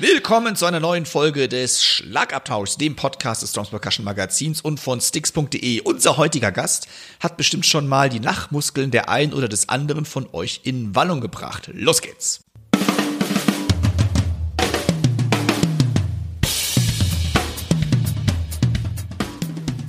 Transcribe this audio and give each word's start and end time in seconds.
Willkommen 0.00 0.56
zu 0.56 0.64
einer 0.64 0.80
neuen 0.80 1.04
Folge 1.04 1.46
des 1.46 1.84
Schlagabtauschs, 1.84 2.78
dem 2.78 2.96
Podcast 2.96 3.42
des 3.42 3.52
Drums 3.52 3.68
Percussion 3.68 4.02
Magazins 4.02 4.62
und 4.62 4.80
von 4.80 4.98
Sticks.de. 4.98 5.82
Unser 5.82 6.16
heutiger 6.16 6.50
Gast 6.52 6.88
hat 7.22 7.36
bestimmt 7.36 7.66
schon 7.66 7.86
mal 7.86 8.08
die 8.08 8.18
Lachmuskeln 8.18 8.90
der 8.90 9.10
einen 9.10 9.34
oder 9.34 9.46
des 9.46 9.68
anderen 9.68 10.06
von 10.06 10.26
euch 10.32 10.62
in 10.64 10.94
Wallung 10.94 11.20
gebracht. 11.20 11.68
Los 11.74 12.00
geht's! 12.00 12.40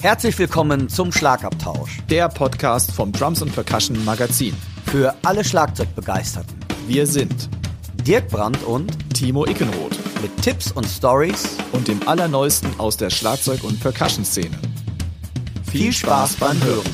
Herzlich 0.02 0.38
willkommen 0.38 0.90
zum 0.90 1.14
Schlagabtausch. 1.14 2.00
Der 2.10 2.28
Podcast 2.28 2.92
vom 2.92 3.14
Drums 3.14 3.42
und 3.42 3.54
Percussion 3.54 4.04
Magazin. 4.04 4.58
Für 4.88 5.16
alle 5.24 5.46
Schlagzeugbegeisterten. 5.46 6.58
Wir 6.86 7.08
sind 7.08 7.48
Dirk 8.04 8.30
Brandt 8.30 8.64
und 8.64 8.98
Timo 9.14 9.46
Ickenroth 9.46 9.96
mit 10.24 10.36
Tipps 10.42 10.72
und 10.72 10.86
Stories 10.88 11.56
und 11.72 11.88
dem 11.88 12.08
Allerneuesten 12.08 12.80
aus 12.80 12.98
der 12.98 13.12
Schlagzeug- 13.12 13.64
und 13.64 13.80
Percussion-Szene. 13.80 14.58
Viel 15.72 15.94
Spaß 15.94 16.38
beim 16.38 16.60
Hören. 16.64 16.90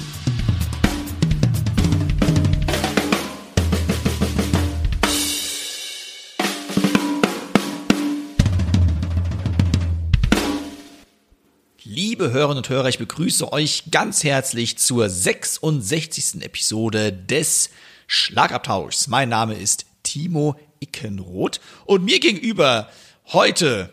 Liebe 11.83 12.31
Hörerinnen 12.31 12.57
und 12.57 12.69
Hörer, 12.69 12.89
ich 12.89 12.99
begrüße 12.99 13.53
euch 13.53 13.85
ganz 13.91 14.25
herzlich 14.25 14.77
zur 14.77 15.09
66. 15.09 16.41
Episode 16.41 17.13
des 17.13 17.69
Schlagabtauschs. 18.07 19.07
Mein 19.07 19.29
Name 19.29 19.55
ist 19.55 19.85
Timo 20.03 20.55
Ickenroth 20.79 21.59
und 21.85 22.03
mir 22.03 22.19
gegenüber 22.19 22.89
heute, 23.27 23.89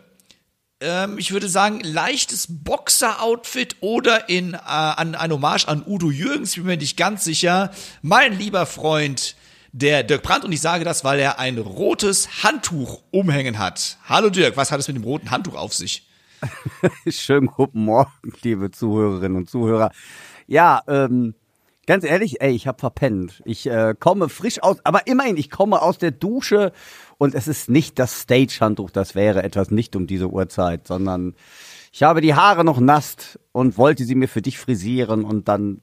ähm, 0.81 1.19
ich 1.19 1.33
würde 1.33 1.49
sagen, 1.49 1.81
leichtes 1.81 2.47
Boxer-Outfit 2.49 3.77
oder 3.81 4.29
in 4.29 4.55
äh, 4.55 4.59
an, 4.59 5.15
ein 5.15 5.33
Hommage 5.33 5.67
an 5.67 5.83
Udo 5.87 6.11
Jürgens, 6.11 6.55
bin 6.55 6.65
mir 6.65 6.77
nicht 6.77 6.97
ganz 6.97 7.25
sicher, 7.25 7.71
mein 8.03 8.39
lieber 8.39 8.67
Freund, 8.67 9.37
der 9.73 10.05
Dirk 10.05 10.23
Brandt 10.23 10.45
und 10.45 10.53
ich 10.53 10.61
sage 10.61 10.85
das, 10.85 11.03
weil 11.03 11.19
er 11.19 11.41
ein 11.41 11.59
rotes 11.59 12.45
Handtuch 12.45 13.03
umhängen 13.11 13.59
hat. 13.59 13.99
Hallo 14.09 14.31
Dirk, 14.31 14.57
was 14.57 14.71
hat 14.71 14.79
es 14.79 14.87
mit 14.87 14.97
dem 14.97 15.03
roten 15.03 15.33
Handtuch 15.33 15.57
auf 15.57 15.75
sich? 15.75 16.07
Schönen 17.09 17.49
guten 17.49 17.85
Morgen, 17.85 18.33
liebe 18.43 18.71
Zuhörerinnen 18.71 19.37
und 19.37 19.51
Zuhörer. 19.51 19.91
Ja, 20.47 20.83
ähm, 20.87 21.35
ganz 21.87 22.05
ehrlich, 22.05 22.41
ey, 22.41 22.53
ich 22.53 22.67
habe 22.67 22.79
verpennt. 22.79 23.43
Ich 23.45 23.67
äh, 23.67 23.95
komme 23.99 24.29
frisch 24.29 24.63
aus, 24.63 24.79
aber 24.85 25.07
immerhin, 25.07 25.37
ich 25.37 25.51
komme 25.51 25.83
aus 25.83 25.99
der 25.99 26.11
Dusche 26.11 26.73
und 27.19 27.35
es 27.35 27.49
ist 27.49 27.69
nicht 27.69 27.99
das 27.99 28.23
Stage-Handtuch, 28.23 28.91
das 28.91 29.15
wäre 29.15 29.43
etwas 29.43 29.71
nicht 29.71 29.97
um 29.97 30.07
diese 30.07 30.29
Uhrzeit, 30.29 30.87
sondern 30.87 31.35
ich 31.93 32.03
habe 32.03 32.21
die 32.21 32.35
Haare 32.35 32.65
noch 32.65 32.81
nass 32.81 33.39
und 33.53 33.79
wollte 33.79 34.05
sie 34.05 34.15
mir 34.15 34.29
für 34.29 34.43
dich 34.43 34.59
frisieren 34.59 35.25
und 35.25 35.49
dann 35.49 35.81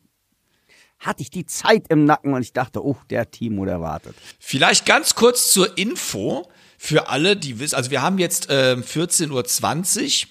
hatte 0.99 1.21
ich 1.23 1.31
die 1.31 1.45
Zeit 1.45 1.85
im 1.89 2.05
Nacken 2.05 2.33
und 2.33 2.41
ich 2.41 2.53
dachte, 2.53 2.85
oh, 2.85 2.97
der 3.09 3.31
Timo, 3.31 3.65
der 3.65 3.81
wartet. 3.81 4.15
Vielleicht 4.39 4.85
ganz 4.85 5.15
kurz 5.15 5.51
zur 5.51 5.77
Info 5.77 6.47
für 6.77 7.09
alle, 7.09 7.35
die 7.35 7.59
wissen, 7.59 7.75
also 7.75 7.91
wir 7.91 8.01
haben 8.01 8.19
jetzt 8.19 8.49
äh, 8.49 8.75
14.20 8.75 10.25
Uhr. 10.25 10.29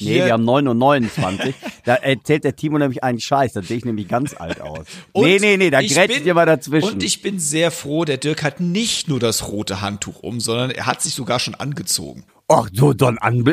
Nee, 0.00 0.24
wir 0.24 0.32
haben 0.32 0.44
9 0.44 0.68
und 0.68 0.78
29. 0.78 1.54
da 1.84 1.94
erzählt 1.96 2.44
der 2.44 2.56
Timo 2.56 2.78
nämlich 2.78 3.02
einen 3.04 3.20
Scheiß, 3.20 3.52
da 3.52 3.62
sehe 3.62 3.78
ich 3.78 3.84
nämlich 3.84 4.08
ganz 4.08 4.34
alt 4.34 4.60
aus. 4.60 4.86
Und 5.12 5.24
nee, 5.24 5.38
nee, 5.40 5.56
nee, 5.56 5.70
da 5.70 5.80
grätscht 5.80 6.24
ihr 6.24 6.34
mal 6.34 6.46
dazwischen. 6.46 6.94
Und 6.94 7.02
ich 7.02 7.22
bin 7.22 7.38
sehr 7.38 7.70
froh, 7.70 8.04
der 8.04 8.16
Dirk 8.16 8.42
hat 8.42 8.60
nicht 8.60 9.08
nur 9.08 9.20
das 9.20 9.48
rote 9.48 9.80
Handtuch 9.80 10.22
um, 10.22 10.40
sondern 10.40 10.70
er 10.70 10.86
hat 10.86 11.02
sich 11.02 11.14
sogar 11.14 11.38
schon 11.38 11.54
angezogen. 11.54 12.24
Ach, 12.48 12.68
so, 12.72 12.92
dann 12.92 13.18
an. 13.18 13.44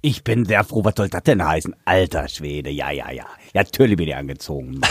Ich 0.00 0.24
bin 0.24 0.44
sehr 0.46 0.64
froh, 0.64 0.84
was 0.84 0.94
soll 0.96 1.08
das 1.08 1.22
denn 1.24 1.46
heißen? 1.46 1.76
Alter 1.84 2.28
Schwede, 2.28 2.70
ja, 2.70 2.90
ja, 2.90 3.10
ja. 3.10 3.26
Ja, 3.52 3.62
natürlich 3.62 3.96
bin 3.96 4.08
ich 4.08 4.16
angezogen. 4.16 4.80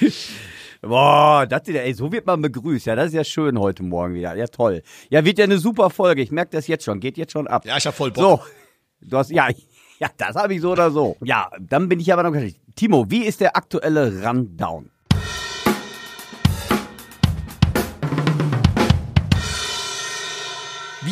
Boah, 0.82 1.46
das 1.46 1.68
ey, 1.68 1.92
so 1.92 2.10
wird 2.10 2.26
man 2.26 2.40
begrüßt. 2.40 2.86
Ja, 2.86 2.96
das 2.96 3.08
ist 3.08 3.14
ja 3.14 3.24
schön 3.24 3.58
heute 3.58 3.82
Morgen 3.82 4.14
wieder. 4.14 4.34
Ja, 4.34 4.46
toll. 4.46 4.82
Ja, 5.10 5.24
wird 5.24 5.38
ja 5.38 5.44
eine 5.44 5.58
super 5.58 5.90
Folge. 5.90 6.22
Ich 6.22 6.30
merke 6.30 6.52
das 6.52 6.66
jetzt 6.68 6.84
schon. 6.84 7.00
Geht 7.00 7.18
jetzt 7.18 7.32
schon 7.32 7.46
ab. 7.46 7.66
Ja, 7.66 7.76
ich 7.76 7.86
hab 7.86 7.94
voll 7.94 8.10
Bock. 8.10 8.22
So, 8.22 9.08
du 9.08 9.18
hast, 9.18 9.30
ja, 9.30 9.48
ja, 9.98 10.08
das 10.16 10.36
habe 10.36 10.54
ich 10.54 10.62
so 10.62 10.72
oder 10.72 10.90
so. 10.90 11.16
Ja, 11.22 11.50
dann 11.60 11.88
bin 11.88 12.00
ich 12.00 12.12
aber 12.12 12.22
noch. 12.22 12.34
Timo, 12.76 13.04
wie 13.10 13.24
ist 13.24 13.40
der 13.40 13.56
aktuelle 13.56 14.24
Rundown? 14.24 14.90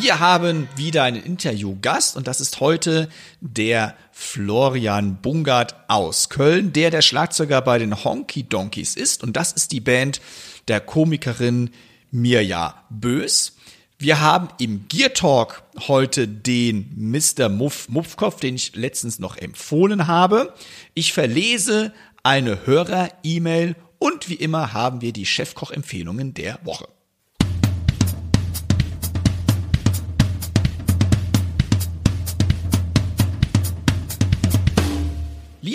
Wir 0.01 0.21
haben 0.21 0.69
wieder 0.77 1.03
einen 1.03 1.21
Interviewgast 1.21 2.15
und 2.15 2.25
das 2.25 2.39
ist 2.39 2.61
heute 2.61 3.09
der 3.41 3.95
Florian 4.13 5.17
Bungert 5.21 5.75
aus 5.89 6.29
Köln, 6.29 6.71
der 6.71 6.89
der 6.89 7.01
Schlagzeuger 7.01 7.61
bei 7.61 7.79
den 7.79 8.05
Honky 8.05 8.43
Donkeys 8.43 8.95
ist 8.95 9.23
und 9.23 9.35
das 9.35 9.51
ist 9.51 9.73
die 9.73 9.81
Band 9.81 10.21
der 10.69 10.79
Komikerin 10.79 11.71
Mirja 12.11 12.81
Bös. 12.89 13.57
Wir 13.97 14.21
haben 14.21 14.47
im 14.57 14.87
Gear 14.87 15.13
Talk 15.13 15.63
heute 15.89 16.29
den 16.29 16.93
Mr. 16.95 17.49
Muff 17.49 17.89
Muffkopf, 17.89 18.39
den 18.39 18.55
ich 18.55 18.77
letztens 18.77 19.19
noch 19.19 19.35
empfohlen 19.35 20.07
habe. 20.07 20.53
Ich 20.93 21.11
verlese 21.11 21.93
eine 22.23 22.65
Hörer-E-Mail 22.65 23.75
und 23.97 24.29
wie 24.29 24.35
immer 24.35 24.71
haben 24.71 25.01
wir 25.01 25.11
die 25.11 25.25
Chefkoch-Empfehlungen 25.25 26.33
der 26.33 26.59
Woche. 26.63 26.87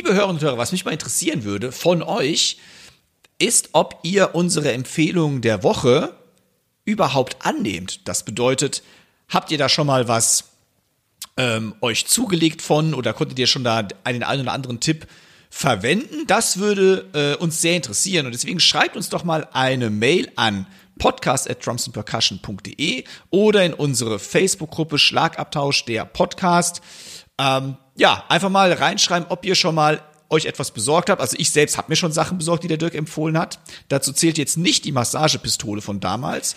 Liebe 0.05 0.17
Hörerinnen 0.17 0.37
und 0.37 0.43
Hörer, 0.43 0.59
was 0.59 0.73
mich 0.73 0.85
mal 0.85 0.91
interessieren 0.91 1.45
würde 1.45 1.73
von 1.73 2.03
euch, 2.03 2.59
ist, 3.39 3.71
ob 3.73 4.01
ihr 4.03 4.35
unsere 4.35 4.71
Empfehlungen 4.71 5.41
der 5.41 5.63
Woche 5.63 6.15
überhaupt 6.85 7.39
annehmt. 7.41 8.07
Das 8.07 8.23
bedeutet, 8.23 8.83
habt 9.31 9.51
ihr 9.51 9.57
da 9.57 9.71
schon 9.71 9.87
mal 9.87 10.07
was 10.07 10.51
ähm, 11.39 11.75
euch 11.81 12.05
zugelegt 12.05 12.61
von 12.61 12.93
oder 12.93 13.15
konntet 13.15 13.39
ihr 13.39 13.47
schon 13.47 13.65
da 13.65 13.89
einen 14.05 14.25
einen 14.25 14.43
oder 14.43 14.53
anderen 14.53 14.79
Tipp 14.79 15.07
verwenden? 15.49 16.27
Das 16.27 16.59
würde 16.59 17.09
äh, 17.15 17.43
uns 17.43 17.63
sehr 17.63 17.77
interessieren 17.77 18.27
und 18.27 18.33
deswegen 18.33 18.61
schreibt 18.61 18.97
uns 18.99 19.09
doch 19.09 19.25
mal 19.25 19.49
eine 19.55 19.89
Mail 19.89 20.31
an 20.37 20.67
podcast 20.99 21.49
at 21.49 21.65
drumsandpercussion.de 21.65 23.05
oder 23.31 23.65
in 23.65 23.73
unsere 23.73 24.19
Facebook-Gruppe 24.19 24.99
Schlagabtausch 24.99 25.87
der 25.87 26.05
Podcast. 26.05 26.83
Ähm, 27.39 27.79
ja, 27.97 28.25
einfach 28.29 28.51
mal 28.51 28.73
reinschreiben, 28.73 29.29
ob 29.29 29.45
ihr 29.45 29.55
schon 29.55 29.75
mal 29.75 30.03
euch 30.31 30.47
etwas 30.47 30.71
besorgt 30.71 31.11
habt. 31.11 31.21
Also 31.21 31.37
ich 31.39 31.51
selbst 31.51 31.79
habe 31.79 31.91
mir 31.91 31.97
schon 31.97 32.13
Sachen 32.13 32.39
besorgt, 32.39 32.65
die 32.65 32.69
der 32.69 32.77
Dirk 32.77 32.95
empfohlen 32.95 33.39
hat. 33.39 33.59
Dazu 33.89 34.13
zählt 34.13 34.39
jetzt 34.39 34.57
nicht 34.57 34.85
die 34.85 34.93
Massagepistole 34.93 35.81
von 35.81 36.01
damals. 36.01 36.57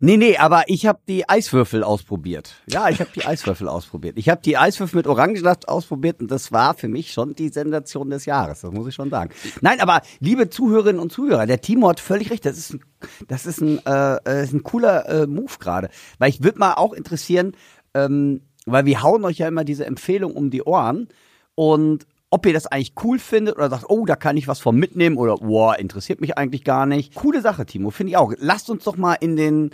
Nee, 0.00 0.16
nee, 0.16 0.36
aber 0.36 0.62
ich 0.68 0.86
habe 0.86 1.00
die 1.08 1.28
Eiswürfel 1.28 1.82
ausprobiert. 1.82 2.54
Ja, 2.68 2.88
ich 2.88 3.00
habe 3.00 3.10
die 3.12 3.24
Eiswürfel 3.24 3.68
ausprobiert. 3.68 4.16
Ich 4.16 4.28
habe 4.28 4.40
die 4.40 4.56
Eiswürfel 4.56 4.98
mit 4.98 5.08
Orangensaft 5.08 5.68
ausprobiert 5.68 6.20
und 6.20 6.30
das 6.30 6.52
war 6.52 6.74
für 6.74 6.86
mich 6.86 7.12
schon 7.12 7.34
die 7.34 7.48
Sensation 7.48 8.08
des 8.08 8.24
Jahres, 8.24 8.60
das 8.60 8.70
muss 8.70 8.86
ich 8.86 8.94
schon 8.94 9.10
sagen. 9.10 9.30
Nein, 9.60 9.80
aber 9.80 10.02
liebe 10.20 10.50
Zuhörerinnen 10.50 11.00
und 11.00 11.10
Zuhörer, 11.10 11.46
der 11.46 11.60
Timo 11.60 11.88
hat 11.88 11.98
völlig 11.98 12.30
recht, 12.30 12.46
das 12.46 12.58
ist 12.58 12.74
ein, 12.74 12.84
das 13.26 13.44
ist 13.44 13.60
ein, 13.60 13.84
äh, 13.86 14.18
äh, 14.24 14.44
ist 14.44 14.52
ein 14.52 14.62
cooler 14.62 15.08
äh, 15.08 15.26
Move 15.26 15.54
gerade. 15.58 15.88
Weil 16.18 16.30
ich 16.30 16.44
würde 16.44 16.60
mal 16.60 16.74
auch 16.74 16.92
interessieren, 16.92 17.56
ähm, 17.94 18.42
weil 18.72 18.86
wir 18.86 19.02
hauen 19.02 19.24
euch 19.24 19.38
ja 19.38 19.48
immer 19.48 19.64
diese 19.64 19.86
Empfehlung 19.86 20.32
um 20.34 20.50
die 20.50 20.62
Ohren 20.62 21.08
und 21.54 22.06
ob 22.30 22.44
ihr 22.44 22.52
das 22.52 22.66
eigentlich 22.66 22.92
cool 23.02 23.18
findet 23.18 23.56
oder 23.56 23.70
sagt, 23.70 23.86
oh, 23.88 24.04
da 24.04 24.14
kann 24.14 24.36
ich 24.36 24.48
was 24.48 24.60
von 24.60 24.76
mitnehmen 24.76 25.16
oder, 25.16 25.36
boah, 25.36 25.78
interessiert 25.78 26.20
mich 26.20 26.36
eigentlich 26.36 26.62
gar 26.62 26.84
nicht. 26.84 27.14
Coole 27.14 27.40
Sache, 27.40 27.64
Timo, 27.64 27.90
finde 27.90 28.10
ich 28.10 28.16
auch. 28.18 28.34
Lasst 28.36 28.68
uns 28.68 28.84
doch 28.84 28.98
mal 28.98 29.14
in 29.14 29.36
den, 29.36 29.70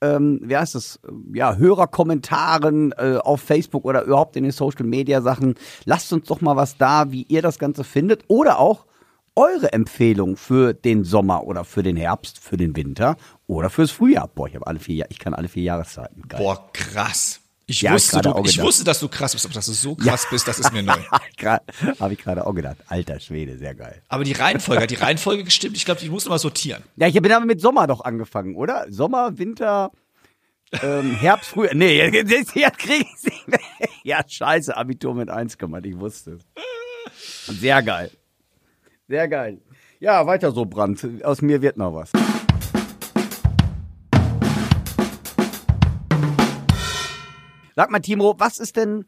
ähm, 0.00 0.40
wie 0.42 0.56
heißt 0.56 0.74
das, 0.74 0.98
ja, 1.34 1.56
Hörerkommentaren 1.56 2.92
äh, 2.92 3.18
auf 3.22 3.42
Facebook 3.42 3.84
oder 3.84 4.04
überhaupt 4.04 4.36
in 4.36 4.44
den 4.44 4.52
Social 4.52 4.86
Media 4.86 5.20
Sachen, 5.20 5.56
lasst 5.84 6.10
uns 6.12 6.26
doch 6.26 6.40
mal 6.40 6.56
was 6.56 6.78
da, 6.78 7.12
wie 7.12 7.24
ihr 7.28 7.42
das 7.42 7.58
Ganze 7.58 7.84
findet 7.84 8.24
oder 8.28 8.58
auch 8.58 8.86
eure 9.36 9.72
Empfehlung 9.72 10.36
für 10.36 10.72
den 10.72 11.04
Sommer 11.04 11.44
oder 11.44 11.64
für 11.64 11.82
den 11.82 11.96
Herbst, 11.96 12.38
für 12.38 12.56
den 12.56 12.76
Winter 12.76 13.16
oder 13.46 13.68
fürs 13.70 13.90
Frühjahr. 13.90 14.28
Boah, 14.28 14.48
ich 14.48 14.54
habe 14.54 14.66
alle 14.66 14.78
vier, 14.78 14.96
Jahr- 14.96 15.10
ich 15.10 15.18
kann 15.18 15.34
alle 15.34 15.48
vier 15.48 15.62
Jahreszeiten. 15.64 16.22
Geil. 16.28 16.40
Boah, 16.40 16.70
krass. 16.72 17.39
Ich, 17.70 17.82
Ja, 17.82 17.92
wusste, 17.92 18.20
du, 18.20 18.42
ich 18.44 18.60
wusste, 18.60 18.82
dass 18.82 18.98
du 18.98 19.06
krass 19.06 19.32
bist, 19.32 19.44
aber 19.44 19.54
dass 19.54 19.66
du 19.66 19.72
so 19.72 19.94
krass 19.94 20.26
bist, 20.28 20.48
das 20.48 20.58
ist 20.58 20.72
mir 20.72 20.82
neu. 20.82 20.98
Habe 22.00 22.12
ich 22.12 22.18
gerade 22.18 22.44
auch 22.44 22.52
gedacht. 22.52 22.78
Alter 22.88 23.20
Schwede, 23.20 23.58
sehr 23.58 23.76
geil. 23.76 24.02
Aber 24.08 24.24
die 24.24 24.32
Reihenfolge, 24.32 24.82
hat 24.82 24.90
die 24.90 24.96
Reihenfolge 24.96 25.44
gestimmt? 25.44 25.76
Ich 25.76 25.84
glaube, 25.84 26.00
ich 26.02 26.10
muss 26.10 26.28
mal 26.28 26.40
sortieren. 26.40 26.82
Ja, 26.96 27.06
ich 27.06 27.14
bin 27.14 27.30
aber 27.30 27.46
mit 27.46 27.60
Sommer 27.60 27.86
doch 27.86 28.00
angefangen, 28.00 28.56
oder? 28.56 28.86
Sommer, 28.90 29.38
Winter, 29.38 29.92
ähm, 30.82 31.14
Herbst, 31.20 31.50
Frühjahr. 31.50 31.76
Nee, 31.76 31.96
jetzt, 32.12 32.28
jetzt, 32.28 32.56
jetzt 32.56 32.78
krieg 32.78 33.06
ich 33.06 33.24
nicht 33.30 33.46
mehr. 33.48 33.60
Ja, 34.02 34.20
scheiße, 34.26 34.76
Abitur 34.76 35.14
mit 35.14 35.30
1 35.30 35.56
gemacht, 35.56 35.86
ich 35.86 35.96
wusste 35.96 36.32
es. 36.32 37.56
Sehr 37.60 37.82
geil. 37.84 38.10
Sehr 39.06 39.28
geil. 39.28 39.58
Ja, 40.00 40.26
weiter 40.26 40.50
so, 40.50 40.64
Brand. 40.64 41.06
Aus 41.22 41.40
mir 41.40 41.62
wird 41.62 41.76
noch 41.76 41.94
was. 41.94 42.10
Sag 47.76 47.90
mal, 47.90 48.00
Timo, 48.00 48.34
was 48.38 48.58
ist 48.58 48.76
denn 48.76 49.04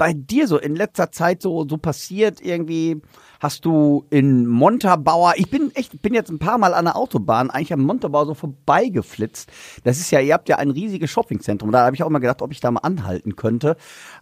bei 0.00 0.14
dir 0.14 0.48
so 0.48 0.58
in 0.58 0.76
letzter 0.76 1.12
Zeit 1.12 1.42
so, 1.42 1.68
so 1.68 1.76
passiert 1.76 2.40
irgendwie? 2.40 3.02
Hast 3.38 3.66
du 3.66 4.06
in 4.08 4.46
Montabaur, 4.46 5.34
ich 5.36 5.50
bin 5.50 5.70
echt, 5.74 6.00
bin 6.00 6.14
jetzt 6.14 6.30
ein 6.30 6.38
paar 6.38 6.56
Mal 6.56 6.72
an 6.72 6.86
der 6.86 6.96
Autobahn 6.96 7.50
eigentlich 7.50 7.72
am 7.74 7.82
Montabaur 7.82 8.24
so 8.24 8.32
vorbeigeflitzt. 8.32 9.50
Das 9.84 9.98
ist 9.98 10.10
ja, 10.10 10.20
ihr 10.20 10.32
habt 10.32 10.48
ja 10.48 10.56
ein 10.56 10.70
riesiges 10.70 11.10
Shoppingzentrum. 11.10 11.70
Da 11.70 11.84
habe 11.84 11.94
ich 11.94 12.02
auch 12.02 12.08
mal 12.08 12.18
gedacht, 12.18 12.40
ob 12.40 12.50
ich 12.50 12.60
da 12.60 12.70
mal 12.70 12.80
anhalten 12.80 13.36
könnte. 13.36 13.76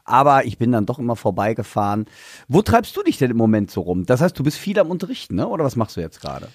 Aber 0.04 0.44
ich 0.46 0.58
bin 0.58 0.72
dann 0.72 0.86
doch 0.86 0.98
immer 0.98 1.16
vorbeigefahren. 1.16 2.06
Wo 2.48 2.60
treibst 2.62 2.96
du 2.96 3.04
dich 3.04 3.18
denn 3.18 3.30
im 3.30 3.36
Moment 3.36 3.70
so 3.70 3.82
rum? 3.82 4.04
Das 4.04 4.20
heißt, 4.20 4.36
du 4.36 4.42
bist 4.42 4.58
viel 4.58 4.80
am 4.80 4.90
Unterrichten, 4.90 5.36
ne? 5.36 5.46
Oder 5.46 5.64
was 5.64 5.76
machst 5.76 5.96
du 5.96 6.00
jetzt 6.00 6.20
gerade? 6.20 6.48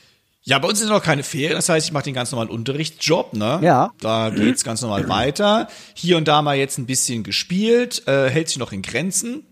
Ja, 0.45 0.59
bei 0.59 0.67
uns 0.67 0.79
sind 0.79 0.89
noch 0.89 1.01
keine 1.01 1.23
Ferien, 1.23 1.53
das 1.53 1.69
heißt, 1.69 1.87
ich 1.87 1.93
mache 1.93 2.03
den 2.03 2.13
ganz 2.13 2.31
normalen 2.31 2.49
Unterrichtsjob, 2.49 3.33
ne? 3.33 3.59
Ja. 3.61 3.91
Da 4.01 4.29
geht's 4.29 4.63
ganz 4.65 4.81
normal 4.81 5.07
weiter. 5.07 5.69
Hier 5.93 6.17
und 6.17 6.27
da 6.27 6.41
mal 6.41 6.57
jetzt 6.57 6.77
ein 6.77 6.85
bisschen 6.85 7.23
gespielt, 7.23 8.05
äh, 8.07 8.29
hält 8.29 8.49
sich 8.49 8.57
noch 8.57 8.73
in 8.73 8.81
Grenzen. 8.81 9.45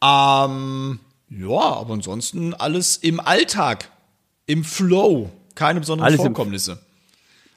Ähm, 0.00 1.00
ja, 1.28 1.48
aber 1.48 1.94
ansonsten 1.94 2.54
alles 2.54 2.96
im 2.96 3.18
Alltag, 3.18 3.90
im 4.46 4.62
Flow, 4.64 5.30
keine 5.56 5.80
besonderen 5.80 6.06
Alles 6.06 6.20
Vorkommnisse. 6.20 6.78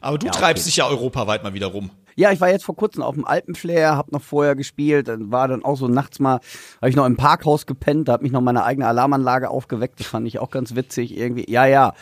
Aber 0.01 0.17
du 0.17 0.25
Ja, 0.25 0.31
okay. 0.31 0.39
treibst 0.41 0.65
dich 0.65 0.77
ja 0.77 0.87
europaweit 0.87 1.43
mal 1.43 1.53
wieder 1.53 1.67
rum. 1.67 1.91
Ja, 2.17 2.31
ich 2.31 2.39
war 2.39 2.49
jetzt 2.49 2.63
vor 2.63 2.75
kurzem 2.77 3.03
auf 3.03 3.15
dem 3.15 3.25
Alpenflair, 3.25 3.97
hab 3.97 4.11
noch 4.13 4.21
vorher 4.21 4.55
gespielt, 4.55 5.09
dann 5.09 5.31
war 5.31 5.49
dann 5.49 5.65
auch 5.65 5.75
so 5.75 5.89
nachts 5.89 6.19
mal, 6.19 6.39
habe 6.77 6.89
ich 6.89 6.95
noch 6.95 7.05
im 7.05 7.17
Parkhaus 7.17 7.65
gepennt, 7.65 8.07
da 8.07 8.13
hat 8.13 8.21
mich 8.21 8.31
noch 8.31 8.39
meine 8.41 8.63
eigene 8.63 8.87
Alarmanlage 8.87 9.49
aufgeweckt, 9.49 9.99
das 9.99 10.07
fand 10.07 10.25
ich 10.25 10.39
auch 10.39 10.49
ganz 10.49 10.75
witzig 10.75 11.17
irgendwie. 11.17 11.45
Ja, 11.51 11.65
ja, 11.65 11.93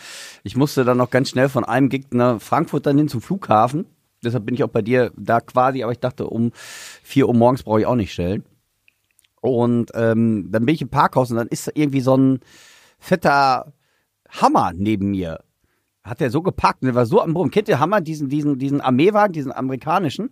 ich 0.44 0.56
musste 0.56 0.86
dann 0.86 0.98
noch 0.98 1.10
ganz 1.10 1.30
schnell 1.30 1.50
von 1.50 1.64
einem 1.64 1.90
Gig 1.90 2.06
nach 2.12 2.40
Frankfurt 2.40 2.86
dann 2.86 2.98
hin 2.98 3.08
zum 3.08 3.22
Flughafen, 3.22 3.86
deshalb 4.24 4.46
bin 4.46 4.54
ich 4.54 4.64
auch 4.64 4.70
bei 4.70 4.84
dir 4.84 5.12
da 5.18 5.42
quasi, 5.42 5.82
aber 5.82 5.92
ich 5.92 6.00
dachte, 6.00 6.28
um 6.28 6.52
vier 6.54 7.28
Uhr 7.28 7.34
morgens 7.34 7.64
brauche 7.64 7.80
ich 7.80 7.88
auch 7.88 7.96
nicht 7.96 8.14
stellen. 8.14 8.44
Und 9.42 9.92
ähm, 9.94 10.48
dann 10.52 10.66
bin 10.66 10.76
ich 10.76 10.82
im 10.82 10.90
Parkhaus 10.90 11.30
und 11.30 11.38
dann 11.38 11.50
ist 11.50 11.68
da 11.68 11.72
irgendwie 11.76 12.00
so 12.00 12.16
ein 12.16 12.40
fetter 12.98 13.74
Hammer 14.30 14.72
neben 14.74 15.12
mir. 15.12 15.40
Hat 16.04 16.22
er 16.22 16.30
so 16.30 16.42
gepackt 16.42 16.82
und 16.82 16.88
der 16.88 16.96
war 16.96 17.06
so 17.06 17.22
am 17.22 17.34
Brummen. 17.34 17.52
Kennt 17.52 17.70
ihr 17.70 17.80
Hammer, 17.80 18.02
diesen, 18.02 18.30
diesen, 18.30 18.60
diesen 18.60 18.82
Armeewagen, 18.82 19.34
diesen 19.34 19.52
amerikanischen? 19.52 20.32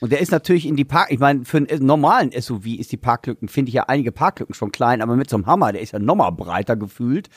Und 0.00 0.12
der 0.12 0.20
ist 0.20 0.30
natürlich 0.30 0.66
in 0.66 0.76
die 0.76 0.84
Park, 0.84 1.10
ich 1.10 1.18
meine, 1.18 1.44
für 1.44 1.56
einen 1.56 1.84
normalen 1.84 2.30
SUV 2.30 2.66
ist 2.78 2.92
die 2.92 2.96
Parklücken, 2.96 3.48
finde 3.48 3.70
ich 3.70 3.74
ja 3.74 3.84
einige 3.84 4.12
Parklücken 4.12 4.54
schon 4.54 4.70
klein, 4.70 5.02
aber 5.02 5.16
mit 5.16 5.28
so 5.28 5.36
einem 5.36 5.46
Hammer, 5.46 5.72
der 5.72 5.80
ist 5.80 5.92
ja 5.92 5.98
nochmal 5.98 6.30
breiter 6.32 6.76
gefühlt. 6.76 7.28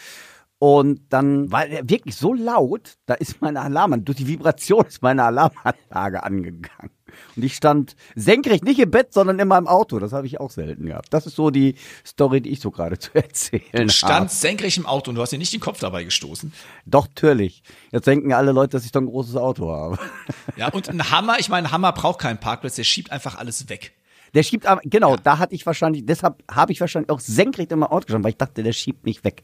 Und 0.63 1.01
dann 1.09 1.51
war 1.51 1.65
der 1.67 1.89
wirklich 1.89 2.15
so 2.15 2.35
laut, 2.35 2.99
da 3.07 3.15
ist 3.15 3.41
meine 3.41 3.61
Alarm, 3.61 4.05
durch 4.05 4.19
die 4.19 4.27
Vibration 4.27 4.85
ist 4.85 5.01
meine 5.01 5.23
Alarmanlage 5.23 6.21
angegangen. 6.21 6.91
Und 7.35 7.43
ich 7.43 7.55
stand 7.55 7.95
senkrecht, 8.13 8.63
nicht 8.63 8.79
im 8.79 8.91
Bett, 8.91 9.11
sondern 9.11 9.39
in 9.39 9.47
meinem 9.47 9.65
Auto. 9.67 9.97
Das 9.97 10.13
habe 10.13 10.27
ich 10.27 10.39
auch 10.39 10.51
selten 10.51 10.85
gehabt. 10.85 11.07
Das 11.15 11.25
ist 11.25 11.35
so 11.35 11.49
die 11.49 11.73
Story, 12.05 12.41
die 12.41 12.51
ich 12.51 12.59
so 12.59 12.69
gerade 12.69 12.99
zu 12.99 13.09
erzählen 13.15 13.63
Du 13.71 13.79
habe. 13.79 13.89
standst 13.89 14.39
senkrecht 14.41 14.77
im 14.77 14.85
Auto 14.85 15.09
und 15.09 15.15
du 15.15 15.23
hast 15.23 15.31
dir 15.31 15.39
nicht 15.39 15.51
den 15.51 15.61
Kopf 15.61 15.79
dabei 15.79 16.03
gestoßen. 16.03 16.53
Doch, 16.85 17.07
natürlich. 17.07 17.63
Jetzt 17.91 18.05
denken 18.05 18.31
alle 18.31 18.51
Leute, 18.51 18.77
dass 18.77 18.85
ich 18.85 18.91
doch 18.91 19.01
ein 19.01 19.07
großes 19.07 19.37
Auto 19.37 19.71
habe. 19.71 19.97
Ja, 20.57 20.67
und 20.69 20.87
ein 20.89 21.09
Hammer, 21.09 21.39
ich 21.39 21.49
meine, 21.49 21.69
ein 21.69 21.71
Hammer 21.71 21.91
braucht 21.91 22.19
keinen 22.19 22.39
Parkplatz, 22.39 22.75
der 22.75 22.83
schiebt 22.83 23.11
einfach 23.11 23.35
alles 23.35 23.67
weg. 23.67 23.93
Der 24.33 24.43
schiebt 24.43 24.65
aber, 24.65 24.81
genau, 24.85 25.17
da 25.17 25.39
hatte 25.39 25.55
ich 25.55 25.65
wahrscheinlich, 25.65 26.05
deshalb 26.05 26.41
habe 26.49 26.71
ich 26.71 26.79
wahrscheinlich 26.79 27.09
auch 27.09 27.19
senkrecht 27.19 27.71
mein 27.71 27.83
Auto 27.83 28.05
gestanden, 28.05 28.23
weil 28.23 28.31
ich 28.31 28.37
dachte, 28.37 28.63
der 28.63 28.71
schiebt 28.71 29.05
nicht 29.05 29.23
weg. 29.23 29.43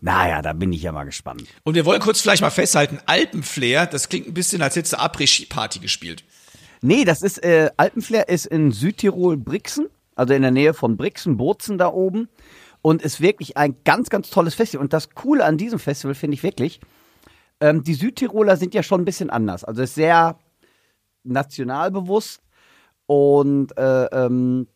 Naja, 0.00 0.40
da 0.40 0.52
bin 0.54 0.72
ich 0.72 0.82
ja 0.82 0.92
mal 0.92 1.04
gespannt. 1.04 1.44
Und 1.64 1.74
wir 1.74 1.84
wollen 1.84 2.00
kurz 2.00 2.20
vielleicht 2.20 2.42
mal 2.42 2.50
festhalten, 2.50 2.98
Alpenflair, 3.06 3.86
das 3.86 4.08
klingt 4.08 4.28
ein 4.28 4.34
bisschen, 4.34 4.62
als 4.62 4.76
hättest 4.76 4.94
du 4.94 5.00
Après-Ski-Party 5.00 5.80
gespielt. 5.80 6.24
Nee, 6.80 7.04
das 7.04 7.22
ist, 7.22 7.44
äh, 7.44 7.70
Alpenflair 7.76 8.28
ist 8.28 8.46
in 8.46 8.72
Südtirol 8.72 9.36
Brixen, 9.36 9.88
also 10.14 10.34
in 10.34 10.42
der 10.42 10.50
Nähe 10.50 10.74
von 10.74 10.96
Brixen, 10.96 11.36
Bozen 11.36 11.78
da 11.78 11.88
oben. 11.88 12.28
Und 12.84 13.00
ist 13.02 13.20
wirklich 13.20 13.56
ein 13.56 13.76
ganz, 13.84 14.10
ganz 14.10 14.28
tolles 14.28 14.54
Festival. 14.54 14.82
Und 14.82 14.92
das 14.92 15.10
Coole 15.10 15.44
an 15.44 15.56
diesem 15.56 15.78
Festival 15.78 16.16
finde 16.16 16.34
ich 16.34 16.42
wirklich, 16.42 16.80
ähm, 17.60 17.84
die 17.84 17.94
Südtiroler 17.94 18.56
sind 18.56 18.74
ja 18.74 18.82
schon 18.82 19.02
ein 19.02 19.04
bisschen 19.04 19.30
anders. 19.30 19.62
Also 19.62 19.82
ist 19.82 19.94
sehr 19.94 20.36
nationalbewusst 21.22 22.42
und 23.12 23.76
äh, 23.76 24.04
ähm, 24.06 24.66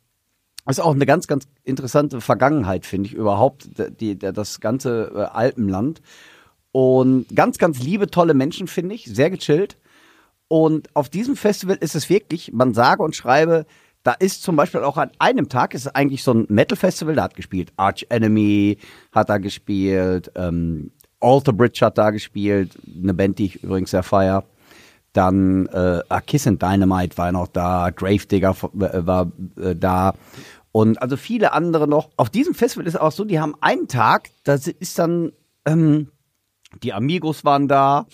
ist 0.69 0.81
auch 0.81 0.94
eine 0.94 1.06
ganz, 1.06 1.27
ganz 1.27 1.49
interessante 1.65 2.21
Vergangenheit, 2.21 2.85
finde 2.85 3.09
ich, 3.09 3.15
überhaupt, 3.15 3.71
die, 3.79 4.15
die, 4.15 4.19
das 4.19 4.61
ganze 4.61 5.11
äh, 5.15 5.21
Alpenland. 5.21 6.03
Und 6.71 7.35
ganz, 7.35 7.56
ganz 7.56 7.83
liebe, 7.83 8.11
tolle 8.11 8.35
Menschen, 8.35 8.67
finde 8.67 8.94
ich, 8.94 9.06
sehr 9.06 9.31
gechillt. 9.31 9.79
Und 10.49 10.94
auf 10.94 11.09
diesem 11.09 11.35
Festival 11.35 11.79
ist 11.81 11.94
es 11.94 12.11
wirklich, 12.11 12.53
man 12.53 12.75
sage 12.75 13.03
und 13.03 13.17
schreibe, 13.17 13.65
da 14.03 14.12
ist 14.12 14.43
zum 14.43 14.55
Beispiel 14.55 14.83
auch 14.83 14.99
an 14.99 15.12
einem 15.19 15.49
Tag, 15.49 15.73
ist 15.73 15.97
eigentlich 15.97 16.23
so 16.23 16.35
ein 16.35 16.44
Metal-Festival, 16.50 17.15
da 17.15 17.23
hat 17.23 17.37
gespielt 17.37 17.73
Arch 17.77 18.05
Enemy, 18.11 18.77
hat 19.12 19.31
da 19.31 19.38
gespielt, 19.38 20.31
ähm, 20.35 20.91
Alter 21.21 21.55
Bridge 21.55 21.87
hat 21.87 21.97
da 21.97 22.11
gespielt, 22.11 22.77
eine 23.03 23.15
Band, 23.15 23.38
die 23.38 23.47
ich 23.47 23.65
übrigens 23.65 23.93
sehr 23.93 24.03
feier. 24.03 24.44
Dann 25.17 25.67
äh, 25.67 26.03
A 26.09 26.21
Kiss 26.21 26.47
and 26.47 26.61
Dynamite 26.61 27.17
war 27.17 27.33
noch 27.33 27.49
da, 27.49 27.91
Gravedigger 27.91 28.51
äh, 28.51 29.07
war 29.07 29.33
äh, 29.59 29.75
da 29.75 30.15
und 30.73 31.01
also 31.01 31.17
viele 31.17 31.53
andere 31.53 31.89
noch. 31.89 32.11
Auf 32.17 32.29
diesem 32.29 32.55
Festival 32.55 32.87
ist 32.87 32.95
es 32.95 33.01
auch 33.01 33.13
so, 33.13 33.25
die 33.25 33.41
haben 33.41 33.55
einen 33.63 33.89
Tag, 33.89 34.29
da 34.45 34.55
ist 34.55 34.99
dann 34.99 35.33
ähm, 35.65 36.09
die 36.83 36.93
Amigos 36.93 37.45
waren 37.45 37.67
da. 37.69 38.07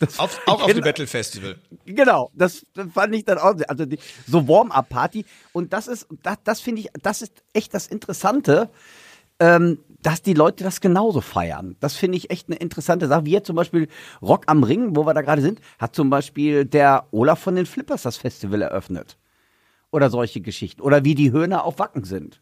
Das, 0.00 0.18
Auf, 0.18 0.40
auch 0.46 0.62
auf 0.64 0.72
dem 0.72 0.82
Battle 0.82 1.06
Festival. 1.06 1.56
Genau, 1.84 2.30
das, 2.34 2.64
das 2.74 2.86
fand 2.92 3.14
ich 3.14 3.24
dann 3.24 3.38
auch, 3.38 3.54
also 3.68 3.84
die, 3.84 3.98
so 4.26 4.48
Warm-up-Party. 4.48 5.24
Und 5.52 5.72
das 5.72 5.88
ist, 5.88 6.06
das, 6.22 6.36
das 6.44 6.60
finde 6.60 6.82
ich, 6.82 6.88
das 7.02 7.22
ist 7.22 7.32
echt 7.52 7.74
das 7.74 7.86
Interessante, 7.86 8.70
ähm, 9.38 9.78
dass 10.06 10.22
die 10.22 10.34
Leute 10.34 10.62
das 10.62 10.80
genauso 10.80 11.20
feiern. 11.20 11.74
Das 11.80 11.96
finde 11.96 12.16
ich 12.16 12.30
echt 12.30 12.48
eine 12.48 12.56
interessante 12.56 13.08
Sache. 13.08 13.24
Wie 13.26 13.32
jetzt 13.32 13.46
zum 13.48 13.56
Beispiel 13.56 13.88
Rock 14.22 14.44
am 14.46 14.62
Ring, 14.62 14.94
wo 14.94 15.04
wir 15.04 15.14
da 15.14 15.22
gerade 15.22 15.42
sind, 15.42 15.60
hat 15.80 15.96
zum 15.96 16.10
Beispiel 16.10 16.64
der 16.64 17.08
Olaf 17.10 17.40
von 17.40 17.56
den 17.56 17.66
Flippers 17.66 18.02
das 18.02 18.16
Festival 18.16 18.62
eröffnet. 18.62 19.16
Oder 19.90 20.08
solche 20.10 20.40
Geschichten. 20.40 20.80
Oder 20.82 21.02
wie 21.04 21.16
die 21.16 21.32
Höhner 21.32 21.64
auf 21.64 21.80
Wacken 21.80 22.04
sind. 22.04 22.40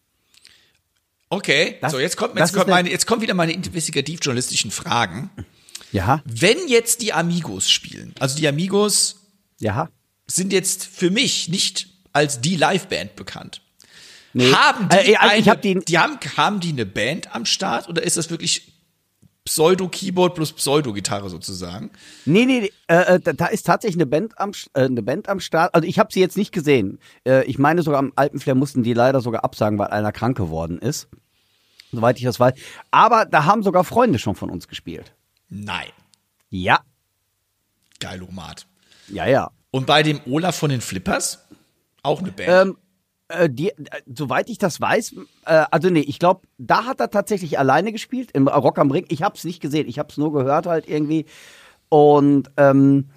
Okay, 1.30 1.78
Das- 1.80 1.92
so 1.92 1.98
jetzt 1.98 2.16
kommt, 2.16 2.38
jetzt 2.38 2.52
kommt 2.52 2.66
eine- 2.66 2.74
meine, 2.74 2.90
jetzt 2.90 3.06
kommen 3.06 3.22
wieder 3.22 3.34
meine 3.34 3.52
investigativ-journalistischen 3.52 4.70
Fragen. 4.70 5.30
Ja, 5.90 6.22
Wenn 6.24 6.68
jetzt 6.68 7.02
die 7.02 7.12
Amigos 7.12 7.70
spielen, 7.70 8.14
also 8.18 8.36
die 8.36 8.46
Amigos 8.48 9.16
ja. 9.58 9.88
sind 10.26 10.52
jetzt 10.52 10.84
für 10.86 11.10
mich 11.10 11.48
nicht 11.48 11.88
als 12.12 12.40
die 12.40 12.56
Liveband 12.56 13.16
bekannt. 13.16 13.62
Nee. 14.34 14.52
Haben 14.52 14.88
die, 14.88 14.96
Äh, 15.12 15.16
also 15.16 15.36
ich 15.36 15.50
eine, 15.50 15.60
die- 15.60 15.78
die 15.84 15.98
haben, 15.98 16.18
haben 16.36 16.60
die 16.60 16.70
eine 16.70 16.84
Band 16.86 17.34
am 17.34 17.46
Start 17.46 17.88
oder 17.88 18.02
ist 18.02 18.16
das 18.16 18.30
wirklich 18.30 18.72
Pseudo-Keyboard 19.44 20.34
plus 20.34 20.52
Pseudo-Gitarre 20.52 21.28
sozusagen? 21.28 21.90
Nee, 22.24 22.46
nee, 22.46 22.60
nee, 22.60 22.72
äh, 22.88 23.14
äh, 23.16 23.20
da, 23.20 23.32
da 23.34 23.46
ist 23.46 23.64
tatsächlich 23.66 23.96
eine 23.96 24.06
Band 24.06 24.38
am, 24.38 24.52
äh, 24.72 24.84
eine 24.84 25.02
Band 25.02 25.28
am 25.28 25.38
Start. 25.40 25.74
Also 25.74 25.86
ich 25.86 25.98
habe 25.98 26.12
sie 26.12 26.20
jetzt 26.20 26.36
nicht 26.36 26.50
gesehen. 26.52 26.98
Äh, 27.26 27.44
ich 27.44 27.58
meine 27.58 27.82
sogar 27.82 27.98
am 27.98 28.12
Alpenflair 28.16 28.54
mussten 28.54 28.82
die 28.82 28.94
leider 28.94 29.20
sogar 29.20 29.44
absagen, 29.44 29.78
weil 29.78 29.88
einer 29.88 30.12
krank 30.12 30.36
geworden 30.36 30.78
ist. 30.78 31.08
Soweit 31.92 32.16
ich 32.18 32.24
das 32.24 32.40
weiß. 32.40 32.54
Aber 32.90 33.24
da 33.26 33.44
haben 33.44 33.62
sogar 33.62 33.84
Freunde 33.84 34.18
schon 34.18 34.34
von 34.34 34.50
uns 34.50 34.66
gespielt. 34.66 35.12
Nein. 35.48 35.88
Ja, 36.50 36.80
Geilomat. 38.00 38.66
ja, 39.08 39.26
ja. 39.26 39.50
Und 39.70 39.86
bei 39.86 40.02
dem 40.02 40.20
Olaf 40.26 40.56
von 40.56 40.70
den 40.70 40.80
Flippers? 40.80 41.40
Auch 42.02 42.20
eine 42.20 42.30
Band. 42.32 42.48
Ähm, 42.68 42.76
äh, 43.38 43.50
die, 43.50 43.70
äh, 43.70 43.74
soweit 44.14 44.48
ich 44.50 44.58
das 44.58 44.80
weiß, 44.80 45.14
äh, 45.46 45.64
also 45.70 45.90
nee, 45.90 46.00
ich 46.00 46.18
glaube, 46.18 46.42
da 46.58 46.84
hat 46.86 47.00
er 47.00 47.10
tatsächlich 47.10 47.58
alleine 47.58 47.92
gespielt, 47.92 48.30
im 48.32 48.48
Rock 48.48 48.78
am 48.78 48.90
Ring. 48.90 49.06
Ich 49.08 49.22
habe 49.22 49.36
es 49.36 49.44
nicht 49.44 49.60
gesehen, 49.60 49.88
ich 49.88 49.98
habe 49.98 50.08
es 50.10 50.16
nur 50.18 50.32
gehört 50.32 50.66
halt 50.66 50.88
irgendwie. 50.88 51.26
Und 51.88 52.50
ähm, 52.56 53.10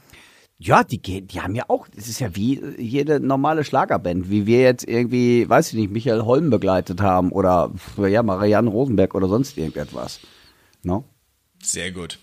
ja, 0.60 0.84
die 0.84 1.00
die 1.00 1.42
haben 1.42 1.54
ja 1.56 1.66
auch, 1.68 1.88
das 1.96 2.08
ist 2.08 2.20
ja 2.20 2.36
wie 2.36 2.58
äh, 2.60 2.82
jede 2.82 3.20
normale 3.20 3.64
Schlagerband, 3.64 4.30
wie 4.30 4.46
wir 4.46 4.62
jetzt 4.62 4.88
irgendwie, 4.88 5.48
weiß 5.48 5.70
ich 5.70 5.74
nicht, 5.76 5.92
Michael 5.92 6.24
Holm 6.24 6.50
begleitet 6.50 7.00
haben 7.02 7.32
oder 7.32 7.72
ja, 7.98 8.24
Marianne 8.24 8.70
Rosenberg 8.70 9.14
oder 9.16 9.28
sonst 9.28 9.58
irgendetwas. 9.58 10.20
No? 10.84 11.06
Sehr 11.62 11.92
gut. 11.92 12.20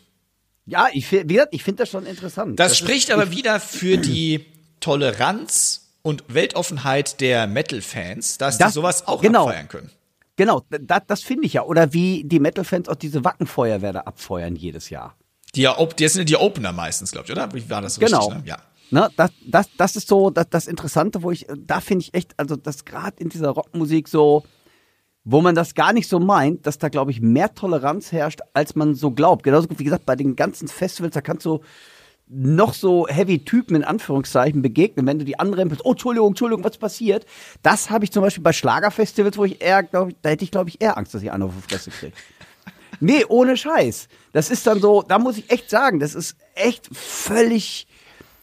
Ja, 0.66 0.86
ich, 0.92 1.12
wie 1.12 1.24
gesagt, 1.24 1.54
ich 1.54 1.62
finde 1.62 1.82
das 1.82 1.90
schon 1.90 2.06
interessant. 2.06 2.58
Das, 2.58 2.72
ist- 2.72 2.78
spricht 2.78 3.10
aber 3.10 3.30
wieder 3.30 3.60
für 3.60 3.98
die 3.98 4.46
Toleranz 4.80 5.83
und 6.04 6.22
Weltoffenheit 6.28 7.20
der 7.20 7.46
Metal-Fans, 7.46 8.38
dass 8.38 8.58
Das- 8.58 8.68
die 8.68 8.74
sowas 8.74 9.08
auch 9.08 9.22
genau. 9.22 9.46
abfeiern 9.48 9.68
können. 9.68 9.90
Genau, 10.36 10.62
das, 10.68 11.02
das 11.06 11.22
finde 11.22 11.46
ich 11.46 11.54
ja. 11.54 11.62
Oder 11.62 11.92
wie 11.92 12.24
die 12.24 12.40
Metal-Fans 12.40 12.88
auch 12.88 12.96
diese 12.96 13.24
Wackenfeuerwehr 13.24 13.92
da 13.92 14.00
abfeuern 14.00 14.54
jedes 14.54 14.90
Jahr. 14.90 15.16
Die, 15.54 15.62
ja, 15.62 15.74
das 15.96 16.12
sind 16.12 16.20
ja 16.30 16.38
die 16.38 16.44
Opener 16.44 16.72
meistens, 16.72 17.10
glaube 17.12 17.26
ich, 17.26 17.32
oder? 17.32 17.52
Wie 17.54 17.68
war 17.70 17.80
das 17.80 17.98
Genau. 17.98 18.26
richtig? 18.26 18.44
Ne? 18.44 18.48
Ja. 18.50 18.58
Ne, 18.90 19.08
das, 19.16 19.30
das, 19.46 19.66
das 19.78 19.96
ist 19.96 20.08
so 20.08 20.30
das, 20.30 20.46
das 20.50 20.66
Interessante, 20.66 21.22
wo 21.22 21.30
ich, 21.30 21.46
da 21.56 21.80
finde 21.80 22.02
ich 22.02 22.12
echt, 22.14 22.34
also 22.36 22.54
das 22.56 22.84
gerade 22.84 23.16
in 23.18 23.28
dieser 23.30 23.48
Rockmusik 23.50 24.08
so, 24.08 24.44
wo 25.24 25.40
man 25.40 25.54
das 25.54 25.74
gar 25.74 25.92
nicht 25.94 26.08
so 26.08 26.18
meint, 26.20 26.66
dass 26.66 26.78
da, 26.78 26.88
glaube 26.90 27.10
ich, 27.12 27.20
mehr 27.22 27.54
Toleranz 27.54 28.12
herrscht, 28.12 28.40
als 28.52 28.74
man 28.74 28.94
so 28.94 29.10
glaubt. 29.12 29.42
Genauso 29.42 29.68
wie 29.76 29.84
gesagt, 29.84 30.04
bei 30.04 30.16
den 30.16 30.36
ganzen 30.36 30.68
Festivals, 30.68 31.14
da 31.14 31.22
kannst 31.22 31.46
du 31.46 31.60
noch 32.26 32.74
so 32.74 33.06
heavy 33.06 33.44
Typen 33.44 33.76
in 33.76 33.84
Anführungszeichen 33.84 34.62
begegnen, 34.62 35.06
wenn 35.06 35.18
du 35.18 35.24
die 35.24 35.38
anrempelst, 35.38 35.84
oh, 35.84 35.92
Entschuldigung, 35.92 36.28
Entschuldigung, 36.28 36.64
was 36.64 36.78
passiert? 36.78 37.26
Das 37.62 37.90
habe 37.90 38.04
ich 38.04 38.12
zum 38.12 38.22
Beispiel 38.22 38.42
bei 38.42 38.52
Schlagerfestivals, 38.52 39.36
wo 39.36 39.44
ich 39.44 39.62
eher, 39.62 39.82
glaube 39.82 40.12
ich, 40.12 40.16
da 40.22 40.30
hätte 40.30 40.44
ich, 40.44 40.50
glaube 40.50 40.70
ich, 40.70 40.80
eher 40.80 40.96
Angst, 40.96 41.14
dass 41.14 41.22
ich 41.22 41.30
einen 41.30 41.42
auf 41.42 41.52
die 41.54 41.74
Fresse 41.74 41.90
kriege. 41.90 42.12
Nee, 43.00 43.24
ohne 43.28 43.56
Scheiß. 43.56 44.06
Das 44.32 44.50
ist 44.50 44.68
dann 44.68 44.80
so, 44.80 45.02
da 45.02 45.18
muss 45.18 45.36
ich 45.36 45.50
echt 45.50 45.68
sagen, 45.68 45.98
das 45.98 46.14
ist 46.14 46.36
echt 46.54 46.88
völlig, 46.92 47.88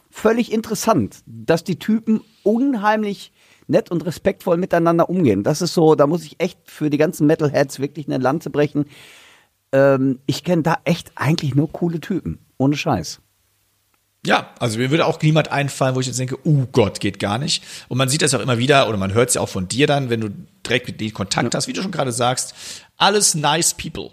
völlig 0.10 0.52
interessant, 0.52 1.20
dass 1.26 1.64
die 1.64 1.80
Typen 1.80 2.22
unheimlich 2.44 3.32
nett 3.68 3.90
und 3.90 4.06
respektvoll 4.06 4.58
miteinander 4.58 5.10
umgehen. 5.10 5.44
Das 5.44 5.62
ist 5.62 5.74
so, 5.74 5.96
da 5.96 6.06
muss 6.06 6.26
ich 6.26 6.36
echt 6.40 6.60
für 6.70 6.90
die 6.90 6.98
ganzen 6.98 7.28
Metalheads 7.28 7.80
wirklich 7.80 8.08
eine 8.08 8.18
Lanze 8.18 8.50
brechen. 8.50 8.86
Ähm, 9.72 10.20
ich 10.26 10.44
kenne 10.44 10.64
da 10.64 10.80
echt 10.84 11.14
eigentlich 11.16 11.56
nur 11.56 11.72
coole 11.72 12.02
Typen. 12.02 12.46
Ohne 12.58 12.76
Scheiß. 12.76 13.22
Ja, 14.24 14.54
also 14.60 14.78
mir 14.78 14.92
würde 14.92 15.08
auch 15.08 15.20
niemand 15.20 15.52
einfallen, 15.52 15.96
wo 15.96 16.00
ich 16.00 16.06
jetzt 16.06 16.20
denke, 16.20 16.38
oh 16.44 16.68
Gott, 16.72 17.00
geht 17.00 17.18
gar 17.18 17.40
nicht. 17.40 17.64
Und 17.88 17.98
man 17.98 18.08
sieht 18.08 18.22
das 18.22 18.36
auch 18.36 18.40
immer 18.40 18.60
wieder, 18.60 18.88
oder 18.88 19.00
man 19.00 19.16
hört 19.16 19.30
es 19.30 19.36
ja 19.36 19.42
auch 19.42 19.50
von 19.50 19.68
dir 19.68 19.88
dann, 19.88 20.12
wenn 20.12 20.22
du 20.22 20.30
direkt 20.64 20.88
mit 20.88 21.02
denen 21.02 21.12
Kontakt 21.12 21.52
ja. 21.52 21.58
hast, 21.58 21.68
wie 21.68 21.74
du 21.74 21.82
schon 21.82 21.90
gerade 21.90 22.12
sagst. 22.12 22.54
Alles 22.98 23.34
nice 23.34 23.74
people. 23.74 24.12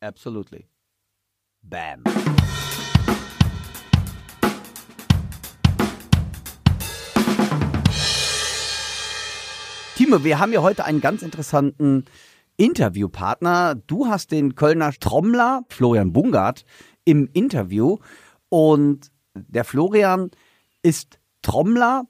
Absolutely. 0.00 0.66
Bam. 1.62 2.02
Timo, 9.94 10.24
wir 10.24 10.40
haben 10.40 10.52
ja 10.52 10.62
heute 10.62 10.84
einen 10.84 11.00
ganz 11.00 11.22
interessanten 11.22 12.06
Interviewpartner. 12.56 13.76
Du 13.86 14.08
hast 14.08 14.32
den 14.32 14.56
Kölner 14.56 14.92
Trommler 14.98 15.62
Florian 15.68 16.12
Bungart 16.12 16.64
im 17.04 17.28
Interview 17.32 17.98
und 18.50 19.10
der 19.34 19.64
Florian 19.64 20.30
ist 20.82 21.18
Trommler 21.40 22.04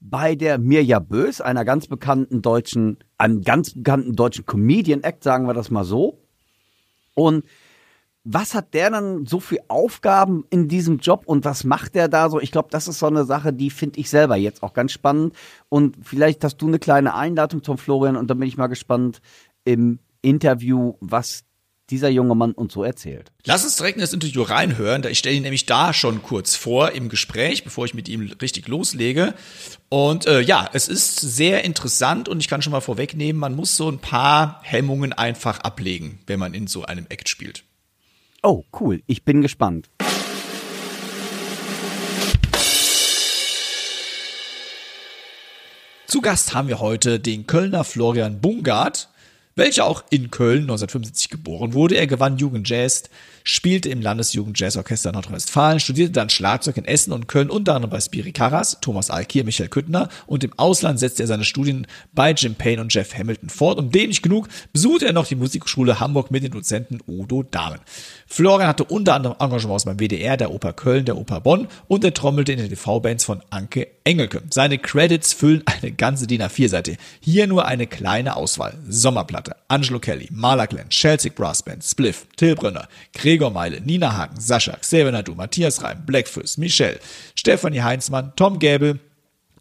bei 0.00 0.34
der 0.34 0.58
Mirja 0.58 1.00
Bös, 1.00 1.40
einer 1.40 1.64
ganz 1.64 1.88
bekannten 1.88 2.40
deutschen, 2.40 2.98
einem 3.18 3.42
ganz 3.42 3.74
bekannten 3.74 4.14
deutschen 4.14 4.46
Comedian 4.46 5.02
Act, 5.02 5.24
sagen 5.24 5.46
wir 5.46 5.54
das 5.54 5.70
mal 5.70 5.84
so. 5.84 6.22
Und 7.14 7.44
was 8.30 8.54
hat 8.54 8.74
der 8.74 8.90
dann 8.90 9.26
so 9.26 9.40
für 9.40 9.58
Aufgaben 9.68 10.44
in 10.50 10.68
diesem 10.68 10.98
Job 10.98 11.22
und 11.26 11.44
was 11.44 11.64
macht 11.64 11.94
der 11.94 12.08
da 12.08 12.30
so? 12.30 12.40
Ich 12.40 12.52
glaube, 12.52 12.68
das 12.70 12.86
ist 12.86 12.98
so 12.98 13.06
eine 13.06 13.24
Sache, 13.24 13.52
die 13.52 13.70
finde 13.70 13.98
ich 13.98 14.10
selber 14.10 14.36
jetzt 14.36 14.62
auch 14.62 14.74
ganz 14.74 14.92
spannend. 14.92 15.34
Und 15.68 15.96
vielleicht 16.02 16.44
hast 16.44 16.58
du 16.58 16.68
eine 16.68 16.78
kleine 16.78 17.14
Einladung 17.14 17.64
zum 17.64 17.78
Florian 17.78 18.16
und 18.16 18.28
dann 18.28 18.38
bin 18.38 18.48
ich 18.48 18.58
mal 18.58 18.66
gespannt 18.66 19.20
im 19.64 19.98
Interview, 20.20 20.94
was 21.00 21.44
dieser 21.90 22.08
junge 22.08 22.34
Mann 22.34 22.52
uns 22.52 22.74
so 22.74 22.84
erzählt. 22.84 23.32
Lass 23.44 23.64
uns 23.64 23.76
direkt 23.76 23.96
in 23.96 24.02
das 24.02 24.12
Interview 24.12 24.42
reinhören. 24.42 25.04
Ich 25.08 25.18
stelle 25.18 25.36
ihn 25.36 25.42
nämlich 25.42 25.66
da 25.66 25.92
schon 25.92 26.22
kurz 26.22 26.54
vor 26.54 26.92
im 26.92 27.08
Gespräch, 27.08 27.64
bevor 27.64 27.86
ich 27.86 27.94
mit 27.94 28.08
ihm 28.08 28.30
richtig 28.42 28.68
loslege. 28.68 29.34
Und 29.88 30.26
äh, 30.26 30.40
ja, 30.40 30.68
es 30.72 30.88
ist 30.88 31.16
sehr 31.16 31.64
interessant 31.64 32.28
und 32.28 32.40
ich 32.40 32.48
kann 32.48 32.60
schon 32.60 32.72
mal 32.72 32.80
vorwegnehmen, 32.80 33.40
man 33.40 33.56
muss 33.56 33.76
so 33.76 33.90
ein 33.90 33.98
paar 33.98 34.60
Hemmungen 34.62 35.12
einfach 35.12 35.60
ablegen, 35.60 36.18
wenn 36.26 36.38
man 36.38 36.52
in 36.52 36.66
so 36.66 36.84
einem 36.84 37.06
Act 37.08 37.28
spielt. 37.28 37.64
Oh, 38.42 38.64
cool. 38.78 39.02
Ich 39.06 39.24
bin 39.24 39.40
gespannt. 39.40 39.88
Zu 46.06 46.22
Gast 46.22 46.54
haben 46.54 46.68
wir 46.68 46.80
heute 46.80 47.20
den 47.20 47.46
Kölner 47.46 47.84
Florian 47.84 48.40
Bungard 48.40 49.08
welcher 49.58 49.84
auch 49.84 50.04
in 50.10 50.30
Köln 50.30 50.62
1975 50.62 51.28
geboren 51.30 51.74
wurde. 51.74 51.96
Er 51.96 52.06
gewann 52.06 52.38
Jugendjazz, 52.38 53.10
spielte 53.44 53.88
im 53.88 54.02
Landesjugendjazzorchester 54.02 55.12
Nordrhein-Westfalen, 55.12 55.80
studierte 55.80 56.12
dann 56.12 56.30
Schlagzeug 56.30 56.76
in 56.76 56.84
Essen 56.84 57.12
und 57.12 57.28
Köln, 57.28 57.50
unter 57.50 57.74
anderem 57.74 57.90
bei 57.90 58.00
Spiri 58.00 58.32
Karas, 58.32 58.78
Thomas 58.80 59.10
Alkier, 59.10 59.44
Michael 59.44 59.68
Küttner 59.68 60.08
und 60.26 60.44
im 60.44 60.52
Ausland 60.58 60.98
setzte 60.98 61.24
er 61.24 61.26
seine 61.26 61.44
Studien 61.44 61.86
bei 62.12 62.32
Jim 62.32 62.54
Payne 62.54 62.80
und 62.80 62.92
Jeff 62.92 63.16
Hamilton 63.16 63.48
fort 63.48 63.78
und 63.78 63.94
dem 63.94 64.10
genug 64.22 64.48
besuchte 64.72 65.06
er 65.06 65.12
noch 65.12 65.26
die 65.26 65.36
Musikschule 65.36 66.00
Hamburg 66.00 66.30
mit 66.30 66.42
dem 66.42 66.52
Dozenten 66.52 67.00
Udo 67.06 67.42
Dahmen. 67.42 67.78
Florian 68.26 68.68
hatte 68.68 68.84
unter 68.84 69.14
anderem 69.14 69.36
Engagements 69.38 69.84
beim 69.84 69.98
WDR, 69.98 70.36
der 70.36 70.52
Oper 70.52 70.72
Köln, 70.72 71.04
der 71.04 71.16
Oper 71.16 71.40
Bonn 71.40 71.68
und 71.86 72.04
er 72.04 72.14
trommelte 72.14 72.52
in 72.52 72.58
den 72.58 72.68
TV-Bands 72.68 73.24
von 73.24 73.42
Anke 73.50 73.88
Engelke. 74.04 74.42
Seine 74.50 74.78
Credits 74.78 75.34
füllen 75.34 75.62
eine 75.66 75.92
ganze 75.92 76.26
DIN 76.26 76.42
A4-Seite. 76.42 76.96
Hier 77.20 77.46
nur 77.46 77.66
eine 77.66 77.86
kleine 77.86 78.36
Auswahl. 78.36 78.78
Sommerplatte, 78.88 79.56
Angelo 79.68 79.98
Kelly, 79.98 80.28
Marla 80.32 80.66
Glenn, 80.66 80.88
Chelsea 80.88 81.30
Brass 81.34 81.62
Band, 81.62 81.84
Spliff, 81.84 82.26
Till 82.36 82.54
Brünner, 82.54 82.88
Gregor 83.28 83.50
Meile, 83.50 83.82
Nina 83.82 84.16
Hagen, 84.16 84.40
Sascha, 84.40 84.74
Xavier 84.78 85.12
Nadu, 85.12 85.34
Matthias 85.34 85.82
Reim, 85.82 86.06
Blackfuss, 86.06 86.56
Michelle, 86.56 86.98
Stefanie 87.34 87.82
Heinzmann, 87.82 88.32
Tom 88.36 88.58
Gäbel, 88.58 89.00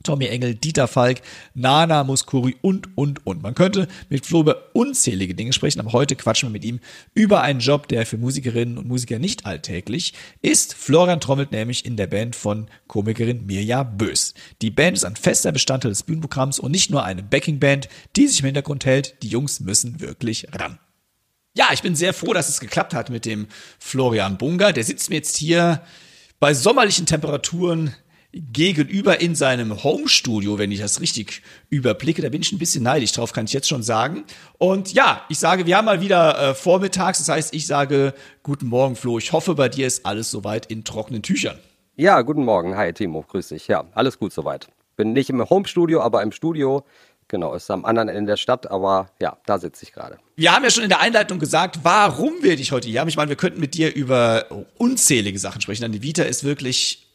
Tommy 0.04 0.28
Engel, 0.28 0.56
Dieter 0.56 0.88
Falk, 0.88 1.20
Nana 1.54 2.06
Muskuri 2.06 2.56
und, 2.62 2.98
und, 2.98 3.28
und. 3.28 3.44
Man 3.44 3.56
könnte 3.56 3.90
mit 4.08 4.26
Flo 4.26 4.40
über 4.40 4.70
unzählige 4.72 5.36
Dinge 5.36 5.52
sprechen, 5.52 5.82
aber 5.82 5.92
heute 5.92 6.16
quatschen 6.16 6.48
wir 6.48 6.54
mit 6.54 6.64
ihm 6.64 6.80
über 7.14 7.42
einen 7.42 7.60
Job, 7.60 7.90
der 7.90 8.06
für 8.06 8.18
Musikerinnen 8.18 8.78
und 8.78 8.88
Musiker 8.88 9.20
nicht 9.20 9.46
alltäglich 9.46 10.14
ist. 10.42 10.74
Florian 10.74 11.20
trommelt 11.20 11.52
nämlich 11.52 11.86
in 11.86 11.98
der 11.98 12.08
Band 12.08 12.38
von 12.38 12.68
Komikerin 12.88 13.48
Mirja 13.48 13.84
Bös. 13.84 14.34
Die 14.62 14.72
Band 14.72 14.96
ist 14.96 15.04
ein 15.04 15.18
fester 15.18 15.52
Bestandteil 15.52 15.92
des 15.92 16.04
Bühnenprogramms 16.04 16.60
und 16.60 16.72
nicht 16.72 16.90
nur 16.90 17.04
eine 17.04 17.22
Backingband, 17.22 17.90
die 18.16 18.28
sich 18.28 18.40
im 18.40 18.46
Hintergrund 18.46 18.86
hält. 18.86 19.22
Die 19.24 19.28
Jungs 19.28 19.60
müssen 19.60 20.00
wirklich 20.00 20.48
ran. 20.54 20.80
Ja, 21.58 21.70
ich 21.74 21.82
bin 21.82 21.96
sehr 21.96 22.14
froh, 22.14 22.34
dass 22.34 22.50
es 22.50 22.60
geklappt 22.60 22.94
hat 22.94 23.10
mit 23.10 23.26
dem 23.26 23.48
Florian 23.80 24.38
Bunga. 24.38 24.74
Der 24.74 24.84
sitzt 24.84 25.10
mir 25.10 25.16
jetzt 25.16 25.38
hier 25.38 25.82
bei 26.40 26.54
sommerlichen 26.54 27.08
Temperaturen 27.08 27.96
gegenüber 28.32 29.22
in 29.22 29.34
seinem 29.34 29.84
Homestudio, 29.84 30.60
wenn 30.60 30.72
ich 30.72 30.82
das 30.82 31.02
richtig 31.02 31.42
überblicke. 31.72 32.22
Da 32.22 32.30
bin 32.30 32.44
ich 32.44 32.52
ein 32.52 32.60
bisschen 32.60 32.84
neidisch 32.84 33.12
drauf, 33.14 33.34
kann 33.34 33.46
ich 33.46 33.54
jetzt 33.54 33.68
schon 33.68 33.82
sagen. 33.82 34.26
Und 34.60 34.94
ja, 34.94 35.24
ich 35.30 35.40
sage, 35.40 35.66
wir 35.66 35.78
haben 35.78 35.86
mal 35.86 36.00
wieder 36.00 36.52
äh, 36.52 36.54
vormittags. 36.54 37.18
Das 37.18 37.30
heißt, 37.30 37.56
ich 37.56 37.66
sage 37.66 38.14
guten 38.44 38.68
Morgen, 38.68 38.96
Flo. 38.96 39.18
Ich 39.18 39.32
hoffe, 39.32 39.56
bei 39.56 39.68
dir 39.68 39.88
ist 39.88 40.06
alles 40.06 40.30
soweit 40.30 40.68
in 40.68 40.84
trockenen 40.84 41.24
Tüchern. 41.24 41.58
Ja, 41.96 42.22
guten 42.22 42.46
Morgen. 42.46 42.78
Hi, 42.78 42.94
Timo. 42.94 43.24
Grüß 43.28 43.48
dich. 43.48 43.68
Ja, 43.68 43.86
alles 43.96 44.20
gut 44.20 44.32
soweit. 44.32 44.68
Bin 44.96 45.14
nicht 45.14 45.32
im 45.32 45.50
Homestudio, 45.50 46.04
aber 46.04 46.22
im 46.22 46.32
Studio. 46.32 46.86
Genau, 47.30 47.54
ist 47.54 47.70
am 47.70 47.84
anderen 47.84 48.08
Ende 48.08 48.32
der 48.32 48.38
Stadt, 48.38 48.72
aber 48.72 49.10
ja, 49.22 49.38
da 49.46 49.60
sitze 49.60 49.84
ich 49.84 49.92
gerade. 49.92 50.18
Wir 50.36 50.54
haben 50.54 50.64
ja 50.64 50.70
schon 50.70 50.84
in 50.84 50.90
der 50.90 51.02
Einleitung 51.02 51.40
gesagt, 51.40 51.80
warum 51.84 52.42
wir 52.42 52.56
dich 52.56 52.72
heute 52.72 52.88
hier 52.88 53.02
haben. 53.02 53.10
Ich 53.10 53.18
meine, 53.18 53.30
wir 53.30 53.36
könnten 53.36 53.60
mit 53.60 53.74
dir 53.74 53.94
über 53.94 54.46
unzählige 54.78 55.38
Sachen 55.38 55.60
sprechen. 55.60 55.82
Deine 55.82 56.02
Vita 56.02 56.24
ist 56.24 56.46
wirklich 56.46 57.08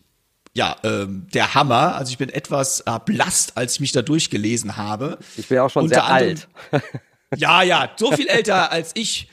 ja, 0.55 0.77
ähm, 0.85 1.27
der 1.33 1.55
Hammer. 1.55 1.97
Also 1.97 2.11
ich 2.11 2.19
bin 2.19 2.29
etwas 2.29 2.81
erblasst, 2.81 3.57
als 3.57 3.75
ich 3.75 3.81
mich 3.81 3.93
da 3.93 4.03
durchgelesen 4.03 4.77
habe. 4.77 5.19
Ich 5.37 5.49
bin 5.49 5.59
auch 5.59 5.71
schon 5.71 5.85
Unter 5.85 5.95
sehr 5.95 6.05
anderem, 6.05 6.39
alt. 6.71 6.83
ja, 7.37 7.63
ja, 7.63 7.91
so 7.97 8.13
viel 8.13 8.29
älter 8.29 8.71
als 8.71 8.93
ich 8.95 9.31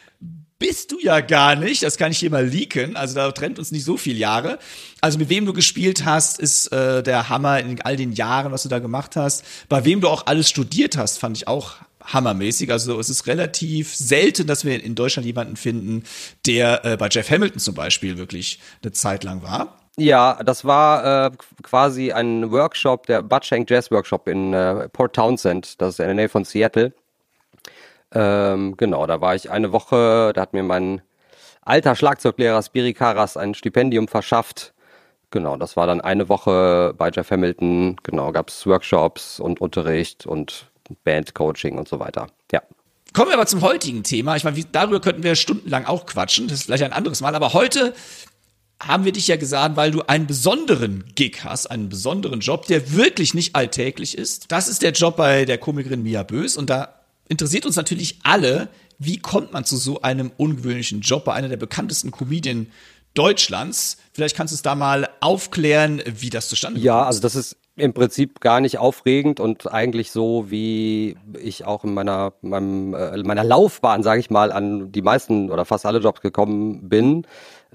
bist 0.59 0.91
du 0.91 0.99
ja 0.99 1.21
gar 1.21 1.55
nicht. 1.55 1.83
Das 1.83 1.97
kann 1.97 2.11
ich 2.11 2.19
hier 2.19 2.29
mal 2.29 2.45
leaken. 2.45 2.95
Also 2.95 3.15
da 3.15 3.31
trennt 3.31 3.57
uns 3.57 3.71
nicht 3.71 3.85
so 3.85 3.97
viele 3.97 4.19
Jahre. 4.19 4.59
Also 5.01 5.17
mit 5.17 5.29
wem 5.29 5.45
du 5.45 5.53
gespielt 5.53 6.05
hast, 6.05 6.39
ist 6.39 6.67
äh, 6.73 7.01
der 7.01 7.29
Hammer 7.29 7.59
in 7.59 7.81
all 7.81 7.95
den 7.95 8.11
Jahren, 8.11 8.51
was 8.51 8.63
du 8.63 8.69
da 8.69 8.79
gemacht 8.79 9.15
hast. 9.15 9.43
Bei 9.69 9.85
wem 9.85 10.01
du 10.01 10.09
auch 10.09 10.27
alles 10.27 10.49
studiert 10.49 10.97
hast, 10.97 11.17
fand 11.17 11.37
ich 11.37 11.47
auch 11.47 11.75
hammermäßig. 12.03 12.71
Also 12.71 12.99
es 12.99 13.09
ist 13.09 13.27
relativ 13.27 13.95
selten, 13.95 14.47
dass 14.47 14.65
wir 14.65 14.83
in 14.83 14.95
Deutschland 14.95 15.25
jemanden 15.25 15.55
finden, 15.55 16.03
der 16.45 16.83
äh, 16.85 16.97
bei 16.97 17.07
Jeff 17.09 17.29
Hamilton 17.29 17.59
zum 17.59 17.75
Beispiel 17.75 18.17
wirklich 18.17 18.59
eine 18.83 18.91
Zeit 18.91 19.23
lang 19.23 19.41
war. 19.41 19.79
Ja, 19.97 20.41
das 20.43 20.63
war 20.63 21.25
äh, 21.25 21.31
quasi 21.61 22.11
ein 22.11 22.51
Workshop, 22.51 23.05
der 23.05 23.21
Butchank 23.21 23.69
Jazz 23.69 23.91
Workshop 23.91 24.27
in 24.27 24.53
äh, 24.53 24.87
Port 24.89 25.13
Townsend, 25.13 25.81
das 25.81 25.95
ist 25.95 25.99
in 25.99 26.05
der 26.05 26.15
Nähe 26.15 26.29
von 26.29 26.45
Seattle. 26.45 26.93
Ähm, 28.13 28.75
genau, 28.77 29.05
da 29.05 29.21
war 29.21 29.35
ich 29.35 29.51
eine 29.51 29.71
Woche, 29.71 30.31
da 30.33 30.41
hat 30.41 30.53
mir 30.53 30.63
mein 30.63 31.01
alter 31.61 31.95
Schlagzeuglehrer 31.95 32.63
Spiri 32.63 32.93
Karas 32.93 33.37
ein 33.37 33.53
Stipendium 33.53 34.07
verschafft. 34.07 34.73
Genau, 35.31 35.57
das 35.57 35.77
war 35.77 35.85
dann 35.85 36.01
eine 36.01 36.27
Woche 36.27 36.93
bei 36.97 37.11
Jeff 37.11 37.29
Hamilton. 37.29 37.97
Genau, 38.01 38.31
gab 38.31 38.49
es 38.49 38.65
Workshops 38.65 39.39
und 39.39 39.61
Unterricht 39.61 40.25
und 40.25 40.71
Bandcoaching 41.03 41.77
und 41.77 41.87
so 41.87 41.99
weiter. 41.99 42.27
Ja. 42.51 42.63
Kommen 43.13 43.29
wir 43.29 43.35
aber 43.35 43.45
zum 43.45 43.61
heutigen 43.61 44.03
Thema. 44.03 44.35
Ich 44.35 44.43
meine, 44.43 44.63
darüber 44.71 44.99
könnten 44.99 45.23
wir 45.23 45.35
stundenlang 45.35 45.85
auch 45.85 46.07
quatschen. 46.07 46.47
Das 46.47 46.59
ist 46.59 46.65
vielleicht 46.65 46.83
ein 46.83 46.93
anderes 46.93 47.21
Mal. 47.21 47.35
Aber 47.35 47.53
heute 47.53 47.93
haben 48.81 49.05
wir 49.05 49.11
dich 49.11 49.27
ja 49.27 49.35
gesagt, 49.35 49.75
weil 49.75 49.91
du 49.91 50.01
einen 50.03 50.25
besonderen 50.25 51.03
Gig 51.15 51.43
hast, 51.43 51.67
einen 51.67 51.89
besonderen 51.89 52.39
Job, 52.39 52.65
der 52.67 52.93
wirklich 52.93 53.33
nicht 53.33 53.55
alltäglich 53.55 54.17
ist. 54.17 54.51
Das 54.51 54.67
ist 54.67 54.81
der 54.81 54.91
Job 54.91 55.17
bei 55.17 55.45
der 55.45 55.57
Komikerin 55.57 56.01
Mia 56.01 56.23
Bös 56.23 56.55
und 56.57 56.69
da 56.69 56.98
interessiert 57.29 57.65
uns 57.65 57.77
natürlich 57.77 58.19
alle, 58.23 58.67
wie 58.97 59.17
kommt 59.17 59.53
man 59.53 59.63
zu 59.63 59.77
so 59.77 60.01
einem 60.01 60.31
ungewöhnlichen 60.35 60.99
Job 60.99 61.23
bei 61.23 61.33
einer 61.33 61.47
der 61.47 61.57
bekanntesten 61.57 62.11
Comedien 62.11 62.71
Deutschlands? 63.13 63.97
Vielleicht 64.11 64.35
kannst 64.35 64.51
du 64.51 64.55
es 64.55 64.61
da 64.61 64.75
mal 64.75 65.09
aufklären, 65.21 66.01
wie 66.05 66.29
das 66.29 66.49
zustande 66.49 66.79
kommt. 66.79 66.85
Ja, 66.85 67.03
also 67.05 67.21
das 67.21 67.35
ist 67.35 67.55
im 67.77 67.93
Prinzip 67.93 68.41
gar 68.41 68.59
nicht 68.59 68.77
aufregend 68.77 69.39
und 69.39 69.71
eigentlich 69.71 70.11
so, 70.11 70.51
wie 70.51 71.15
ich 71.41 71.65
auch 71.65 71.85
in 71.85 71.93
meiner, 71.93 72.33
meinem, 72.41 72.93
äh, 72.93 73.17
meiner 73.23 73.45
Laufbahn, 73.45 74.03
sage 74.03 74.19
ich 74.19 74.29
mal, 74.29 74.51
an 74.51 74.91
die 74.91 75.01
meisten 75.01 75.49
oder 75.49 75.63
fast 75.63 75.85
alle 75.85 75.99
Jobs 75.99 76.19
gekommen 76.19 76.89
bin. 76.89 77.25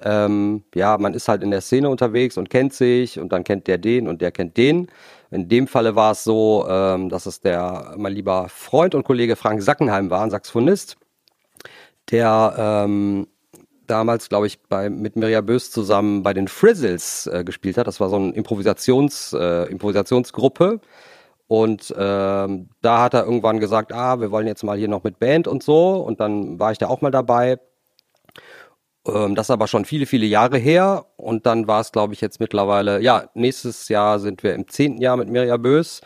Ähm, 0.03 0.65
ja, 0.75 0.99
man 0.99 1.15
ist 1.15 1.29
halt 1.29 1.43
in 1.43 1.51
der 1.51 1.61
Szene 1.61 1.89
unterwegs 1.89 2.37
und 2.37 2.51
kennt 2.51 2.73
sich 2.75 3.19
und 3.19 3.33
dann 3.33 3.45
kennt 3.45 3.67
der 3.67 3.79
den 3.79 4.09
und 4.09 4.21
der 4.21 4.33
kennt 4.33 4.57
den. 4.57 4.89
In 5.31 5.49
dem 5.49 5.67
Falle 5.67 5.97
war 5.97 6.13
es 6.13 6.25
so, 6.25 6.67
ähm, 6.69 7.09
dass 7.09 7.27
es 7.27 7.41
der 7.41 7.95
mein 7.97 8.13
lieber 8.13 8.49
Freund 8.49 8.95
und 8.95 9.05
Kollege 9.05 9.37
Frank 9.37 9.63
Sackenheim 9.63 10.11
war, 10.11 10.23
ein 10.23 10.31
Saxophonist, 10.31 10.97
der 12.11 12.55
ähm, 12.59 13.27
damals, 13.87 14.29
glaube 14.29 14.47
ich, 14.47 14.61
bei, 14.63 14.91
mit 14.91 15.17
Mirja 15.17 15.41
Bös 15.41 15.71
zusammen 15.71 16.23
bei 16.23 16.35
den 16.35 16.49
Frizzles 16.49 17.27
äh, 17.27 17.45
gespielt 17.45 17.79
hat. 17.79 17.87
Das 17.87 18.01
war 18.01 18.09
so 18.09 18.17
eine 18.17 18.33
Improvisations, 18.33 19.33
äh, 19.33 19.71
Improvisationsgruppe. 19.71 20.81
Und 21.47 21.95
ähm, 21.97 22.71
da 22.81 23.03
hat 23.03 23.15
er 23.15 23.25
irgendwann 23.25 23.61
gesagt, 23.61 23.93
ah, 23.93 24.21
wir 24.21 24.31
wollen 24.31 24.47
jetzt 24.47 24.65
mal 24.65 24.79
hier 24.79 24.89
noch 24.89 25.05
mit 25.05 25.19
Band 25.19 25.47
und 25.47 25.63
so. 25.63 25.97
Und 25.97 26.21
dann 26.21 26.59
war 26.59 26.73
ich 26.73 26.79
da 26.79 26.89
auch 26.89 27.03
mal 27.03 27.11
dabei. 27.11 27.59
Ähm, 29.07 29.35
das 29.35 29.47
ist 29.47 29.51
aber 29.51 29.69
schon 29.69 29.85
viele, 29.85 30.07
viele 30.07 30.27
Jahre 30.27 30.59
her. 30.59 31.07
Und 31.17 31.47
dann 31.47 31.67
war 31.67 31.81
es, 31.81 31.93
glaube 31.93 32.15
ich, 32.15 32.21
jetzt 32.21 32.41
mittlerweile, 32.41 33.01
ja, 33.01 33.29
nächstes 33.35 33.89
Jahr 33.89 34.19
sind 34.19 34.43
wir 34.43 34.55
im 34.55 34.69
zehnten 34.69 35.01
Jahr 35.01 35.17
mit 35.17 35.29
Mirja 35.29 35.57
Bös. 35.57 36.01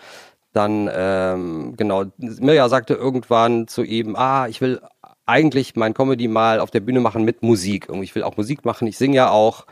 Dann, 0.53 0.91
ähm, 0.93 1.75
genau, 1.77 2.05
Mirja 2.17 2.69
sagte 2.69 2.95
irgendwann 2.95 3.69
zu 3.69 3.83
ihm, 3.83 4.17
ah, 4.17 4.49
ich 4.49 4.61
will 4.61 4.81
eigentlich 5.27 5.77
mein 5.77 5.95
Comedy 5.95 6.27
mal 6.27 6.59
auf 6.59 6.71
der 6.71 6.81
Bühne 6.81 7.01
machen 7.01 7.25
mit 7.25 7.43
Musik. 7.43 7.89
Und 7.89 8.03
ich 8.03 8.15
will 8.15 8.23
auch 8.23 8.37
Musik 8.37 8.65
machen, 8.65 8.89
ich 8.89 8.97
singe 8.99 9.17
ja 9.17 9.31
auch. 9.31 9.67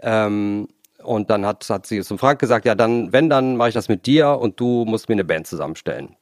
Ähm, 0.00 0.68
und 1.02 1.30
dann 1.30 1.46
hat, 1.46 1.68
hat 1.70 1.86
sie 1.86 2.02
zum 2.02 2.18
Frank 2.18 2.38
gesagt, 2.40 2.66
ja, 2.66 2.74
dann, 2.74 3.12
wenn, 3.12 3.30
dann 3.30 3.56
mache 3.56 3.70
ich 3.70 3.74
das 3.74 3.88
mit 3.88 4.06
dir 4.06 4.38
und 4.38 4.60
du 4.60 4.84
musst 4.84 5.08
mir 5.08 5.14
eine 5.14 5.24
Band 5.24 5.46
zusammenstellen. 5.46 6.16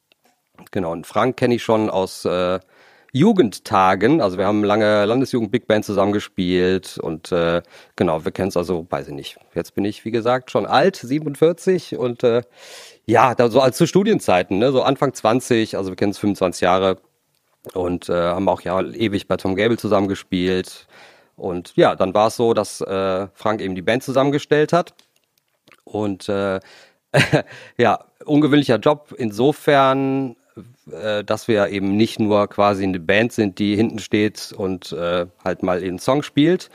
Genau, 0.71 0.93
und 0.93 1.07
Frank 1.07 1.37
kenne 1.37 1.57
ich 1.57 1.63
schon 1.63 1.91
aus 1.91 2.25
äh, 2.25 2.61
Jugendtagen. 3.13 4.21
Also 4.21 4.39
wir 4.39 4.47
haben 4.47 4.65
lange 4.65 5.05
Landesjugend 5.05 5.51
Big 5.51 5.67
Band 5.67 5.85
zusammengespielt 5.85 6.99
und 6.99 7.33
äh, 7.33 7.63
genau, 7.97 8.25
wir 8.25 8.33
kennen 8.33 8.49
es 8.49 8.57
also, 8.57 8.87
weiß 8.89 9.09
ich 9.09 9.15
nicht. 9.15 9.39
Jetzt 9.55 9.75
bin 9.75 9.85
ich, 9.85 10.05
wie 10.05 10.11
gesagt, 10.11 10.51
schon 10.51 10.67
alt, 10.67 10.97
47 10.97 11.97
und 11.97 12.25
äh, 12.25 12.43
ja, 13.07 13.35
da 13.35 13.49
so 13.49 13.61
als 13.61 13.77
zu 13.77 13.87
Studienzeiten, 13.87 14.59
ne, 14.59 14.73
so 14.73 14.83
Anfang 14.83 15.15
20, 15.15 15.77
also 15.77 15.91
wir 15.91 15.97
kennen 15.97 16.13
es 16.13 16.19
25 16.19 16.61
Jahre 16.61 16.99
und 17.75 18.09
äh, 18.09 18.13
haben 18.13 18.49
auch 18.49 18.61
ja 18.61 18.81
ewig 18.81 19.29
bei 19.29 19.37
Tom 19.37 19.57
Gable 19.57 19.77
zusammengespielt. 19.77 20.87
Und 21.37 21.77
ja, 21.77 21.95
dann 21.95 22.15
war 22.15 22.29
es 22.29 22.37
so, 22.37 22.55
dass 22.55 22.81
äh, 22.81 23.29
Frank 23.35 23.61
eben 23.61 23.75
die 23.75 23.83
Band 23.83 24.03
zusammengestellt 24.03 24.73
hat. 24.73 24.95
Und 25.85 26.29
äh, 26.29 26.61
ja, 27.77 28.05
ungewöhnlicher 28.25 28.79
Job 28.79 29.15
insofern, 29.17 30.37
äh, 30.91 31.25
dass 31.25 31.49
wir 31.49 31.69
eben 31.69 31.97
nicht 31.97 32.19
nur 32.19 32.49
quasi 32.49 32.85
eine 32.85 33.01
Band 33.01 33.33
sind, 33.33 33.59
die 33.59 33.77
hinten 33.77 33.99
steht 33.99 34.53
und 34.57 34.93
äh, 34.93 35.27
halt 35.45 35.63
mal 35.63 35.83
einen 35.83 35.99
Song 35.99 36.23
spielt. 36.23 36.71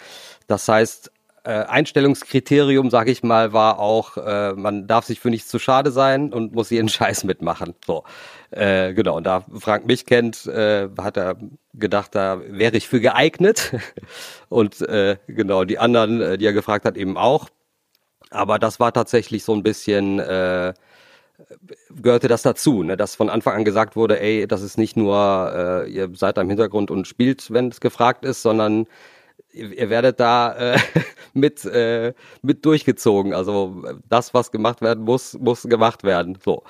Das 0.47 0.67
heißt, 0.67 1.11
äh, 1.43 1.63
Einstellungskriterium, 1.63 2.91
sage 2.91 3.11
ich 3.11 3.23
mal, 3.23 3.51
war 3.51 3.79
auch, 3.79 4.17
äh, 4.17 4.53
man 4.53 4.85
darf 4.85 5.05
sich 5.05 5.19
für 5.19 5.31
nichts 5.31 5.47
zu 5.49 5.57
schade 5.57 5.91
sein 5.91 6.33
und 6.33 6.53
muss 6.53 6.69
jeden 6.69 6.89
Scheiß 6.89 7.23
mitmachen. 7.23 7.73
So, 7.85 8.03
äh, 8.51 8.93
genau. 8.93 9.17
Und 9.17 9.23
da 9.25 9.45
Frank 9.59 9.87
mich 9.87 10.05
kennt, 10.05 10.45
äh, 10.45 10.89
hat 10.99 11.17
er 11.17 11.37
gedacht, 11.73 12.13
da 12.13 12.39
wäre 12.45 12.77
ich 12.77 12.87
für 12.87 12.99
geeignet. 13.01 13.73
und 14.49 14.81
äh, 14.81 15.17
genau 15.27 15.63
die 15.63 15.79
anderen, 15.79 16.21
äh, 16.21 16.37
die 16.37 16.45
er 16.45 16.53
gefragt 16.53 16.85
hat, 16.85 16.97
eben 16.97 17.17
auch. 17.17 17.49
Aber 18.29 18.59
das 18.59 18.79
war 18.79 18.93
tatsächlich 18.93 19.43
so 19.43 19.53
ein 19.53 19.63
bisschen 19.63 20.19
äh, 20.19 20.73
gehörte 21.89 22.27
das 22.27 22.41
dazu, 22.41 22.83
ne? 22.83 22.97
dass 22.97 23.15
von 23.15 23.29
Anfang 23.29 23.55
an 23.55 23.65
gesagt 23.65 23.95
wurde, 23.95 24.19
ey, 24.19 24.47
das 24.47 24.61
ist 24.61 24.77
nicht 24.77 24.97
nur, 24.97 25.85
äh, 25.85 25.89
ihr 25.89 26.09
seid 26.13 26.37
da 26.37 26.41
im 26.41 26.49
Hintergrund 26.49 26.91
und 26.91 27.07
spielt, 27.07 27.51
wenn 27.51 27.69
es 27.69 27.79
gefragt 27.79 28.25
ist, 28.25 28.41
sondern 28.41 28.87
ihr, 29.51 29.71
ihr 29.71 29.89
werdet 29.89 30.19
da 30.19 30.53
äh, 30.73 30.79
mit, 31.33 31.65
äh, 31.65 32.13
mit 32.41 32.65
durchgezogen. 32.65 33.33
Also 33.33 33.83
das, 34.09 34.33
was 34.33 34.51
gemacht 34.51 34.81
werden 34.81 35.03
muss, 35.03 35.33
muss 35.39 35.63
gemacht 35.63 36.03
werden. 36.03 36.37
So, 36.43 36.63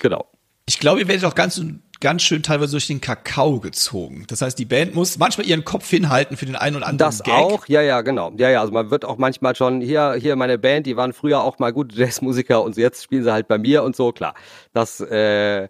genau. 0.00 0.26
Ich 0.66 0.78
glaube, 0.78 1.00
ihr 1.00 1.08
werdet 1.08 1.24
auch 1.24 1.34
ganz, 1.34 1.60
ganz 2.02 2.22
schön 2.22 2.42
teilweise 2.42 2.72
durch 2.72 2.88
den 2.88 3.00
Kakao 3.00 3.60
gezogen. 3.60 4.24
Das 4.28 4.42
heißt, 4.42 4.58
die 4.58 4.64
Band 4.64 4.94
muss 4.94 5.18
manchmal 5.18 5.46
ihren 5.46 5.64
Kopf 5.64 5.88
hinhalten 5.88 6.36
für 6.36 6.44
den 6.44 6.56
einen 6.56 6.76
oder 6.76 6.86
anderen 6.86 6.98
Das 6.98 7.22
Gag. 7.22 7.32
auch, 7.32 7.66
ja, 7.68 7.80
ja, 7.80 8.02
genau. 8.02 8.32
Ja, 8.36 8.50
ja, 8.50 8.60
also 8.60 8.72
man 8.72 8.90
wird 8.90 9.04
auch 9.04 9.18
manchmal 9.18 9.54
schon, 9.54 9.80
hier, 9.80 10.14
hier 10.14 10.36
meine 10.36 10.58
Band, 10.58 10.86
die 10.86 10.96
waren 10.96 11.12
früher 11.12 11.42
auch 11.42 11.58
mal 11.60 11.72
gute 11.72 11.96
Jazzmusiker 11.98 12.62
und 12.62 12.76
jetzt 12.76 13.04
spielen 13.04 13.22
sie 13.22 13.32
halt 13.32 13.46
bei 13.48 13.56
mir 13.56 13.84
und 13.84 13.94
so, 13.94 14.12
klar. 14.12 14.34
Das, 14.74 15.00
äh, 15.00 15.68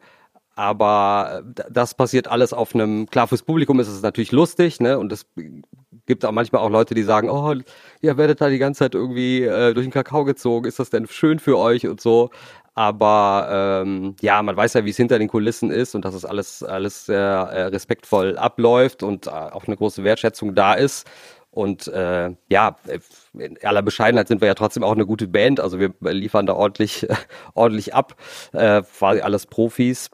aber 0.54 1.42
das 1.70 1.94
passiert 1.94 2.28
alles 2.28 2.52
auf 2.52 2.74
einem, 2.74 3.06
klar, 3.06 3.28
fürs 3.28 3.42
Publikum 3.42 3.78
ist 3.78 3.88
es 3.88 4.02
natürlich 4.02 4.32
lustig, 4.32 4.80
ne, 4.80 4.98
und 4.98 5.12
es 5.12 5.26
gibt 6.06 6.24
auch 6.24 6.32
manchmal 6.32 6.62
auch 6.62 6.70
Leute, 6.70 6.94
die 6.94 7.02
sagen, 7.02 7.30
oh, 7.30 7.54
ihr 8.00 8.16
werdet 8.16 8.40
da 8.40 8.48
die 8.48 8.58
ganze 8.58 8.80
Zeit 8.80 8.94
irgendwie 8.94 9.42
äh, 9.42 9.72
durch 9.74 9.86
den 9.86 9.92
Kakao 9.92 10.24
gezogen, 10.24 10.66
ist 10.66 10.78
das 10.78 10.90
denn 10.90 11.06
schön 11.06 11.38
für 11.38 11.58
euch 11.58 11.86
und 11.86 12.00
so. 12.00 12.30
Aber 12.74 13.82
ähm, 13.84 14.16
ja, 14.20 14.42
man 14.42 14.56
weiß 14.56 14.74
ja, 14.74 14.84
wie 14.84 14.90
es 14.90 14.96
hinter 14.96 15.18
den 15.18 15.28
Kulissen 15.28 15.70
ist 15.70 15.94
und 15.94 16.04
dass 16.04 16.14
es 16.14 16.24
alles, 16.24 16.62
alles 16.62 17.06
sehr 17.06 17.20
äh, 17.20 17.62
respektvoll 17.64 18.38
abläuft 18.38 19.02
und 19.02 19.26
äh, 19.26 19.30
auch 19.30 19.66
eine 19.66 19.76
große 19.76 20.04
Wertschätzung 20.04 20.54
da 20.54 20.74
ist. 20.74 21.06
Und 21.50 21.86
äh, 21.88 22.30
ja, 22.48 22.76
in 23.38 23.58
aller 23.62 23.82
Bescheidenheit 23.82 24.26
sind 24.28 24.40
wir 24.40 24.48
ja 24.48 24.54
trotzdem 24.54 24.82
auch 24.84 24.92
eine 24.92 25.04
gute 25.04 25.28
Band. 25.28 25.60
Also 25.60 25.78
wir 25.78 25.92
liefern 26.00 26.46
da 26.46 26.54
ordentlich, 26.54 27.06
ordentlich 27.54 27.94
ab. 27.94 28.16
Äh, 28.52 28.82
quasi 28.82 29.20
alles 29.20 29.46
Profis. 29.46 30.10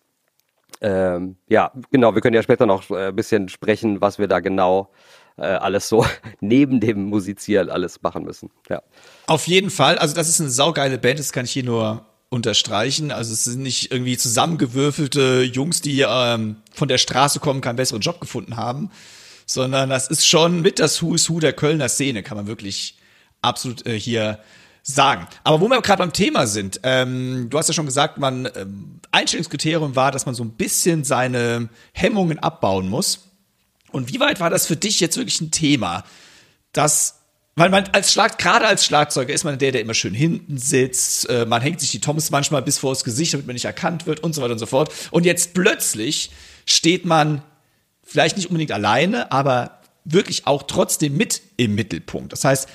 Ähm, 0.80 1.36
ja, 1.48 1.72
genau, 1.92 2.14
wir 2.14 2.22
können 2.22 2.34
ja 2.34 2.42
später 2.42 2.66
noch 2.66 2.90
äh, 2.90 3.08
ein 3.08 3.16
bisschen 3.16 3.48
sprechen, 3.48 4.00
was 4.00 4.18
wir 4.18 4.26
da 4.26 4.40
genau 4.40 4.90
äh, 5.36 5.46
alles 5.46 5.88
so 5.88 6.04
neben 6.40 6.80
dem 6.80 7.04
Musizieren 7.04 7.70
alles 7.70 8.02
machen 8.02 8.24
müssen. 8.24 8.50
Ja. 8.68 8.82
Auf 9.28 9.46
jeden 9.46 9.70
Fall. 9.70 9.96
Also 9.98 10.16
das 10.16 10.28
ist 10.28 10.40
eine 10.40 10.50
saugeile 10.50 10.98
Band, 10.98 11.20
das 11.20 11.32
kann 11.32 11.44
ich 11.44 11.52
hier 11.52 11.64
nur 11.64 12.04
unterstreichen. 12.30 13.10
Also 13.10 13.32
es 13.32 13.44
sind 13.44 13.62
nicht 13.62 13.90
irgendwie 13.90 14.16
zusammengewürfelte 14.16 15.42
Jungs, 15.42 15.80
die 15.80 16.04
ähm, 16.06 16.56
von 16.72 16.88
der 16.88 16.98
Straße 16.98 17.40
kommen, 17.40 17.60
keinen 17.60 17.76
besseren 17.76 18.02
Job 18.02 18.20
gefunden 18.20 18.56
haben, 18.56 18.90
sondern 19.46 19.88
das 19.88 20.08
ist 20.08 20.26
schon 20.26 20.60
mit 20.60 20.78
das 20.78 21.02
Who 21.02 21.14
is 21.14 21.30
Who 21.30 21.40
der 21.40 21.54
Kölner 21.54 21.88
Szene, 21.88 22.22
kann 22.22 22.36
man 22.36 22.46
wirklich 22.46 22.98
absolut 23.40 23.86
äh, 23.86 23.98
hier 23.98 24.40
sagen. 24.82 25.26
Aber 25.44 25.60
wo 25.60 25.68
wir 25.68 25.80
gerade 25.80 26.02
beim 26.02 26.12
Thema 26.12 26.46
sind, 26.46 26.80
ähm, 26.82 27.48
du 27.50 27.58
hast 27.58 27.68
ja 27.68 27.74
schon 27.74 27.86
gesagt, 27.86 28.18
man 28.18 28.48
ähm, 28.56 29.00
Einstellungskriterium 29.10 29.96
war, 29.96 30.12
dass 30.12 30.26
man 30.26 30.34
so 30.34 30.44
ein 30.44 30.52
bisschen 30.52 31.04
seine 31.04 31.68
Hemmungen 31.92 32.38
abbauen 32.38 32.88
muss. 32.88 33.30
Und 33.90 34.12
wie 34.12 34.20
weit 34.20 34.40
war 34.40 34.50
das 34.50 34.66
für 34.66 34.76
dich 34.76 35.00
jetzt 35.00 35.16
wirklich 35.16 35.40
ein 35.40 35.50
Thema, 35.50 36.04
dass 36.72 37.17
weil 37.58 37.70
man 37.70 37.84
als 37.92 38.12
Schlag, 38.12 38.38
gerade 38.38 38.66
als 38.66 38.84
Schlagzeuger 38.84 39.34
ist 39.34 39.44
man 39.44 39.58
der, 39.58 39.72
der 39.72 39.80
immer 39.80 39.94
schön 39.94 40.14
hinten 40.14 40.58
sitzt. 40.58 41.28
Äh, 41.28 41.44
man 41.46 41.60
hängt 41.60 41.80
sich 41.80 41.90
die 41.90 42.00
Toms 42.00 42.30
manchmal 42.30 42.62
bis 42.62 42.78
vor 42.78 42.92
das 42.92 43.04
Gesicht, 43.04 43.34
damit 43.34 43.46
man 43.46 43.54
nicht 43.54 43.64
erkannt 43.64 44.06
wird 44.06 44.20
und 44.20 44.34
so 44.34 44.42
weiter 44.42 44.52
und 44.52 44.58
so 44.58 44.66
fort. 44.66 44.92
Und 45.10 45.26
jetzt 45.26 45.54
plötzlich 45.54 46.30
steht 46.66 47.04
man 47.04 47.42
vielleicht 48.04 48.36
nicht 48.36 48.46
unbedingt 48.46 48.72
alleine, 48.72 49.32
aber 49.32 49.80
wirklich 50.04 50.46
auch 50.46 50.62
trotzdem 50.62 51.16
mit 51.16 51.42
im 51.56 51.74
Mittelpunkt. 51.74 52.32
Das 52.32 52.44
heißt, 52.44 52.68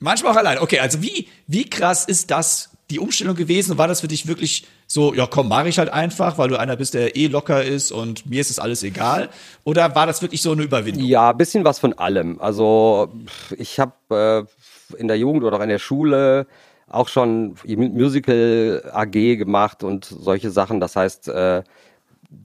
manchmal 0.00 0.32
auch 0.32 0.36
alleine. 0.36 0.60
Okay, 0.60 0.80
also 0.80 1.00
wie, 1.00 1.28
wie 1.46 1.70
krass 1.70 2.04
ist 2.04 2.30
das 2.30 2.70
die 2.90 2.98
Umstellung 2.98 3.36
gewesen? 3.36 3.78
War 3.78 3.88
das 3.88 4.00
für 4.00 4.08
dich 4.08 4.26
wirklich 4.26 4.66
so, 4.86 5.14
ja 5.14 5.26
komm, 5.26 5.48
mache 5.48 5.68
ich 5.68 5.78
halt 5.78 5.88
einfach, 5.90 6.38
weil 6.38 6.48
du 6.48 6.58
einer 6.58 6.76
bist, 6.76 6.94
der 6.94 7.16
eh 7.16 7.26
locker 7.26 7.64
ist 7.64 7.90
und 7.92 8.26
mir 8.26 8.40
ist 8.40 8.50
es 8.50 8.58
alles 8.58 8.82
egal? 8.82 9.28
Oder 9.64 9.94
war 9.94 10.06
das 10.06 10.22
wirklich 10.22 10.42
so 10.42 10.52
eine 10.52 10.62
Überwindung? 10.62 11.04
Ja, 11.04 11.32
bisschen 11.32 11.64
was 11.64 11.78
von 11.78 11.94
allem. 11.94 12.40
Also 12.40 13.12
ich 13.56 13.80
habe 13.80 14.46
äh, 14.92 14.98
in 15.00 15.08
der 15.08 15.18
Jugend 15.18 15.44
oder 15.44 15.58
auch 15.58 15.62
in 15.62 15.68
der 15.68 15.78
Schule 15.78 16.46
auch 16.88 17.08
schon 17.08 17.56
Musical 17.64 18.82
AG 18.92 19.36
gemacht 19.36 19.82
und 19.82 20.04
solche 20.04 20.50
Sachen. 20.50 20.80
Das 20.80 20.96
heißt, 20.96 21.28
äh, 21.28 21.62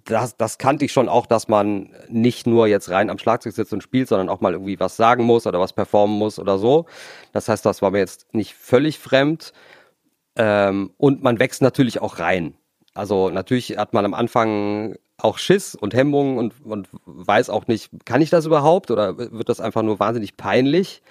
das, 0.05 0.37
das 0.37 0.57
kannte 0.57 0.85
ich 0.85 0.91
schon 0.91 1.09
auch, 1.09 1.25
dass 1.25 1.47
man 1.47 1.89
nicht 2.09 2.47
nur 2.47 2.67
jetzt 2.67 2.89
rein 2.89 3.09
am 3.09 3.17
Schlagzeug 3.17 3.53
sitzt 3.53 3.73
und 3.73 3.83
spielt, 3.83 4.07
sondern 4.07 4.29
auch 4.29 4.41
mal 4.41 4.53
irgendwie 4.53 4.79
was 4.79 4.95
sagen 4.95 5.23
muss 5.23 5.47
oder 5.47 5.59
was 5.59 5.73
performen 5.73 6.17
muss 6.17 6.39
oder 6.39 6.57
so. 6.57 6.85
Das 7.33 7.49
heißt, 7.49 7.65
das 7.65 7.81
war 7.81 7.91
mir 7.91 7.99
jetzt 7.99 8.33
nicht 8.33 8.53
völlig 8.53 8.99
fremd. 8.99 9.53
Ähm, 10.35 10.91
und 10.97 11.23
man 11.23 11.39
wächst 11.39 11.61
natürlich 11.61 12.01
auch 12.01 12.19
rein. 12.19 12.55
Also 12.93 13.29
natürlich 13.29 13.77
hat 13.77 13.93
man 13.93 14.05
am 14.05 14.13
Anfang 14.13 14.95
auch 15.17 15.37
Schiss 15.37 15.75
und 15.75 15.93
Hemmungen 15.93 16.37
und, 16.37 16.53
und 16.65 16.87
weiß 17.05 17.49
auch 17.49 17.67
nicht, 17.67 17.89
kann 18.05 18.21
ich 18.21 18.29
das 18.29 18.45
überhaupt 18.45 18.91
oder 18.91 19.17
wird 19.17 19.49
das 19.49 19.59
einfach 19.59 19.83
nur 19.83 19.99
wahnsinnig 19.99 20.37
peinlich? 20.37 21.01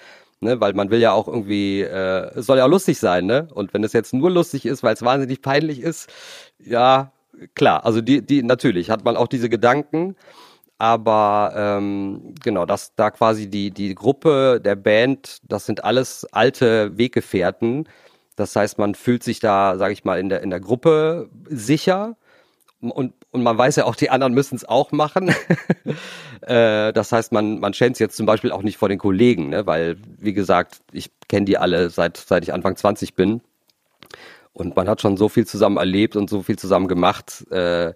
Ne, 0.41 0.61
weil 0.61 0.73
man 0.73 0.89
will 0.89 1.01
ja 1.01 1.11
auch 1.11 1.27
irgendwie, 1.27 1.81
äh, 1.81 2.31
es 2.33 2.45
soll 2.45 2.59
ja 2.59 2.65
auch 2.65 2.69
lustig 2.69 2.97
sein, 2.97 3.25
ne? 3.25 3.49
Und 3.53 3.73
wenn 3.73 3.83
es 3.83 3.91
jetzt 3.91 4.13
nur 4.13 4.31
lustig 4.31 4.65
ist, 4.65 4.83
weil 4.83 4.93
es 4.93 5.01
wahnsinnig 5.01 5.41
peinlich 5.41 5.81
ist, 5.81 6.09
ja, 6.63 7.11
klar, 7.55 7.85
also 7.85 7.99
die, 7.99 8.25
die, 8.25 8.41
natürlich 8.43 8.89
hat 8.89 9.03
man 9.03 9.17
auch 9.17 9.27
diese 9.27 9.49
Gedanken, 9.49 10.15
aber 10.77 11.53
ähm, 11.57 12.35
genau, 12.41 12.65
dass 12.65 12.95
da 12.95 13.11
quasi 13.11 13.49
die, 13.49 13.71
die 13.71 13.93
Gruppe 13.95 14.61
der 14.63 14.77
Band, 14.77 15.39
das 15.43 15.65
sind 15.65 15.83
alles 15.83 16.25
alte 16.31 16.97
Weggefährten, 16.97 17.89
das 18.39 18.55
heißt, 18.55 18.77
man 18.77 18.95
fühlt 18.95 19.23
sich 19.23 19.39
da, 19.39 19.77
sage 19.77 19.93
ich 19.93 20.03
mal, 20.03 20.19
in 20.19 20.29
der, 20.29 20.41
in 20.41 20.49
der 20.49 20.59
Gruppe 20.59 21.29
sicher 21.49 22.15
und 22.79 23.13
und 23.31 23.43
man 23.43 23.57
weiß 23.57 23.75
ja 23.75 23.85
auch, 23.85 23.95
die 23.95 24.09
anderen 24.09 24.33
müssen 24.33 24.55
es 24.55 24.67
auch 24.67 24.91
machen. 24.91 25.29
äh, 26.41 26.91
das 26.91 27.11
heißt, 27.11 27.31
man, 27.31 27.59
man 27.59 27.73
schämt 27.73 27.95
es 27.95 27.99
jetzt 27.99 28.17
zum 28.17 28.25
Beispiel 28.25 28.51
auch 28.51 28.63
nicht 28.63 28.77
vor 28.77 28.89
den 28.89 28.97
Kollegen, 28.97 29.49
ne? 29.49 29.67
weil, 29.67 29.97
wie 30.17 30.33
gesagt, 30.33 30.81
ich 30.91 31.11
kenne 31.27 31.45
die 31.45 31.57
alle 31.57 31.91
seit, 31.91 32.17
seit 32.17 32.43
ich 32.43 32.53
Anfang 32.53 32.75
20 32.75 33.13
bin. 33.13 33.41
Und 34.51 34.75
man 34.75 34.89
hat 34.89 35.01
schon 35.01 35.15
so 35.15 35.29
viel 35.29 35.45
zusammen 35.45 35.77
erlebt 35.77 36.15
und 36.15 36.29
so 36.29 36.41
viel 36.41 36.57
zusammen 36.57 36.87
gemacht, 36.87 37.45
äh, 37.51 37.93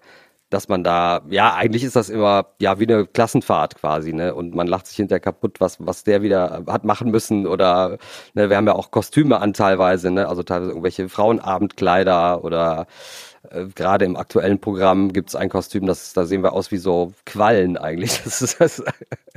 dass 0.54 0.68
man 0.68 0.84
da, 0.84 1.22
ja, 1.30 1.54
eigentlich 1.56 1.84
ist 1.84 1.96
das 1.96 2.10
immer, 2.10 2.46
ja, 2.62 2.80
wie 2.80 2.88
eine 2.88 3.08
Klassenfahrt 3.08 3.76
quasi, 3.76 4.14
ne? 4.14 4.36
Und 4.36 4.54
man 4.54 4.68
lacht 4.68 4.86
sich 4.88 4.96
hinterher 4.98 5.20
kaputt, 5.20 5.60
was, 5.60 5.78
was 5.80 6.04
der 6.04 6.22
wieder 6.22 6.64
hat 6.68 6.84
machen 6.84 7.10
müssen 7.10 7.48
oder, 7.48 7.98
ne, 8.36 8.50
wir 8.50 8.58
haben 8.58 8.68
ja 8.68 8.76
auch 8.76 8.92
Kostüme 8.92 9.40
an 9.40 9.54
teilweise, 9.54 10.12
ne? 10.12 10.28
Also 10.30 10.44
teilweise 10.44 10.72
irgendwelche 10.72 11.10
Frauenabendkleider 11.10 12.44
oder 12.44 12.86
äh, 13.50 13.66
gerade 13.74 14.06
im 14.06 14.16
aktuellen 14.16 14.60
Programm 14.60 15.12
gibt's 15.12 15.36
ein 15.36 15.50
Kostüm, 15.50 15.88
das, 15.88 16.14
da 16.14 16.26
sehen 16.26 16.44
wir 16.44 16.54
aus 16.54 16.72
wie 16.72 16.78
so 16.78 17.14
Quallen 17.26 17.78
eigentlich. 17.78 18.22
Das 18.24 18.42
ist 18.42 18.62
das, 18.62 18.84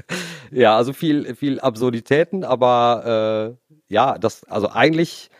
ja, 0.50 0.76
also 0.76 0.92
viel, 0.92 1.35
viel 1.35 1.61
Absurditäten, 1.61 2.44
aber 2.44 3.57
äh, 3.59 3.74
ja, 3.88 4.18
das, 4.18 4.44
also 4.44 4.68
eigentlich 4.70 5.31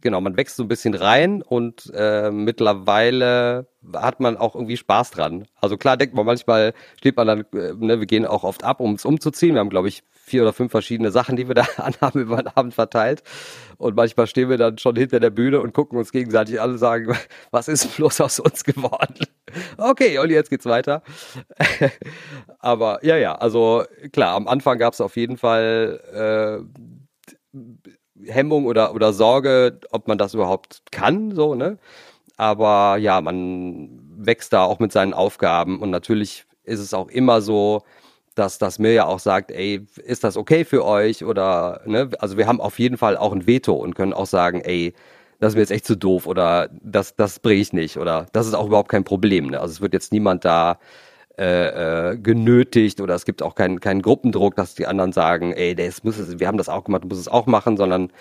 genau, 0.00 0.20
man 0.20 0.36
wächst 0.36 0.56
so 0.56 0.62
ein 0.62 0.68
bisschen 0.68 0.94
rein 0.94 1.42
und 1.42 1.90
äh, 1.94 2.30
mittlerweile 2.30 3.66
hat 3.94 4.20
man 4.20 4.36
auch 4.36 4.54
irgendwie 4.54 4.76
Spaß 4.76 5.10
dran. 5.10 5.46
Also 5.60 5.76
klar 5.76 5.96
denkt 5.96 6.14
man 6.14 6.26
manchmal, 6.26 6.74
steht 6.98 7.16
man 7.16 7.26
dann, 7.26 7.40
äh, 7.52 7.74
ne, 7.74 7.98
wir 8.00 8.06
gehen 8.06 8.26
auch 8.26 8.44
oft 8.44 8.64
ab, 8.64 8.80
um 8.80 8.94
es 8.94 9.04
umzuziehen. 9.04 9.54
Wir 9.54 9.60
haben, 9.60 9.70
glaube 9.70 9.88
ich, 9.88 10.02
vier 10.10 10.42
oder 10.42 10.52
fünf 10.52 10.70
verschiedene 10.70 11.10
Sachen, 11.10 11.36
die 11.36 11.48
wir 11.48 11.54
da 11.54 11.66
anhaben 11.76 12.20
über 12.20 12.36
den 12.36 12.48
Abend 12.48 12.74
verteilt. 12.74 13.22
Und 13.76 13.96
manchmal 13.96 14.26
stehen 14.26 14.50
wir 14.50 14.58
dann 14.58 14.78
schon 14.78 14.96
hinter 14.96 15.20
der 15.20 15.30
Bühne 15.30 15.60
und 15.60 15.72
gucken 15.72 15.98
uns 15.98 16.12
gegenseitig 16.12 16.60
an 16.60 16.72
und 16.72 16.78
sagen, 16.78 17.16
was 17.50 17.68
ist 17.68 17.96
bloß 17.96 18.20
aus 18.20 18.40
uns 18.40 18.64
geworden? 18.64 19.14
Okay, 19.78 20.18
und 20.18 20.28
jetzt 20.28 20.50
geht's 20.50 20.66
weiter. 20.66 21.02
Aber 22.58 23.02
ja, 23.02 23.16
ja, 23.16 23.34
also 23.34 23.84
klar, 24.12 24.34
am 24.34 24.46
Anfang 24.46 24.76
gab 24.76 24.92
es 24.92 25.00
auf 25.00 25.16
jeden 25.16 25.38
Fall 25.38 26.60
äh, 27.54 27.58
Hemmung 28.26 28.66
oder, 28.66 28.94
oder 28.94 29.12
Sorge, 29.12 29.80
ob 29.90 30.08
man 30.08 30.18
das 30.18 30.34
überhaupt 30.34 30.82
kann, 30.90 31.32
so, 31.32 31.54
ne? 31.54 31.78
Aber 32.36 32.96
ja, 32.98 33.20
man 33.20 34.00
wächst 34.16 34.52
da 34.52 34.64
auch 34.64 34.78
mit 34.80 34.92
seinen 34.92 35.14
Aufgaben 35.14 35.80
und 35.80 35.90
natürlich 35.90 36.44
ist 36.64 36.80
es 36.80 36.94
auch 36.94 37.08
immer 37.08 37.40
so, 37.40 37.82
dass 38.34 38.58
das 38.58 38.78
mir 38.78 38.92
ja 38.92 39.06
auch 39.06 39.18
sagt, 39.18 39.50
ey, 39.50 39.86
ist 40.04 40.24
das 40.24 40.36
okay 40.36 40.64
für 40.64 40.84
euch 40.84 41.24
oder, 41.24 41.80
ne? 41.86 42.10
Also 42.20 42.36
wir 42.36 42.46
haben 42.46 42.60
auf 42.60 42.78
jeden 42.78 42.96
Fall 42.96 43.16
auch 43.16 43.32
ein 43.32 43.46
Veto 43.46 43.74
und 43.74 43.94
können 43.94 44.12
auch 44.12 44.26
sagen, 44.26 44.60
ey, 44.62 44.94
das 45.40 45.50
ist 45.52 45.54
mir 45.56 45.62
jetzt 45.62 45.70
echt 45.72 45.86
zu 45.86 45.96
doof 45.96 46.26
oder 46.26 46.68
das, 46.82 47.16
das 47.16 47.38
bringe 47.40 47.60
ich 47.60 47.72
nicht 47.72 47.96
oder 47.98 48.26
das 48.32 48.46
ist 48.46 48.54
auch 48.54 48.66
überhaupt 48.66 48.90
kein 48.90 49.04
Problem, 49.04 49.48
ne? 49.48 49.60
Also 49.60 49.72
es 49.72 49.80
wird 49.80 49.92
jetzt 49.94 50.12
niemand 50.12 50.44
da 50.44 50.78
äh, 51.38 52.10
äh, 52.10 52.18
genötigt 52.18 53.00
oder 53.00 53.14
es 53.14 53.24
gibt 53.24 53.42
auch 53.42 53.54
keinen 53.54 53.78
keinen 53.78 54.02
Gruppendruck, 54.02 54.56
dass 54.56 54.74
die 54.74 54.86
anderen 54.86 55.12
sagen, 55.12 55.52
ey, 55.52 55.74
das 55.76 56.02
muss 56.02 56.18
es, 56.18 56.40
wir 56.40 56.48
haben 56.48 56.58
das 56.58 56.68
auch 56.68 56.82
gemacht, 56.82 57.04
du 57.04 57.08
musst 57.08 57.20
es 57.20 57.28
auch 57.28 57.46
machen, 57.46 57.76
sondern 57.76 58.12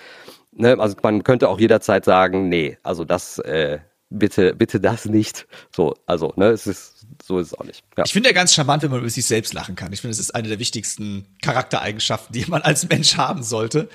ne, 0.51 0.77
also 0.79 0.95
man 1.01 1.23
könnte 1.23 1.49
auch 1.49 1.59
jederzeit 1.59 2.05
sagen, 2.05 2.47
nee, 2.47 2.77
also 2.83 3.05
das 3.05 3.39
äh, 3.39 3.79
bitte 4.11 4.53
bitte 4.53 4.79
das 4.79 5.05
nicht. 5.05 5.47
So, 5.75 5.95
also 6.05 6.31
ne, 6.35 6.49
es 6.49 6.67
ist 6.67 7.07
so 7.23 7.39
ist 7.39 7.47
es 7.47 7.53
auch 7.55 7.63
nicht. 7.63 7.83
Ja. 7.97 8.03
Ich 8.05 8.13
finde 8.13 8.29
ja 8.29 8.35
ganz 8.35 8.53
charmant, 8.53 8.83
wenn 8.83 8.91
man 8.91 8.99
über 8.99 9.09
sich 9.09 9.25
selbst 9.25 9.53
lachen 9.53 9.75
kann. 9.75 9.91
Ich 9.93 10.01
finde, 10.01 10.11
es 10.11 10.19
ist 10.19 10.35
eine 10.35 10.47
der 10.47 10.59
wichtigsten 10.59 11.25
Charaktereigenschaften, 11.41 12.33
die 12.33 12.45
man 12.47 12.61
als 12.61 12.87
Mensch 12.87 13.17
haben 13.17 13.41
sollte. 13.41 13.89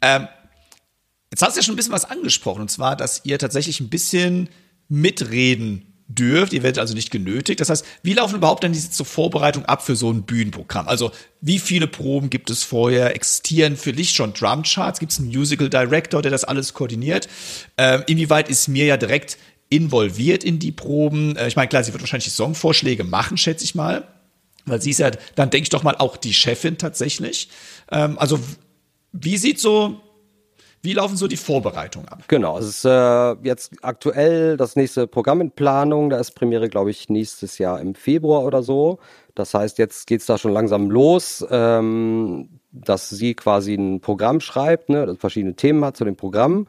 Ähm, 0.00 0.28
jetzt 1.30 1.42
hast 1.42 1.56
du 1.56 1.60
ja 1.60 1.62
schon 1.62 1.74
ein 1.74 1.76
bisschen 1.76 1.92
was 1.92 2.06
angesprochen, 2.06 2.62
und 2.62 2.70
zwar, 2.70 2.96
dass 2.96 3.20
ihr 3.24 3.38
tatsächlich 3.38 3.80
ein 3.80 3.90
bisschen 3.90 4.48
mitreden 4.88 5.92
dürft, 6.08 6.52
ihr 6.52 6.62
werdet 6.62 6.78
also 6.78 6.94
nicht 6.94 7.10
genötigt. 7.10 7.60
Das 7.60 7.68
heißt, 7.68 7.84
wie 8.02 8.14
laufen 8.14 8.36
überhaupt 8.36 8.62
dann 8.62 8.72
diese 8.72 9.04
Vorbereitung 9.04 9.64
ab 9.64 9.82
für 9.82 9.96
so 9.96 10.10
ein 10.10 10.22
Bühnenprogramm? 10.22 10.86
Also 10.86 11.10
wie 11.40 11.58
viele 11.58 11.86
Proben 11.86 12.30
gibt 12.30 12.50
es 12.50 12.62
vorher? 12.62 13.14
Existieren 13.16 13.76
für 13.76 13.92
dich 13.92 14.10
schon 14.10 14.32
Drumcharts? 14.32 15.00
Gibt 15.00 15.12
es 15.12 15.18
einen 15.18 15.28
Musical 15.28 15.68
Director, 15.68 16.22
der 16.22 16.30
das 16.30 16.44
alles 16.44 16.74
koordiniert? 16.74 17.28
Ähm, 17.76 18.04
inwieweit 18.06 18.48
ist 18.48 18.68
mir 18.68 18.84
ja 18.84 18.96
direkt 18.96 19.36
involviert 19.68 20.44
in 20.44 20.58
die 20.58 20.72
Proben? 20.72 21.36
Äh, 21.36 21.48
ich 21.48 21.56
meine, 21.56 21.68
klar, 21.68 21.82
sie 21.82 21.92
wird 21.92 22.02
wahrscheinlich 22.02 22.32
Songvorschläge 22.32 23.04
machen, 23.04 23.36
schätze 23.36 23.64
ich 23.64 23.74
mal. 23.74 24.06
Weil 24.64 24.80
sie 24.80 24.90
ist 24.90 24.98
ja, 24.98 25.10
dann 25.34 25.50
denke 25.50 25.64
ich 25.64 25.70
doch 25.70 25.82
mal, 25.82 25.96
auch 25.96 26.16
die 26.16 26.34
Chefin 26.34 26.78
tatsächlich. 26.78 27.48
Ähm, 27.90 28.18
also 28.18 28.38
wie 29.12 29.38
sieht 29.38 29.60
so 29.60 30.00
wie 30.86 30.92
laufen 30.92 31.16
so 31.16 31.26
die 31.26 31.36
Vorbereitungen 31.36 32.08
ab? 32.08 32.22
Genau, 32.28 32.58
es 32.58 32.66
ist 32.66 32.84
äh, 32.84 33.32
jetzt 33.42 33.72
aktuell 33.82 34.56
das 34.56 34.76
nächste 34.76 35.08
Programm 35.08 35.40
in 35.40 35.50
Planung. 35.50 36.10
Da 36.10 36.18
ist 36.18 36.30
Premiere, 36.30 36.68
glaube 36.68 36.92
ich, 36.92 37.08
nächstes 37.08 37.58
Jahr 37.58 37.80
im 37.80 37.96
Februar 37.96 38.44
oder 38.44 38.62
so. 38.62 39.00
Das 39.34 39.52
heißt, 39.52 39.78
jetzt 39.78 40.06
geht 40.06 40.20
es 40.20 40.26
da 40.26 40.38
schon 40.38 40.52
langsam 40.52 40.88
los, 40.88 41.44
ähm, 41.50 42.60
dass 42.70 43.10
sie 43.10 43.34
quasi 43.34 43.74
ein 43.74 44.00
Programm 44.00 44.40
schreibt, 44.40 44.88
ne, 44.88 45.06
das 45.06 45.18
verschiedene 45.18 45.56
Themen 45.56 45.84
hat 45.84 45.96
zu 45.96 46.04
dem 46.04 46.14
Programm. 46.14 46.68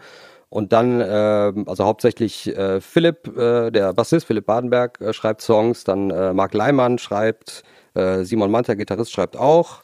Und 0.50 0.74
dann, 0.74 1.00
äh, 1.00 1.54
also 1.68 1.86
hauptsächlich 1.86 2.48
äh, 2.48 2.82
Philipp, 2.82 3.28
äh, 3.38 3.70
der 3.70 3.94
Bassist 3.94 4.26
Philipp 4.26 4.48
Badenberg, 4.48 5.00
äh, 5.00 5.14
schreibt 5.14 5.42
Songs, 5.42 5.84
dann 5.84 6.10
äh, 6.10 6.34
Marc 6.34 6.56
Leimann 6.56 6.98
schreibt, 6.98 7.64
äh, 7.94 8.24
Simon 8.24 8.50
Manter, 8.50 8.76
Gitarrist, 8.76 9.12
schreibt 9.12 9.38
auch 9.38 9.84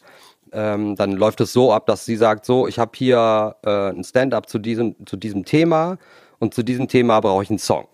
ähm, 0.54 0.96
dann 0.96 1.14
läuft 1.14 1.42
es 1.42 1.54
so 1.54 1.74
ab, 1.74 1.86
dass 1.88 2.06
sie 2.06 2.16
sagt, 2.16 2.46
so, 2.46 2.68
ich 2.68 2.80
habe 2.80 2.92
hier 2.96 3.56
äh, 3.66 3.90
ein 3.90 4.04
Stand-up 4.04 4.48
zu 4.48 4.60
diesem, 4.60 4.96
zu 5.06 5.18
diesem 5.18 5.46
Thema 5.46 5.98
und 6.40 6.54
zu 6.54 6.64
diesem 6.64 6.88
Thema 6.88 7.20
brauche 7.20 7.44
ich 7.44 7.50
einen 7.50 7.60
Song. 7.60 7.88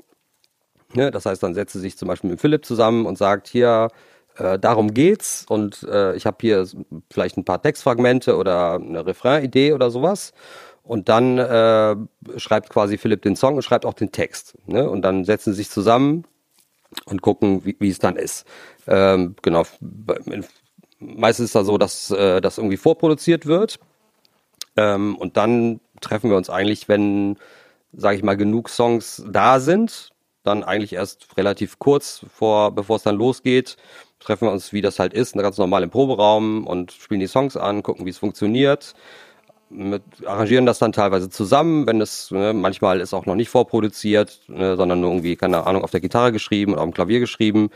Ne? 0.94 1.12
Das 1.12 1.26
heißt, 1.26 1.42
dann 1.42 1.54
setzt 1.54 1.74
sie 1.74 1.80
sich 1.80 1.98
zum 1.98 2.08
Beispiel 2.08 2.30
mit 2.30 2.42
Philipp 2.42 2.66
zusammen 2.66 3.06
und 3.06 3.18
sagt, 3.18 3.48
hier, 3.48 3.90
äh, 4.38 4.58
darum 4.58 4.94
geht's 4.94 5.46
und 5.48 5.84
äh, 5.84 6.16
ich 6.16 6.26
habe 6.26 6.38
hier 6.42 6.68
vielleicht 7.12 7.38
ein 7.38 7.46
paar 7.46 7.62
Textfragmente 7.62 8.36
oder 8.38 8.74
eine 8.74 9.06
Refrain-Idee 9.06 9.74
oder 9.74 9.92
sowas. 9.92 10.34
Und 10.84 11.08
dann 11.08 11.38
äh, 11.38 11.96
schreibt 12.38 12.70
quasi 12.70 12.98
Philipp 12.98 13.22
den 13.22 13.36
Song 13.36 13.56
und 13.56 13.62
schreibt 13.62 13.86
auch 13.86 13.94
den 13.94 14.12
Text. 14.12 14.58
Ne? 14.66 14.90
Und 14.90 15.04
dann 15.04 15.24
setzen 15.24 15.54
sie 15.54 15.58
sich 15.58 15.70
zusammen 15.70 16.26
und 17.06 17.22
gucken, 17.22 17.64
wie, 17.64 17.76
wie 17.80 17.90
es 17.90 18.00
dann 18.00 18.16
ist. 18.16 18.46
Ähm, 18.88 19.36
genau, 19.44 19.66
meistens 21.00 21.46
ist 21.46 21.50
es 21.50 21.54
da 21.54 21.64
so, 21.64 21.78
dass 21.78 22.12
äh, 22.12 22.42
das 22.42 22.58
irgendwie 22.58 22.78
vorproduziert 22.78 23.46
wird. 23.46 23.80
Ähm, 24.76 25.16
und 25.18 25.38
dann 25.38 25.80
treffen 26.02 26.30
wir 26.30 26.38
uns 26.38 26.50
eigentlich, 26.50 26.88
wenn, 26.88 27.38
sage 27.92 28.18
ich 28.18 28.24
mal, 28.24 28.38
genug 28.38 28.70
Songs 28.70 29.24
da 29.28 29.60
sind, 29.60 30.12
dann 30.44 30.64
eigentlich 30.64 30.94
erst 30.94 31.38
relativ 31.38 31.80
kurz 31.80 32.26
vor, 32.34 32.72
bevor 32.72 32.98
es 32.98 33.04
dann 33.04 33.16
losgeht, 33.16 33.78
treffen 34.20 34.48
wir 34.48 34.52
uns, 34.52 34.74
wie 34.74 34.82
das 34.82 35.00
halt 35.00 35.14
ist, 35.14 35.34
ganz 35.34 35.58
normal 35.58 35.84
im 35.84 35.90
Proberaum 35.90 36.68
und 36.68 36.92
spielen 36.92 37.20
die 37.20 37.28
Songs 37.28 37.58
an, 37.58 37.84
gucken, 37.84 38.06
wie 38.06 38.10
es 38.10 38.18
funktioniert. 38.18 38.94
Mit, 39.72 40.02
arrangieren 40.26 40.66
das 40.66 40.80
dann 40.80 40.94
teilweise 40.94 41.30
zusammen, 41.30 41.86
wenn 41.86 42.02
es 42.02 42.32
ne, 42.32 42.54
manchmal 42.54 43.02
ist 43.02 43.14
auch 43.14 43.28
noch 43.28 43.36
nicht 43.36 43.50
vorproduziert, 43.50 44.42
ne, 44.48 44.76
sondern 44.76 45.00
nur 45.02 45.12
irgendwie, 45.12 45.36
keine 45.36 45.68
Ahnung, 45.68 45.84
auf 45.84 45.92
der 45.92 46.02
Gitarre 46.02 46.32
geschrieben 46.32 46.74
oder 46.74 46.82
auf 46.82 46.90
dem 46.90 46.94
Klavier 46.94 47.20
geschrieben. 47.20 47.70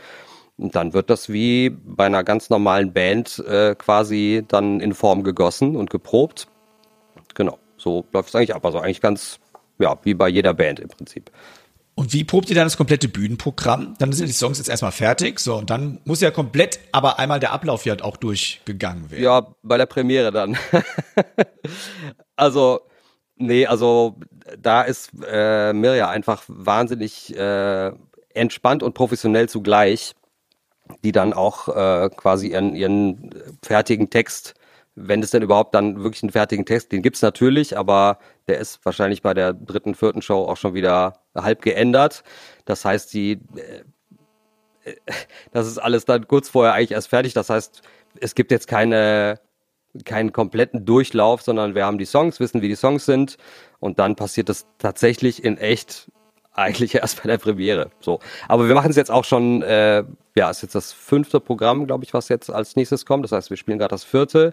Und 0.56 0.76
dann 0.76 0.92
wird 0.92 1.10
das 1.10 1.28
wie 1.28 1.70
bei 1.70 2.06
einer 2.06 2.22
ganz 2.22 2.48
normalen 2.48 2.92
Band 2.92 3.40
äh, 3.40 3.74
quasi 3.74 4.44
dann 4.46 4.80
in 4.80 4.94
Form 4.94 5.24
gegossen 5.24 5.74
und 5.76 5.90
geprobt. 5.90 6.46
Genau, 7.34 7.58
so 7.76 8.04
läuft 8.12 8.28
es 8.28 8.34
eigentlich 8.34 8.54
ab. 8.54 8.64
Also 8.64 8.78
eigentlich 8.78 9.00
ganz, 9.00 9.40
ja, 9.78 9.98
wie 10.04 10.14
bei 10.14 10.28
jeder 10.28 10.54
Band 10.54 10.78
im 10.78 10.88
Prinzip. 10.88 11.30
Und 11.96 12.12
wie 12.12 12.24
probt 12.24 12.48
ihr 12.50 12.56
dann 12.56 12.66
das 12.66 12.76
komplette 12.76 13.08
Bühnenprogramm? 13.08 13.94
Dann 13.98 14.12
sind 14.12 14.26
die 14.26 14.32
Songs 14.32 14.58
jetzt 14.58 14.68
erstmal 14.68 14.90
fertig, 14.90 15.38
so, 15.38 15.56
und 15.56 15.70
dann 15.70 16.00
muss 16.04 16.20
ja 16.20 16.32
komplett, 16.32 16.80
aber 16.90 17.20
einmal 17.20 17.38
der 17.38 17.52
Ablauf 17.52 17.84
ja 17.84 17.94
auch 18.02 18.16
durchgegangen 18.16 19.12
werden. 19.12 19.22
Ja, 19.22 19.46
bei 19.62 19.78
der 19.78 19.86
Premiere 19.86 20.32
dann. 20.32 20.56
also, 22.36 22.80
nee, 23.36 23.66
also 23.66 24.16
da 24.58 24.82
ist 24.82 25.10
äh, 25.24 25.72
Mirja 25.72 26.08
einfach 26.08 26.42
wahnsinnig 26.48 27.36
äh, 27.36 27.92
entspannt 28.34 28.82
und 28.82 28.94
professionell 28.94 29.48
zugleich 29.48 30.14
die 31.02 31.12
dann 31.12 31.32
auch 31.32 31.68
äh, 31.68 32.10
quasi 32.10 32.48
ihren, 32.48 32.74
ihren 32.74 33.30
fertigen 33.62 34.10
Text, 34.10 34.54
wenn 34.94 35.22
es 35.22 35.30
denn 35.30 35.42
überhaupt 35.42 35.74
dann 35.74 36.02
wirklich 36.02 36.22
einen 36.22 36.32
fertigen 36.32 36.66
Text, 36.66 36.92
den 36.92 37.02
gibt's 37.02 37.22
natürlich, 37.22 37.76
aber 37.76 38.18
der 38.46 38.58
ist 38.58 38.84
wahrscheinlich 38.84 39.22
bei 39.22 39.34
der 39.34 39.52
dritten, 39.52 39.94
vierten 39.94 40.22
Show 40.22 40.44
auch 40.44 40.56
schon 40.56 40.74
wieder 40.74 41.20
halb 41.34 41.62
geändert. 41.62 42.22
Das 42.64 42.84
heißt, 42.84 43.12
die 43.12 43.40
äh, 43.56 43.84
das 45.52 45.66
ist 45.66 45.78
alles 45.78 46.04
dann 46.04 46.28
kurz 46.28 46.48
vorher 46.48 46.74
eigentlich 46.74 46.92
erst 46.92 47.08
fertig. 47.08 47.32
Das 47.34 47.50
heißt, 47.50 47.82
es 48.20 48.34
gibt 48.34 48.50
jetzt 48.50 48.68
keine 48.68 49.40
keinen 50.04 50.32
kompletten 50.32 50.84
Durchlauf, 50.84 51.42
sondern 51.42 51.76
wir 51.76 51.86
haben 51.86 51.98
die 51.98 52.04
Songs, 52.04 52.40
wissen, 52.40 52.62
wie 52.62 52.68
die 52.68 52.74
Songs 52.74 53.06
sind 53.06 53.36
und 53.78 54.00
dann 54.00 54.16
passiert 54.16 54.48
das 54.48 54.66
tatsächlich 54.78 55.44
in 55.44 55.56
echt 55.56 56.10
eigentlich 56.54 56.94
erst 56.94 57.22
bei 57.22 57.28
der 57.28 57.38
Premiere. 57.38 57.90
So, 58.00 58.20
aber 58.48 58.68
wir 58.68 58.74
machen 58.74 58.90
es 58.90 58.96
jetzt 58.96 59.10
auch 59.10 59.24
schon. 59.24 59.62
Äh, 59.62 60.04
ja, 60.36 60.50
ist 60.50 60.62
jetzt 60.62 60.74
das 60.74 60.92
fünfte 60.92 61.38
Programm, 61.38 61.86
glaube 61.86 62.04
ich, 62.04 62.12
was 62.12 62.28
jetzt 62.28 62.50
als 62.50 62.74
nächstes 62.74 63.06
kommt. 63.06 63.24
Das 63.24 63.30
heißt, 63.30 63.50
wir 63.50 63.56
spielen 63.56 63.78
gerade 63.78 63.90
das 63.90 64.02
vierte. 64.02 64.52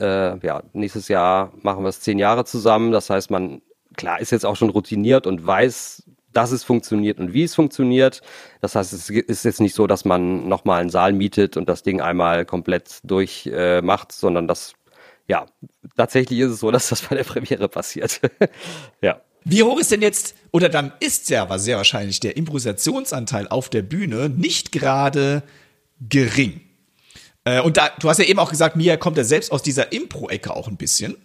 Äh, 0.00 0.38
ja, 0.44 0.62
nächstes 0.72 1.08
Jahr 1.08 1.52
machen 1.60 1.84
wir 1.84 1.90
es 1.90 2.00
zehn 2.00 2.18
Jahre 2.18 2.44
zusammen. 2.46 2.92
Das 2.92 3.10
heißt, 3.10 3.30
man 3.30 3.60
klar 3.96 4.20
ist 4.20 4.30
jetzt 4.30 4.46
auch 4.46 4.56
schon 4.56 4.70
routiniert 4.70 5.26
und 5.26 5.46
weiß, 5.46 6.04
dass 6.32 6.50
es 6.50 6.64
funktioniert 6.64 7.18
und 7.18 7.32
wie 7.32 7.44
es 7.44 7.54
funktioniert. 7.54 8.22
Das 8.60 8.74
heißt, 8.74 8.92
es 8.92 9.10
ist 9.10 9.44
jetzt 9.44 9.60
nicht 9.60 9.74
so, 9.74 9.86
dass 9.86 10.04
man 10.04 10.48
nochmal 10.48 10.80
einen 10.80 10.90
Saal 10.90 11.12
mietet 11.12 11.56
und 11.56 11.68
das 11.68 11.82
Ding 11.82 12.00
einmal 12.00 12.44
komplett 12.44 13.00
durchmacht, 13.04 13.54
äh, 13.54 13.82
macht, 13.82 14.12
sondern 14.12 14.48
das, 14.48 14.74
ja, 15.28 15.46
tatsächlich 15.96 16.38
ist 16.40 16.52
es 16.52 16.60
so, 16.60 16.70
dass 16.72 16.88
das 16.88 17.02
bei 17.02 17.16
der 17.16 17.24
Premiere 17.24 17.68
passiert. 17.68 18.20
ja. 19.02 19.20
Wie 19.44 19.62
hoch 19.62 19.78
ist 19.78 19.90
denn 19.90 20.02
jetzt, 20.02 20.34
oder 20.50 20.68
dann 20.68 20.92
ist 21.00 21.30
ja 21.30 21.42
aber 21.42 21.58
sehr 21.58 21.76
wahrscheinlich 21.76 22.20
der 22.20 22.36
Improvisationsanteil 22.36 23.48
auf 23.48 23.68
der 23.68 23.82
Bühne 23.82 24.28
nicht 24.28 24.72
gerade 24.72 25.42
gering. 26.00 26.60
Äh, 27.44 27.60
und 27.60 27.76
da, 27.76 27.90
du 27.98 28.08
hast 28.08 28.18
ja 28.18 28.24
eben 28.24 28.38
auch 28.38 28.50
gesagt, 28.50 28.76
Mia 28.76 28.96
kommt 28.96 29.16
ja 29.16 29.24
selbst 29.24 29.52
aus 29.52 29.62
dieser 29.62 29.92
Impro-Ecke 29.92 30.54
auch 30.54 30.68
ein 30.68 30.76
bisschen. 30.76 31.16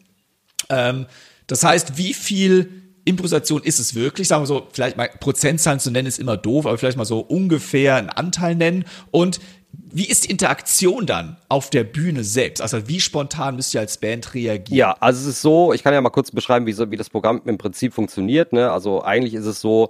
Ähm, 0.69 1.05
das 1.47 1.63
heißt, 1.63 1.97
wie 1.97 2.13
viel 2.13 2.83
Improvisation 3.05 3.63
ist 3.63 3.79
es 3.79 3.95
wirklich? 3.95 4.27
Sagen 4.27 4.43
wir 4.43 4.47
so, 4.47 4.67
vielleicht 4.71 4.97
mal 4.97 5.09
Prozentzahlen 5.19 5.79
zu 5.79 5.91
nennen 5.91 6.07
ist 6.07 6.19
immer 6.19 6.35
doof, 6.35 6.65
aber 6.65 6.77
vielleicht 6.77 6.97
mal 6.97 7.05
so 7.05 7.19
ungefähr 7.19 7.95
einen 7.95 8.09
Anteil 8.09 8.55
nennen. 8.55 8.83
Und 9.11 9.39
wie 9.77 10.07
ist 10.07 10.25
die 10.25 10.31
Interaktion 10.31 11.05
dann 11.05 11.37
auf 11.49 11.69
der 11.69 11.83
Bühne 11.83 12.23
selbst? 12.23 12.61
Also 12.61 12.87
wie 12.87 12.99
spontan 12.99 13.55
müsst 13.55 13.73
ihr 13.73 13.79
als 13.79 13.97
Band 13.97 14.33
reagieren? 14.33 14.77
Ja, 14.77 14.95
also 14.99 15.21
es 15.21 15.27
ist 15.27 15.41
so, 15.41 15.73
ich 15.73 15.83
kann 15.83 15.93
ja 15.93 16.01
mal 16.01 16.09
kurz 16.09 16.31
beschreiben, 16.31 16.65
wie, 16.65 16.73
so, 16.73 16.89
wie 16.91 16.97
das 16.97 17.09
Programm 17.09 17.41
im 17.45 17.57
Prinzip 17.57 17.93
funktioniert. 17.93 18.53
Ne? 18.53 18.71
Also 18.71 19.03
eigentlich 19.03 19.33
ist 19.33 19.45
es 19.45 19.61
so, 19.61 19.89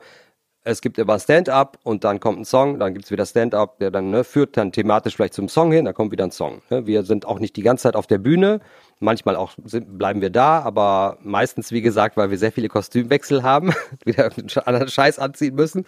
es 0.67 0.81
gibt 0.81 0.97
immer 0.97 1.17
Stand-up 1.17 1.79
und 1.83 2.03
dann 2.03 2.19
kommt 2.19 2.39
ein 2.39 2.45
Song, 2.45 2.77
dann 2.77 2.93
gibt's 2.93 3.09
wieder 3.09 3.25
Stand-up, 3.25 3.79
der 3.79 3.89
dann 3.89 4.09
ne, 4.09 4.25
führt 4.25 4.57
dann 4.57 4.73
thematisch 4.73 5.15
vielleicht 5.15 5.33
zum 5.33 5.47
Song 5.47 5.71
hin, 5.71 5.85
dann 5.85 5.93
kommt 5.93 6.11
wieder 6.11 6.25
ein 6.25 6.31
Song. 6.31 6.61
Ne? 6.69 6.85
Wir 6.85 7.03
sind 7.03 7.25
auch 7.25 7.39
nicht 7.39 7.55
die 7.55 7.61
ganze 7.61 7.83
Zeit 7.83 7.95
auf 7.95 8.05
der 8.05 8.17
Bühne, 8.17 8.59
manchmal 8.99 9.37
auch 9.37 9.53
sind, 9.63 9.97
bleiben 9.97 10.21
wir 10.21 10.29
da, 10.29 10.59
aber 10.61 11.19
meistens, 11.21 11.71
wie 11.71 11.81
gesagt, 11.81 12.17
weil 12.17 12.31
wir 12.31 12.37
sehr 12.37 12.51
viele 12.51 12.67
Kostümwechsel 12.67 13.43
haben, 13.43 13.73
wieder 14.05 14.25
einen 14.25 14.49
anderen 14.65 14.89
Scheiß 14.89 15.19
anziehen 15.19 15.55
müssen, 15.55 15.85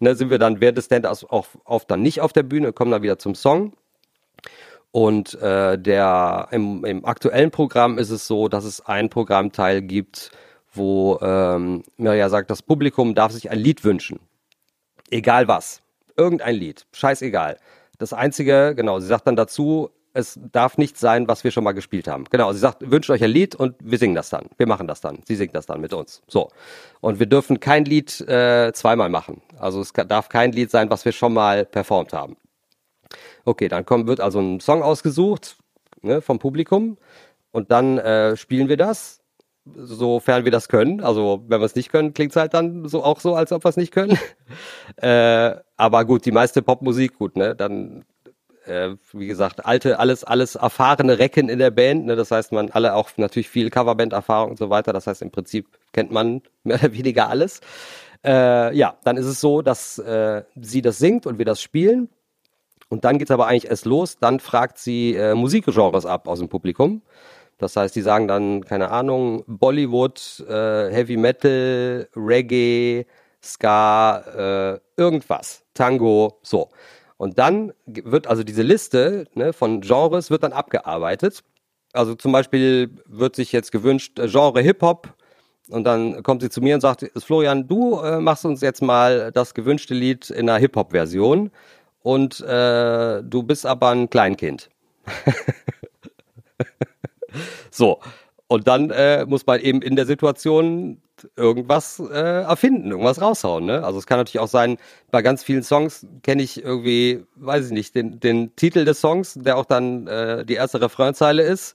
ne, 0.00 0.14
sind 0.14 0.30
wir 0.30 0.38
dann 0.38 0.60
während 0.60 0.78
des 0.78 0.86
Stand-ups 0.86 1.24
auch 1.24 1.46
oft 1.64 1.90
dann 1.90 2.00
nicht 2.00 2.22
auf 2.22 2.32
der 2.32 2.42
Bühne, 2.42 2.72
kommen 2.72 2.90
dann 2.90 3.02
wieder 3.02 3.18
zum 3.18 3.34
Song. 3.34 3.74
Und 4.92 5.40
äh, 5.40 5.78
der 5.78 6.48
im, 6.50 6.84
im 6.84 7.04
aktuellen 7.04 7.50
Programm 7.50 7.98
ist 7.98 8.10
es 8.10 8.26
so, 8.26 8.48
dass 8.48 8.64
es 8.64 8.84
einen 8.84 9.08
Programmteil 9.08 9.80
gibt, 9.80 10.30
wo 10.72 11.18
ähm, 11.20 11.82
Mirja 11.96 12.28
sagt, 12.28 12.50
das 12.50 12.62
Publikum 12.62 13.14
darf 13.14 13.32
sich 13.32 13.50
ein 13.50 13.58
Lied 13.58 13.84
wünschen. 13.84 14.20
Egal 15.10 15.48
was. 15.48 15.82
Irgendein 16.16 16.56
Lied. 16.56 16.86
Scheißegal. 16.92 17.58
Das 17.98 18.12
Einzige, 18.12 18.74
genau, 18.74 18.98
sie 18.98 19.06
sagt 19.06 19.26
dann 19.26 19.36
dazu, 19.36 19.90
es 20.14 20.38
darf 20.52 20.76
nicht 20.76 20.98
sein, 20.98 21.26
was 21.28 21.44
wir 21.44 21.50
schon 21.50 21.64
mal 21.64 21.72
gespielt 21.72 22.06
haben. 22.06 22.24
Genau, 22.30 22.52
sie 22.52 22.58
sagt, 22.58 22.90
wünscht 22.90 23.10
euch 23.10 23.24
ein 23.24 23.30
Lied 23.30 23.54
und 23.54 23.76
wir 23.80 23.98
singen 23.98 24.14
das 24.14 24.30
dann. 24.30 24.46
Wir 24.58 24.66
machen 24.66 24.86
das 24.86 25.00
dann. 25.00 25.20
Sie 25.26 25.36
singt 25.36 25.54
das 25.54 25.66
dann 25.66 25.80
mit 25.80 25.94
uns. 25.94 26.22
So. 26.28 26.50
Und 27.00 27.18
wir 27.18 27.26
dürfen 27.26 27.60
kein 27.60 27.84
Lied 27.84 28.20
äh, 28.22 28.72
zweimal 28.74 29.08
machen. 29.08 29.40
Also 29.58 29.80
es 29.80 29.92
darf 29.92 30.28
kein 30.28 30.52
Lied 30.52 30.70
sein, 30.70 30.90
was 30.90 31.04
wir 31.04 31.12
schon 31.12 31.32
mal 31.32 31.64
performt 31.64 32.12
haben. 32.12 32.36
Okay, 33.44 33.68
dann 33.68 33.86
kommt, 33.86 34.06
wird 34.06 34.20
also 34.20 34.40
ein 34.40 34.60
Song 34.60 34.82
ausgesucht 34.82 35.56
ne, 36.02 36.20
vom 36.20 36.38
Publikum 36.38 36.98
und 37.50 37.70
dann 37.70 37.98
äh, 37.98 38.36
spielen 38.36 38.68
wir 38.68 38.76
das 38.76 39.21
sofern 39.74 40.44
wir 40.44 40.52
das 40.52 40.68
können. 40.68 41.00
Also 41.00 41.42
wenn 41.46 41.60
wir 41.60 41.66
es 41.66 41.74
nicht 41.74 41.90
können, 41.90 42.14
klingt 42.14 42.32
es 42.32 42.36
halt 42.36 42.54
dann 42.54 42.88
so 42.88 43.04
auch 43.04 43.20
so, 43.20 43.34
als 43.34 43.52
ob 43.52 43.64
wir 43.64 43.68
es 43.68 43.76
nicht 43.76 43.92
können. 43.92 44.18
äh, 44.96 45.54
aber 45.76 46.04
gut, 46.04 46.24
die 46.24 46.32
meiste 46.32 46.62
Popmusik, 46.62 47.18
gut, 47.18 47.36
ne? 47.36 47.54
Dann, 47.54 48.04
äh, 48.66 48.90
wie 49.12 49.26
gesagt, 49.26 49.64
alte, 49.64 49.98
alles, 49.98 50.24
alles 50.24 50.56
erfahrene 50.56 51.18
Recken 51.18 51.48
in 51.48 51.58
der 51.58 51.70
Band. 51.70 52.06
Ne? 52.06 52.16
Das 52.16 52.30
heißt, 52.30 52.52
man 52.52 52.70
alle 52.70 52.94
auch 52.94 53.10
natürlich 53.16 53.48
viel 53.48 53.70
Coverband-Erfahrung 53.70 54.50
und 54.50 54.58
so 54.58 54.70
weiter. 54.70 54.92
Das 54.92 55.06
heißt, 55.06 55.22
im 55.22 55.30
Prinzip 55.30 55.68
kennt 55.92 56.10
man 56.10 56.42
mehr 56.64 56.78
oder 56.78 56.92
weniger 56.92 57.28
alles. 57.28 57.60
Äh, 58.24 58.76
ja, 58.76 58.96
dann 59.04 59.16
ist 59.16 59.26
es 59.26 59.40
so, 59.40 59.62
dass 59.62 59.98
äh, 59.98 60.42
sie 60.60 60.82
das 60.82 60.98
singt 60.98 61.26
und 61.26 61.38
wir 61.38 61.44
das 61.44 61.60
spielen. 61.60 62.08
Und 62.88 63.04
dann 63.04 63.18
geht's 63.18 63.30
aber 63.30 63.46
eigentlich 63.46 63.70
erst 63.70 63.86
los. 63.86 64.18
Dann 64.18 64.38
fragt 64.38 64.78
sie 64.78 65.14
äh, 65.14 65.34
Musikgenres 65.34 66.04
ab 66.04 66.28
aus 66.28 66.40
dem 66.40 66.48
Publikum. 66.48 67.02
Das 67.62 67.76
heißt, 67.76 67.94
die 67.94 68.02
sagen 68.02 68.26
dann, 68.26 68.64
keine 68.64 68.90
Ahnung, 68.90 69.44
Bollywood, 69.46 70.44
äh, 70.48 70.90
Heavy 70.90 71.16
Metal, 71.16 72.08
Reggae, 72.16 73.06
Ska, 73.40 74.18
äh, 74.76 75.00
irgendwas, 75.00 75.64
Tango, 75.72 76.40
so. 76.42 76.70
Und 77.18 77.38
dann 77.38 77.72
wird 77.86 78.26
also 78.26 78.42
diese 78.42 78.62
Liste 78.62 79.26
ne, 79.34 79.52
von 79.52 79.80
Genres 79.80 80.28
wird 80.28 80.42
dann 80.42 80.52
abgearbeitet. 80.52 81.44
Also 81.92 82.16
zum 82.16 82.32
Beispiel 82.32 82.90
wird 83.06 83.36
sich 83.36 83.52
jetzt 83.52 83.70
gewünscht 83.70 84.18
äh, 84.18 84.26
Genre 84.26 84.60
Hip-Hop 84.60 85.14
und 85.68 85.84
dann 85.84 86.20
kommt 86.24 86.42
sie 86.42 86.50
zu 86.50 86.60
mir 86.62 86.74
und 86.74 86.80
sagt, 86.80 87.08
Florian, 87.16 87.68
du 87.68 88.00
äh, 88.00 88.18
machst 88.18 88.44
uns 88.44 88.60
jetzt 88.60 88.82
mal 88.82 89.30
das 89.30 89.54
gewünschte 89.54 89.94
Lied 89.94 90.30
in 90.30 90.48
einer 90.48 90.58
Hip-Hop-Version 90.58 91.52
und 92.02 92.40
äh, 92.40 93.22
du 93.22 93.44
bist 93.44 93.66
aber 93.66 93.90
ein 93.90 94.10
Kleinkind. 94.10 94.68
So. 97.70 98.00
Und 98.48 98.68
dann 98.68 98.90
äh, 98.90 99.24
muss 99.24 99.46
man 99.46 99.60
eben 99.60 99.80
in 99.80 99.96
der 99.96 100.04
Situation 100.04 101.00
irgendwas 101.36 102.00
äh, 102.00 102.42
erfinden, 102.42 102.90
irgendwas 102.90 103.20
raushauen. 103.20 103.64
Ne? 103.64 103.84
Also 103.84 103.98
es 103.98 104.06
kann 104.06 104.18
natürlich 104.18 104.40
auch 104.40 104.48
sein, 104.48 104.76
bei 105.10 105.22
ganz 105.22 105.42
vielen 105.42 105.62
Songs 105.62 106.06
kenne 106.22 106.42
ich 106.42 106.62
irgendwie, 106.62 107.24
weiß 107.36 107.66
ich 107.66 107.72
nicht, 107.72 107.94
den, 107.94 108.20
den 108.20 108.54
Titel 108.56 108.84
des 108.84 109.00
Songs, 109.00 109.38
der 109.40 109.56
auch 109.56 109.64
dann 109.64 110.06
äh, 110.06 110.44
die 110.44 110.54
erste 110.54 110.80
Refrainzeile 110.80 111.42
ist. 111.42 111.74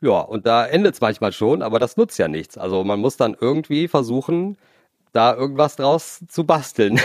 Ja, 0.00 0.20
und 0.20 0.46
da 0.46 0.66
endet 0.66 0.94
es 0.94 1.00
manchmal 1.00 1.32
schon, 1.32 1.62
aber 1.62 1.78
das 1.78 1.96
nutzt 1.96 2.18
ja 2.18 2.28
nichts. 2.28 2.58
Also 2.58 2.84
man 2.84 3.00
muss 3.00 3.16
dann 3.16 3.36
irgendwie 3.38 3.88
versuchen, 3.88 4.56
da 5.12 5.34
irgendwas 5.34 5.76
draus 5.76 6.20
zu 6.28 6.44
basteln. 6.44 7.00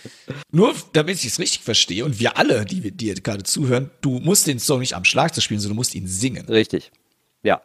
Nur 0.52 0.72
damit 0.92 1.16
ich 1.16 1.26
es 1.26 1.38
richtig 1.38 1.62
verstehe 1.62 2.04
und 2.04 2.20
wir 2.20 2.38
alle, 2.38 2.64
die 2.64 2.92
dir 2.92 3.14
gerade 3.14 3.42
zuhören, 3.42 3.90
du 4.00 4.20
musst 4.20 4.46
den 4.46 4.60
Song 4.60 4.80
nicht 4.80 4.94
am 4.94 5.04
Schlagzeug 5.04 5.42
spielen, 5.42 5.60
sondern 5.60 5.74
du 5.74 5.80
musst 5.80 5.94
ihn 5.94 6.06
singen. 6.06 6.46
Richtig. 6.46 6.92
Ja. 7.42 7.62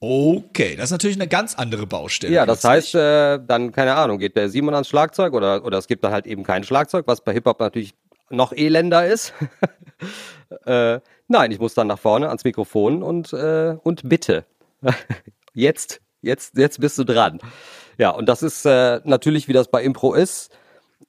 Okay, 0.00 0.76
das 0.76 0.86
ist 0.86 0.90
natürlich 0.90 1.16
eine 1.16 1.28
ganz 1.28 1.54
andere 1.54 1.86
Baustelle. 1.86 2.34
Ja, 2.34 2.44
das 2.44 2.62
heißt, 2.62 2.94
äh, 2.94 3.38
dann, 3.46 3.72
keine 3.72 3.94
Ahnung, 3.94 4.18
geht 4.18 4.36
der 4.36 4.50
Simon 4.50 4.74
ans 4.74 4.88
Schlagzeug 4.88 5.32
oder, 5.32 5.64
oder 5.64 5.78
es 5.78 5.86
gibt 5.86 6.04
dann 6.04 6.12
halt 6.12 6.26
eben 6.26 6.42
kein 6.42 6.62
Schlagzeug, 6.62 7.06
was 7.06 7.22
bei 7.22 7.32
Hip-Hop 7.32 7.60
natürlich 7.60 7.94
noch 8.28 8.52
elender 8.52 9.06
ist. 9.06 9.32
äh, 10.66 11.00
nein, 11.28 11.50
ich 11.50 11.58
muss 11.58 11.74
dann 11.74 11.86
nach 11.86 11.98
vorne 11.98 12.28
ans 12.28 12.44
Mikrofon 12.44 13.02
und, 13.02 13.32
äh, 13.32 13.76
und 13.82 14.06
bitte. 14.06 14.44
jetzt, 15.54 16.00
jetzt, 16.20 16.58
jetzt 16.58 16.80
bist 16.80 16.98
du 16.98 17.04
dran. 17.04 17.38
Ja, 17.96 18.10
und 18.10 18.28
das 18.28 18.42
ist 18.42 18.66
äh, 18.66 19.00
natürlich, 19.04 19.48
wie 19.48 19.52
das 19.52 19.68
bei 19.70 19.82
Impro 19.82 20.12
ist, 20.14 20.50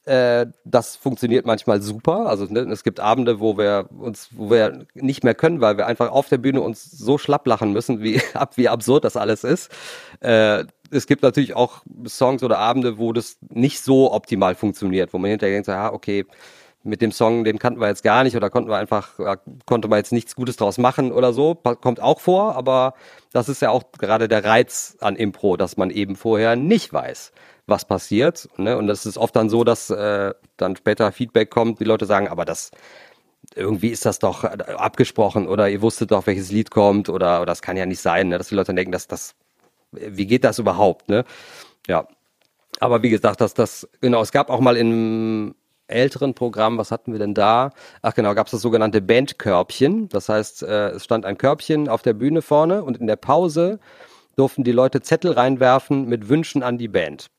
äh, 0.05 0.45
das 0.63 0.95
funktioniert 0.95 1.45
manchmal 1.45 1.81
super. 1.81 2.27
Also 2.27 2.45
ne, 2.45 2.61
es 2.71 2.83
gibt 2.83 2.99
Abende, 2.99 3.39
wo 3.39 3.57
wir 3.57 3.89
uns, 3.97 4.29
wo 4.31 4.49
wir 4.49 4.85
nicht 4.93 5.23
mehr 5.23 5.35
können, 5.35 5.61
weil 5.61 5.77
wir 5.77 5.87
einfach 5.87 6.11
auf 6.11 6.29
der 6.29 6.37
Bühne 6.37 6.61
uns 6.61 6.83
so 6.83 7.17
schlapp 7.17 7.47
lachen 7.47 7.73
müssen, 7.73 8.01
wie 8.01 8.21
ab 8.33 8.57
wie 8.57 8.69
absurd 8.69 9.03
das 9.03 9.17
alles 9.17 9.43
ist. 9.43 9.71
Äh, 10.19 10.65
es 10.91 11.07
gibt 11.07 11.23
natürlich 11.23 11.55
auch 11.55 11.81
Songs 12.07 12.43
oder 12.43 12.59
Abende, 12.59 12.97
wo 12.99 13.13
das 13.13 13.37
nicht 13.49 13.81
so 13.81 14.13
optimal 14.13 14.55
funktioniert, 14.55 15.13
wo 15.13 15.17
man 15.17 15.31
hinterher 15.31 15.55
denkt, 15.55 15.67
ja, 15.67 15.91
okay, 15.91 16.25
mit 16.83 17.01
dem 17.01 17.11
Song, 17.11 17.43
den 17.43 17.57
kannten 17.57 17.81
wir 17.81 17.87
jetzt 17.87 18.03
gar 18.03 18.23
nicht 18.23 18.35
oder 18.35 18.51
konnten 18.51 18.69
wir 18.69 18.77
einfach, 18.77 19.19
konnte 19.65 19.87
man 19.87 19.97
jetzt 19.97 20.11
nichts 20.11 20.35
Gutes 20.35 20.55
draus 20.55 20.77
machen 20.77 21.11
oder 21.11 21.33
so. 21.33 21.55
Kommt 21.55 21.99
auch 21.99 22.19
vor, 22.19 22.55
aber 22.55 22.93
das 23.33 23.49
ist 23.49 23.63
ja 23.63 23.71
auch 23.71 23.91
gerade 23.97 24.27
der 24.27 24.45
Reiz 24.45 24.95
an 25.01 25.15
Impro, 25.15 25.57
dass 25.57 25.77
man 25.77 25.89
eben 25.89 26.15
vorher 26.15 26.55
nicht 26.55 26.93
weiß, 26.93 27.31
was 27.67 27.85
passiert. 27.85 28.47
Ne? 28.57 28.77
Und 28.77 28.87
das 28.87 29.05
ist 29.05 29.17
oft 29.17 29.35
dann 29.35 29.49
so, 29.49 29.63
dass 29.63 29.89
äh, 29.89 30.33
dann 30.57 30.75
später 30.75 31.11
Feedback 31.11 31.49
kommt, 31.49 31.79
die 31.79 31.85
Leute 31.85 32.05
sagen, 32.05 32.27
aber 32.27 32.45
das 32.45 32.71
irgendwie 33.55 33.89
ist 33.89 34.05
das 34.05 34.19
doch 34.19 34.43
abgesprochen 34.43 35.47
oder 35.47 35.69
ihr 35.69 35.81
wusstet 35.81 36.11
doch, 36.11 36.25
welches 36.25 36.51
Lied 36.51 36.71
kommt 36.71 37.09
oder, 37.09 37.37
oder 37.37 37.45
das 37.45 37.61
kann 37.61 37.77
ja 37.77 37.85
nicht 37.85 38.01
sein, 38.01 38.29
ne? 38.29 38.37
dass 38.37 38.49
die 38.49 38.55
Leute 38.55 38.73
denken, 38.73 38.91
dass 38.91 39.07
das, 39.07 39.35
wie 39.91 40.25
geht 40.25 40.43
das 40.43 40.59
überhaupt, 40.59 41.09
ne? 41.09 41.25
Ja. 41.87 42.07
Aber 42.79 43.03
wie 43.03 43.09
gesagt, 43.09 43.39
dass 43.39 43.53
das, 43.53 43.87
genau, 44.01 44.21
es 44.21 44.31
gab 44.31 44.49
auch 44.49 44.59
mal 44.59 44.75
im 44.75 45.55
älteren 45.87 46.33
Programm, 46.33 46.77
was 46.77 46.91
hatten 46.91 47.11
wir 47.11 47.19
denn 47.19 47.33
da? 47.33 47.71
Ach 48.01 48.13
genau, 48.13 48.33
gab 48.33 48.47
es 48.47 48.51
das 48.51 48.61
sogenannte 48.61 49.01
Bandkörbchen. 49.01 50.09
Das 50.09 50.29
heißt, 50.29 50.63
äh, 50.63 50.89
es 50.89 51.03
stand 51.03 51.25
ein 51.25 51.37
Körbchen 51.37 51.87
auf 51.87 52.01
der 52.01 52.13
Bühne 52.13 52.41
vorne 52.41 52.83
und 52.83 52.97
in 52.97 53.07
der 53.07 53.15
Pause 53.15 53.79
durften 54.35 54.63
die 54.63 54.71
Leute 54.71 55.01
Zettel 55.01 55.31
reinwerfen 55.31 56.05
mit 56.07 56.27
Wünschen 56.27 56.63
an 56.63 56.77
die 56.77 56.87
Band. 56.87 57.29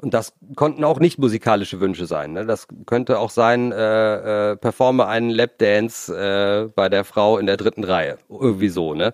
Und 0.00 0.14
das 0.14 0.32
konnten 0.56 0.82
auch 0.82 0.98
nicht 0.98 1.18
musikalische 1.18 1.78
Wünsche 1.78 2.06
sein. 2.06 2.32
Ne? 2.32 2.46
Das 2.46 2.66
könnte 2.86 3.18
auch 3.18 3.28
sein, 3.28 3.70
äh, 3.70 4.52
äh, 4.52 4.56
performe 4.56 5.06
einen 5.06 5.28
Lapdance 5.28 6.10
äh, 6.10 6.70
bei 6.74 6.88
der 6.88 7.04
Frau 7.04 7.36
in 7.36 7.44
der 7.44 7.58
dritten 7.58 7.84
Reihe. 7.84 8.16
Irgendwie 8.30 8.70
so, 8.70 8.94
ne? 8.94 9.12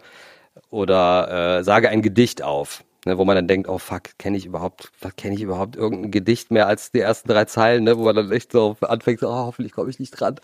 Oder 0.70 1.58
äh, 1.58 1.64
sage 1.64 1.88
ein 1.88 2.02
Gedicht 2.02 2.42
auf. 2.42 2.84
Ne, 3.06 3.18
wo 3.18 3.24
man 3.24 3.36
dann 3.36 3.48
denkt, 3.48 3.68
oh 3.68 3.78
fuck, 3.78 4.18
kenne 4.18 4.36
ich 4.36 4.46
überhaupt, 4.46 4.92
kenne 5.16 5.34
ich 5.34 5.42
überhaupt 5.42 5.76
irgendein 5.76 6.10
Gedicht 6.10 6.50
mehr 6.50 6.66
als 6.66 6.92
die 6.92 7.00
ersten 7.00 7.28
drei 7.28 7.44
Zeilen, 7.46 7.84
ne, 7.84 7.96
wo 7.96 8.04
man 8.04 8.16
dann 8.16 8.32
echt 8.32 8.52
so 8.52 8.76
anfängt, 8.80 9.22
oh, 9.22 9.28
hoffentlich 9.30 9.72
komme 9.72 9.90
ich 9.90 9.98
nicht 9.98 10.10
dran. 10.10 10.36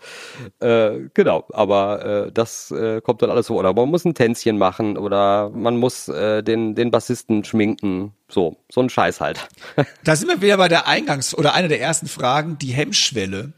Äh, 0.59 1.09
genau, 1.13 1.45
aber 1.51 2.05
äh, 2.27 2.31
das 2.31 2.71
äh, 2.71 3.01
kommt 3.01 3.21
dann 3.21 3.29
alles 3.29 3.47
so. 3.47 3.59
Oder 3.59 3.73
man 3.73 3.89
muss 3.89 4.05
ein 4.05 4.15
Tänzchen 4.15 4.57
machen 4.57 4.97
oder 4.97 5.49
man 5.49 5.77
muss 5.77 6.07
äh, 6.07 6.41
den, 6.41 6.75
den 6.75 6.91
Bassisten 6.91 7.43
schminken. 7.43 8.13
So, 8.29 8.57
so 8.71 8.81
ein 8.81 8.89
Scheiß 8.89 9.21
halt. 9.21 9.47
da 10.03 10.15
sind 10.15 10.29
wir 10.29 10.41
wieder 10.41 10.57
bei 10.57 10.69
der 10.69 10.87
Eingangs- 10.87 11.35
oder 11.35 11.53
einer 11.53 11.67
der 11.67 11.81
ersten 11.81 12.07
Fragen, 12.07 12.57
die 12.57 12.71
Hemmschwelle 12.71 13.53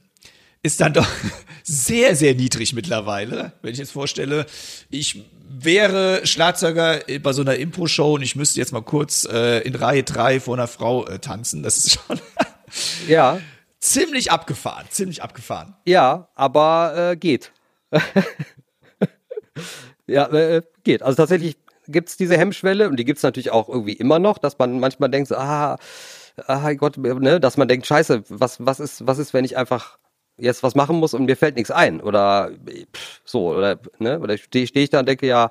ist 0.65 0.81
dann 0.81 0.93
doch 0.93 1.07
sehr, 1.63 2.15
sehr 2.15 2.33
niedrig 2.33 2.73
mittlerweile. 2.73 3.53
Wenn 3.61 3.71
ich 3.71 3.77
jetzt 3.77 3.91
vorstelle, 3.91 4.47
ich 4.89 5.23
wäre 5.47 6.25
Schlagzeuger 6.25 7.01
bei 7.21 7.33
so 7.33 7.43
einer 7.43 7.55
Impro-Show 7.55 8.15
und 8.15 8.23
ich 8.23 8.35
müsste 8.35 8.59
jetzt 8.59 8.73
mal 8.73 8.81
kurz 8.81 9.25
äh, 9.31 9.59
in 9.59 9.75
Reihe 9.75 10.03
drei 10.03 10.39
vor 10.39 10.55
einer 10.55 10.67
Frau 10.67 11.05
äh, 11.05 11.19
tanzen. 11.19 11.61
Das 11.61 11.77
ist 11.77 11.99
schon 11.99 12.19
ja. 13.07 13.39
ziemlich 13.79 14.31
abgefahren, 14.31 14.87
ziemlich 14.89 15.21
abgefahren. 15.21 15.75
Ja, 15.85 16.29
aber 16.33 17.11
äh, 17.11 17.15
geht. 17.15 17.51
ja, 20.07 20.27
äh, 20.27 20.63
geht. 20.83 21.03
Also 21.03 21.17
tatsächlich 21.17 21.57
gibt's 21.87 22.17
diese 22.17 22.37
Hemmschwelle 22.37 22.89
und 22.89 22.97
die 22.97 23.05
gibt's 23.05 23.23
natürlich 23.23 23.51
auch 23.51 23.69
irgendwie 23.69 23.93
immer 23.93 24.17
noch, 24.17 24.39
dass 24.39 24.57
man 24.57 24.79
manchmal 24.79 25.11
denkt, 25.11 25.29
so, 25.29 25.35
ah, 25.35 25.77
ah 26.47 26.73
Gott, 26.73 26.97
ne, 26.97 27.39
dass 27.39 27.55
man 27.57 27.67
denkt, 27.67 27.85
scheiße, 27.85 28.23
was, 28.29 28.65
was 28.65 28.79
ist, 28.79 29.05
was 29.05 29.19
ist, 29.19 29.35
wenn 29.35 29.45
ich 29.45 29.57
einfach 29.57 29.99
jetzt 30.37 30.63
was 30.63 30.75
machen 30.75 30.97
muss 30.97 31.13
und 31.13 31.25
mir 31.25 31.37
fällt 31.37 31.55
nichts 31.55 31.71
ein 31.71 32.01
oder 32.01 32.51
pff, 32.93 33.21
so 33.25 33.55
oder 33.55 33.79
ne 33.99 34.19
oder 34.19 34.37
stehe 34.37 34.67
steh 34.67 34.83
ich 34.83 34.89
da 34.89 34.99
und 34.99 35.07
denke 35.07 35.27
ja 35.27 35.49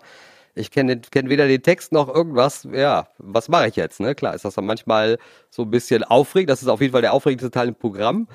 ich 0.55 0.71
kenne 0.71 1.01
kenn 1.01 1.29
weder 1.29 1.49
den 1.49 1.63
Text 1.63 1.93
noch 1.93 2.13
irgendwas 2.15 2.69
ja 2.73 3.09
was 3.19 3.49
mache 3.49 3.69
ich 3.69 3.77
jetzt 3.77 4.01
ne? 4.01 4.15
Klar 4.15 4.35
ist 4.35 4.45
das 4.45 4.55
dann 4.55 4.67
manchmal 4.67 5.19
so 5.51 5.63
ein 5.63 5.71
bisschen 5.71 6.05
aufregend 6.05 6.51
das 6.51 6.63
ist 6.63 6.69
auf 6.69 6.81
jeden 6.81 6.93
Fall 6.93 7.03
der 7.03 7.15
aufregendste 7.15 7.51
Teil 7.51 7.69
im 7.69 7.75
Programm 7.75 8.29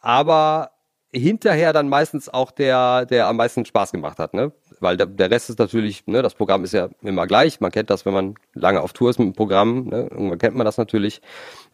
aber 0.00 0.70
hinterher 1.12 1.72
dann 1.72 1.88
meistens 1.88 2.28
auch 2.28 2.50
der 2.50 3.06
der 3.06 3.28
am 3.28 3.36
meisten 3.36 3.64
Spaß 3.64 3.92
gemacht 3.92 4.18
hat 4.18 4.34
ne 4.34 4.52
weil 4.84 4.96
der, 4.96 5.06
der 5.06 5.30
Rest 5.30 5.50
ist 5.50 5.58
natürlich, 5.58 6.06
ne, 6.06 6.22
das 6.22 6.34
Programm 6.34 6.62
ist 6.62 6.72
ja 6.72 6.88
immer 7.02 7.26
gleich. 7.26 7.58
Man 7.58 7.72
kennt 7.72 7.90
das, 7.90 8.06
wenn 8.06 8.12
man 8.12 8.34
lange 8.52 8.80
auf 8.80 8.92
Tour 8.92 9.10
ist 9.10 9.18
mit 9.18 9.26
dem 9.26 9.32
Programm, 9.32 9.88
ne, 9.88 10.06
irgendwann 10.10 10.38
kennt 10.38 10.54
man 10.54 10.64
das 10.64 10.76
natürlich. 10.76 11.20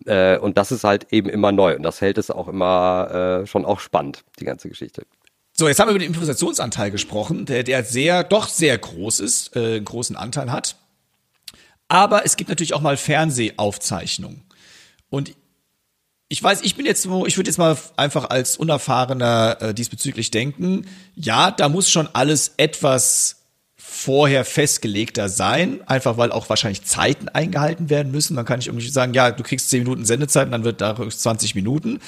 Äh, 0.06 0.38
und 0.38 0.56
das 0.56 0.72
ist 0.72 0.84
halt 0.84 1.12
eben 1.12 1.28
immer 1.28 1.52
neu 1.52 1.76
und 1.76 1.82
das 1.82 2.00
hält 2.00 2.16
es 2.16 2.30
auch 2.30 2.48
immer 2.48 3.42
äh, 3.42 3.46
schon 3.46 3.66
auch 3.66 3.80
spannend, 3.80 4.24
die 4.38 4.46
ganze 4.46 4.70
Geschichte. 4.70 5.02
So, 5.52 5.68
jetzt 5.68 5.78
haben 5.78 5.88
wir 5.88 5.90
über 5.90 5.98
den 5.98 6.08
Improvisationsanteil 6.08 6.90
gesprochen, 6.90 7.44
der, 7.44 7.64
der 7.64 7.84
sehr, 7.84 8.24
doch 8.24 8.48
sehr 8.48 8.78
groß 8.78 9.20
ist, 9.20 9.54
äh, 9.54 9.76
einen 9.76 9.84
großen 9.84 10.16
Anteil 10.16 10.50
hat. 10.50 10.76
Aber 11.88 12.24
es 12.24 12.36
gibt 12.36 12.48
natürlich 12.48 12.72
auch 12.72 12.80
mal 12.80 12.96
Fernsehaufzeichnungen. 12.96 14.44
Und 15.10 15.34
ich 16.32 16.40
weiß, 16.40 16.60
ich 16.62 16.76
bin 16.76 16.86
jetzt 16.86 17.02
so, 17.02 17.26
ich 17.26 17.36
würde 17.36 17.50
jetzt 17.50 17.58
mal 17.58 17.76
einfach 17.96 18.30
als 18.30 18.56
Unerfahrener 18.56 19.56
äh, 19.60 19.74
diesbezüglich 19.74 20.30
denken, 20.30 20.86
ja, 21.16 21.50
da 21.50 21.68
muss 21.68 21.90
schon 21.90 22.08
alles 22.12 22.54
etwas 22.56 23.40
vorher 23.76 24.44
festgelegter 24.44 25.28
sein, 25.28 25.80
einfach 25.86 26.18
weil 26.18 26.30
auch 26.30 26.48
wahrscheinlich 26.48 26.84
Zeiten 26.84 27.28
eingehalten 27.28 27.90
werden 27.90 28.12
müssen. 28.12 28.36
Man 28.36 28.44
kann 28.44 28.60
nicht 28.60 28.68
irgendwie 28.68 28.88
sagen, 28.88 29.12
ja, 29.12 29.32
du 29.32 29.42
kriegst 29.42 29.70
10 29.70 29.80
Minuten 29.80 30.04
Sendezeit 30.04 30.46
und 30.46 30.52
dann 30.52 30.62
wird 30.62 30.80
daraus 30.80 31.18
20 31.18 31.56
Minuten. 31.56 31.98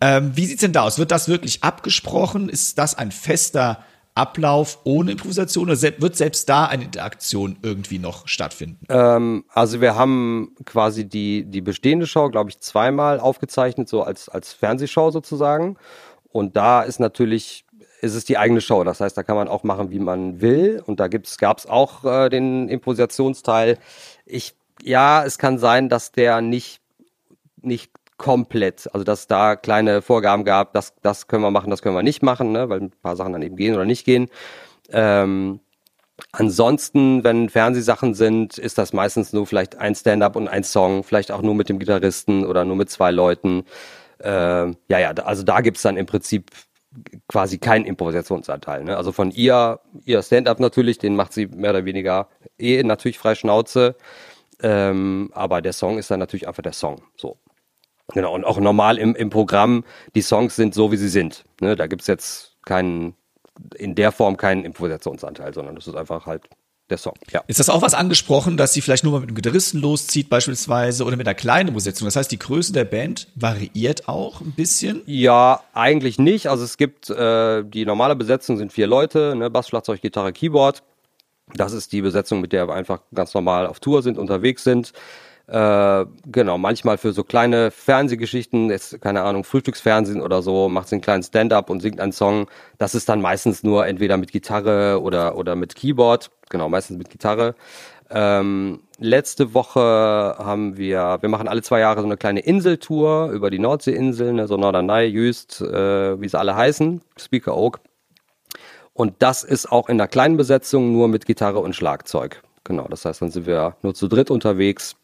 Ähm, 0.00 0.30
wie 0.36 0.46
sieht's 0.46 0.60
denn 0.60 0.72
da 0.72 0.82
aus? 0.82 0.98
Wird 0.98 1.10
das 1.10 1.26
wirklich 1.26 1.64
abgesprochen? 1.64 2.48
Ist 2.48 2.78
das 2.78 2.96
ein 2.96 3.10
fester 3.10 3.84
Ablauf 4.14 4.78
ohne 4.84 5.12
Improvisation 5.12 5.70
oder 5.70 5.80
wird 5.80 6.16
selbst 6.16 6.48
da 6.48 6.66
eine 6.66 6.84
Interaktion 6.84 7.58
irgendwie 7.62 7.98
noch 7.98 8.28
stattfinden? 8.28 8.84
Ähm, 8.90 9.44
also 9.48 9.80
wir 9.80 9.94
haben 9.94 10.54
quasi 10.66 11.08
die, 11.08 11.44
die 11.44 11.62
bestehende 11.62 12.06
Show, 12.06 12.28
glaube 12.28 12.50
ich, 12.50 12.60
zweimal 12.60 13.20
aufgezeichnet, 13.20 13.88
so 13.88 14.02
als, 14.02 14.28
als 14.28 14.52
Fernsehshow 14.52 15.10
sozusagen. 15.10 15.76
Und 16.30 16.56
da 16.56 16.82
ist 16.82 17.00
natürlich, 17.00 17.64
ist 18.02 18.14
es 18.14 18.26
die 18.26 18.36
eigene 18.36 18.60
Show. 18.60 18.84
Das 18.84 19.00
heißt, 19.00 19.16
da 19.16 19.22
kann 19.22 19.36
man 19.36 19.48
auch 19.48 19.62
machen, 19.64 19.90
wie 19.90 19.98
man 19.98 20.42
will. 20.42 20.82
Und 20.84 21.00
da 21.00 21.08
gab 21.08 21.58
es 21.58 21.66
auch 21.66 22.04
äh, 22.04 22.28
den 22.28 22.68
Improvisationsteil. 22.68 23.78
Ich, 24.26 24.54
ja, 24.82 25.24
es 25.24 25.38
kann 25.38 25.58
sein, 25.58 25.88
dass 25.88 26.12
der 26.12 26.42
nicht, 26.42 26.80
nicht 27.62 27.90
komplett. 28.16 28.88
Also 28.92 29.04
dass 29.04 29.26
da 29.26 29.56
kleine 29.56 30.02
Vorgaben 30.02 30.44
gab, 30.44 30.72
das, 30.74 30.94
das 31.02 31.26
können 31.26 31.42
wir 31.42 31.50
machen, 31.50 31.70
das 31.70 31.82
können 31.82 31.96
wir 31.96 32.02
nicht 32.02 32.22
machen, 32.22 32.52
ne, 32.52 32.68
weil 32.68 32.80
ein 32.80 32.90
paar 32.90 33.16
Sachen 33.16 33.32
dann 33.32 33.42
eben 33.42 33.56
gehen 33.56 33.74
oder 33.74 33.84
nicht 33.84 34.04
gehen. 34.04 34.28
Ähm, 34.90 35.60
ansonsten, 36.32 37.24
wenn 37.24 37.48
Fernsehsachen 37.48 38.14
sind, 38.14 38.58
ist 38.58 38.78
das 38.78 38.92
meistens 38.92 39.32
nur 39.32 39.46
vielleicht 39.46 39.76
ein 39.76 39.94
Stand-up 39.94 40.36
und 40.36 40.48
ein 40.48 40.64
Song, 40.64 41.04
vielleicht 41.04 41.32
auch 41.32 41.42
nur 41.42 41.54
mit 41.54 41.68
dem 41.68 41.78
Gitarristen 41.78 42.44
oder 42.44 42.64
nur 42.64 42.76
mit 42.76 42.90
zwei 42.90 43.10
Leuten. 43.10 43.64
Äh, 44.18 44.28
ja, 44.28 44.74
ja, 44.88 45.10
also 45.10 45.42
da 45.42 45.60
gibt's 45.60 45.82
dann 45.82 45.96
im 45.96 46.06
Prinzip 46.06 46.50
quasi 47.28 47.58
keinen 47.58 47.84
Improvisationsanteil. 47.84 48.84
Ne? 48.84 48.96
Also 48.96 49.12
von 49.12 49.30
ihr, 49.30 49.80
ihr 50.04 50.22
Stand-up 50.22 50.60
natürlich, 50.60 50.98
den 50.98 51.16
macht 51.16 51.32
sie 51.32 51.46
mehr 51.46 51.70
oder 51.70 51.84
weniger 51.84 52.28
eh 52.58 52.82
natürlich 52.82 53.18
frei 53.18 53.34
Schnauze. 53.34 53.96
Ähm, 54.62 55.30
aber 55.32 55.60
der 55.62 55.72
Song 55.72 55.98
ist 55.98 56.10
dann 56.10 56.20
natürlich 56.20 56.46
einfach 56.46 56.62
der 56.62 56.72
Song. 56.72 57.02
So. 57.16 57.38
Genau, 58.14 58.34
und 58.34 58.44
auch 58.44 58.58
normal 58.58 58.98
im, 58.98 59.14
im 59.14 59.30
Programm, 59.30 59.84
die 60.14 60.22
Songs 60.22 60.56
sind 60.56 60.74
so, 60.74 60.92
wie 60.92 60.96
sie 60.96 61.08
sind. 61.08 61.44
Ne, 61.60 61.76
da 61.76 61.86
gibt's 61.86 62.06
jetzt 62.06 62.56
keinen, 62.64 63.14
in 63.76 63.94
der 63.94 64.12
Form 64.12 64.36
keinen 64.36 64.64
Improvisationsanteil, 64.64 65.54
sondern 65.54 65.74
das 65.74 65.86
ist 65.86 65.96
einfach 65.96 66.26
halt 66.26 66.42
der 66.90 66.98
Song. 66.98 67.14
Ja. 67.30 67.42
Ist 67.46 67.58
das 67.58 67.68
auch 67.68 67.82
was 67.82 67.94
angesprochen, 67.94 68.56
dass 68.56 68.72
sie 68.72 68.80
vielleicht 68.80 69.02
nur 69.02 69.12
mal 69.12 69.20
mit 69.20 69.30
einem 69.30 69.36
Gitarristen 69.36 69.80
loszieht 69.80 70.28
beispielsweise 70.28 71.04
oder 71.04 71.16
mit 71.16 71.26
einer 71.26 71.34
kleinen 71.34 71.74
Besetzung? 71.74 72.06
Das 72.06 72.16
heißt, 72.16 72.30
die 72.30 72.38
Größe 72.38 72.72
der 72.72 72.84
Band 72.84 73.28
variiert 73.34 74.08
auch 74.08 74.40
ein 74.40 74.52
bisschen? 74.52 75.02
Ja, 75.06 75.62
eigentlich 75.72 76.18
nicht. 76.18 76.48
Also 76.48 76.64
es 76.64 76.76
gibt, 76.76 77.10
äh, 77.10 77.64
die 77.64 77.84
normale 77.84 78.14
Besetzung 78.14 78.58
sind 78.58 78.72
vier 78.72 78.86
Leute, 78.86 79.34
ne, 79.34 79.50
Bass, 79.50 79.68
Schlagzeug, 79.68 80.00
Gitarre, 80.02 80.32
Keyboard. 80.32 80.82
Das 81.54 81.72
ist 81.72 81.92
die 81.92 82.02
Besetzung, 82.02 82.40
mit 82.40 82.52
der 82.52 82.68
wir 82.68 82.74
einfach 82.74 83.00
ganz 83.14 83.34
normal 83.34 83.66
auf 83.66 83.80
Tour 83.80 84.02
sind, 84.02 84.18
unterwegs 84.18 84.62
sind. 84.62 84.92
Äh, 85.52 86.06
genau, 86.24 86.56
manchmal 86.56 86.96
für 86.96 87.12
so 87.12 87.24
kleine 87.24 87.70
Fernsehgeschichten, 87.70 88.70
jetzt, 88.70 88.98
keine 89.02 89.20
Ahnung, 89.20 89.44
Frühstücksfernsehen 89.44 90.22
oder 90.22 90.40
so, 90.40 90.70
macht 90.70 90.88
sie 90.88 90.94
einen 90.94 91.02
kleinen 91.02 91.22
Stand-up 91.22 91.68
und 91.68 91.80
singt 91.80 92.00
einen 92.00 92.12
Song. 92.12 92.46
Das 92.78 92.94
ist 92.94 93.06
dann 93.10 93.20
meistens 93.20 93.62
nur 93.62 93.86
entweder 93.86 94.16
mit 94.16 94.32
Gitarre 94.32 95.02
oder, 95.02 95.36
oder 95.36 95.54
mit 95.54 95.74
Keyboard. 95.74 96.30
Genau, 96.48 96.70
meistens 96.70 96.96
mit 96.96 97.10
Gitarre. 97.10 97.54
Ähm, 98.08 98.80
letzte 98.98 99.52
Woche 99.52 100.36
haben 100.38 100.78
wir, 100.78 101.18
wir 101.20 101.28
machen 101.28 101.48
alle 101.48 101.60
zwei 101.60 101.80
Jahre 101.80 102.00
so 102.00 102.06
eine 102.06 102.16
kleine 102.16 102.40
Inseltour 102.40 103.28
über 103.28 103.50
die 103.50 103.58
Nordseeinseln, 103.58 104.36
ne, 104.36 104.48
so 104.48 104.56
Norderney, 104.56 105.04
Jüst, 105.04 105.60
äh, 105.60 106.18
wie 106.18 106.28
sie 106.28 106.38
alle 106.38 106.56
heißen, 106.56 107.02
Speaker 107.18 107.58
Oak. 107.58 107.80
Und 108.94 109.16
das 109.18 109.44
ist 109.44 109.70
auch 109.70 109.90
in 109.90 110.00
einer 110.00 110.08
kleinen 110.08 110.38
Besetzung 110.38 110.92
nur 110.92 111.08
mit 111.08 111.26
Gitarre 111.26 111.58
und 111.58 111.76
Schlagzeug. 111.76 112.42
Genau, 112.64 112.86
das 112.88 113.04
heißt, 113.04 113.20
dann 113.20 113.30
sind 113.30 113.44
wir 113.44 113.76
nur 113.82 113.92
zu 113.92 114.08
dritt 114.08 114.30
unterwegs 114.30 114.96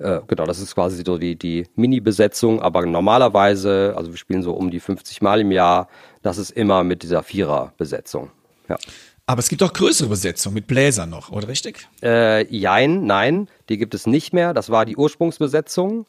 äh, 0.00 0.20
genau, 0.26 0.46
das 0.46 0.58
ist 0.60 0.74
quasi 0.74 1.02
so 1.04 1.18
die, 1.18 1.36
die 1.36 1.66
Mini-Besetzung, 1.76 2.62
aber 2.62 2.86
normalerweise, 2.86 3.94
also 3.96 4.10
wir 4.10 4.16
spielen 4.16 4.42
so 4.42 4.52
um 4.52 4.70
die 4.70 4.80
50 4.80 5.20
Mal 5.20 5.40
im 5.40 5.52
Jahr, 5.52 5.88
das 6.22 6.38
ist 6.38 6.50
immer 6.50 6.84
mit 6.84 7.02
dieser 7.02 7.22
Vierer-Besetzung. 7.22 8.30
Ja. 8.68 8.78
Aber 9.26 9.38
es 9.38 9.48
gibt 9.48 9.62
auch 9.62 9.72
größere 9.72 10.08
Besetzungen 10.08 10.54
mit 10.54 10.66
Bläsern 10.66 11.10
noch, 11.10 11.30
oder 11.30 11.48
richtig? 11.48 11.86
Äh, 12.02 12.46
jein, 12.46 13.04
nein, 13.04 13.48
die 13.68 13.76
gibt 13.76 13.94
es 13.94 14.06
nicht 14.06 14.32
mehr. 14.32 14.54
Das 14.54 14.70
war 14.70 14.86
die 14.86 14.96
Ursprungsbesetzung. 14.96 16.06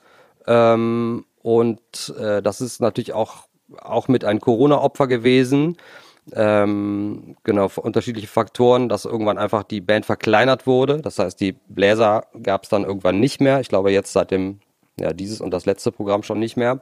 Ähm, 0.47 1.25
und 1.41 2.13
äh, 2.17 2.41
das 2.41 2.61
ist 2.61 2.79
natürlich 2.81 3.13
auch, 3.13 3.47
auch 3.77 4.07
mit 4.07 4.23
einem 4.23 4.39
Corona-Opfer 4.39 5.07
gewesen 5.07 5.77
ähm, 6.33 7.35
genau, 7.43 7.69
unterschiedliche 7.75 8.27
Faktoren, 8.27 8.89
dass 8.89 9.05
irgendwann 9.05 9.37
einfach 9.37 9.63
die 9.63 9.81
Band 9.81 10.05
verkleinert 10.05 10.67
wurde. 10.67 11.01
Das 11.01 11.19
heißt, 11.19 11.39
die 11.39 11.53
Bläser 11.67 12.25
gab 12.43 12.63
es 12.63 12.69
dann 12.69 12.83
irgendwann 12.83 13.19
nicht 13.19 13.41
mehr. 13.41 13.59
Ich 13.59 13.69
glaube 13.69 13.91
jetzt 13.91 14.13
seit 14.13 14.31
dem, 14.31 14.59
ja, 14.99 15.13
dieses 15.13 15.41
und 15.41 15.51
das 15.51 15.65
letzte 15.65 15.91
Programm 15.91 16.23
schon 16.23 16.39
nicht 16.39 16.57
mehr. 16.57 16.81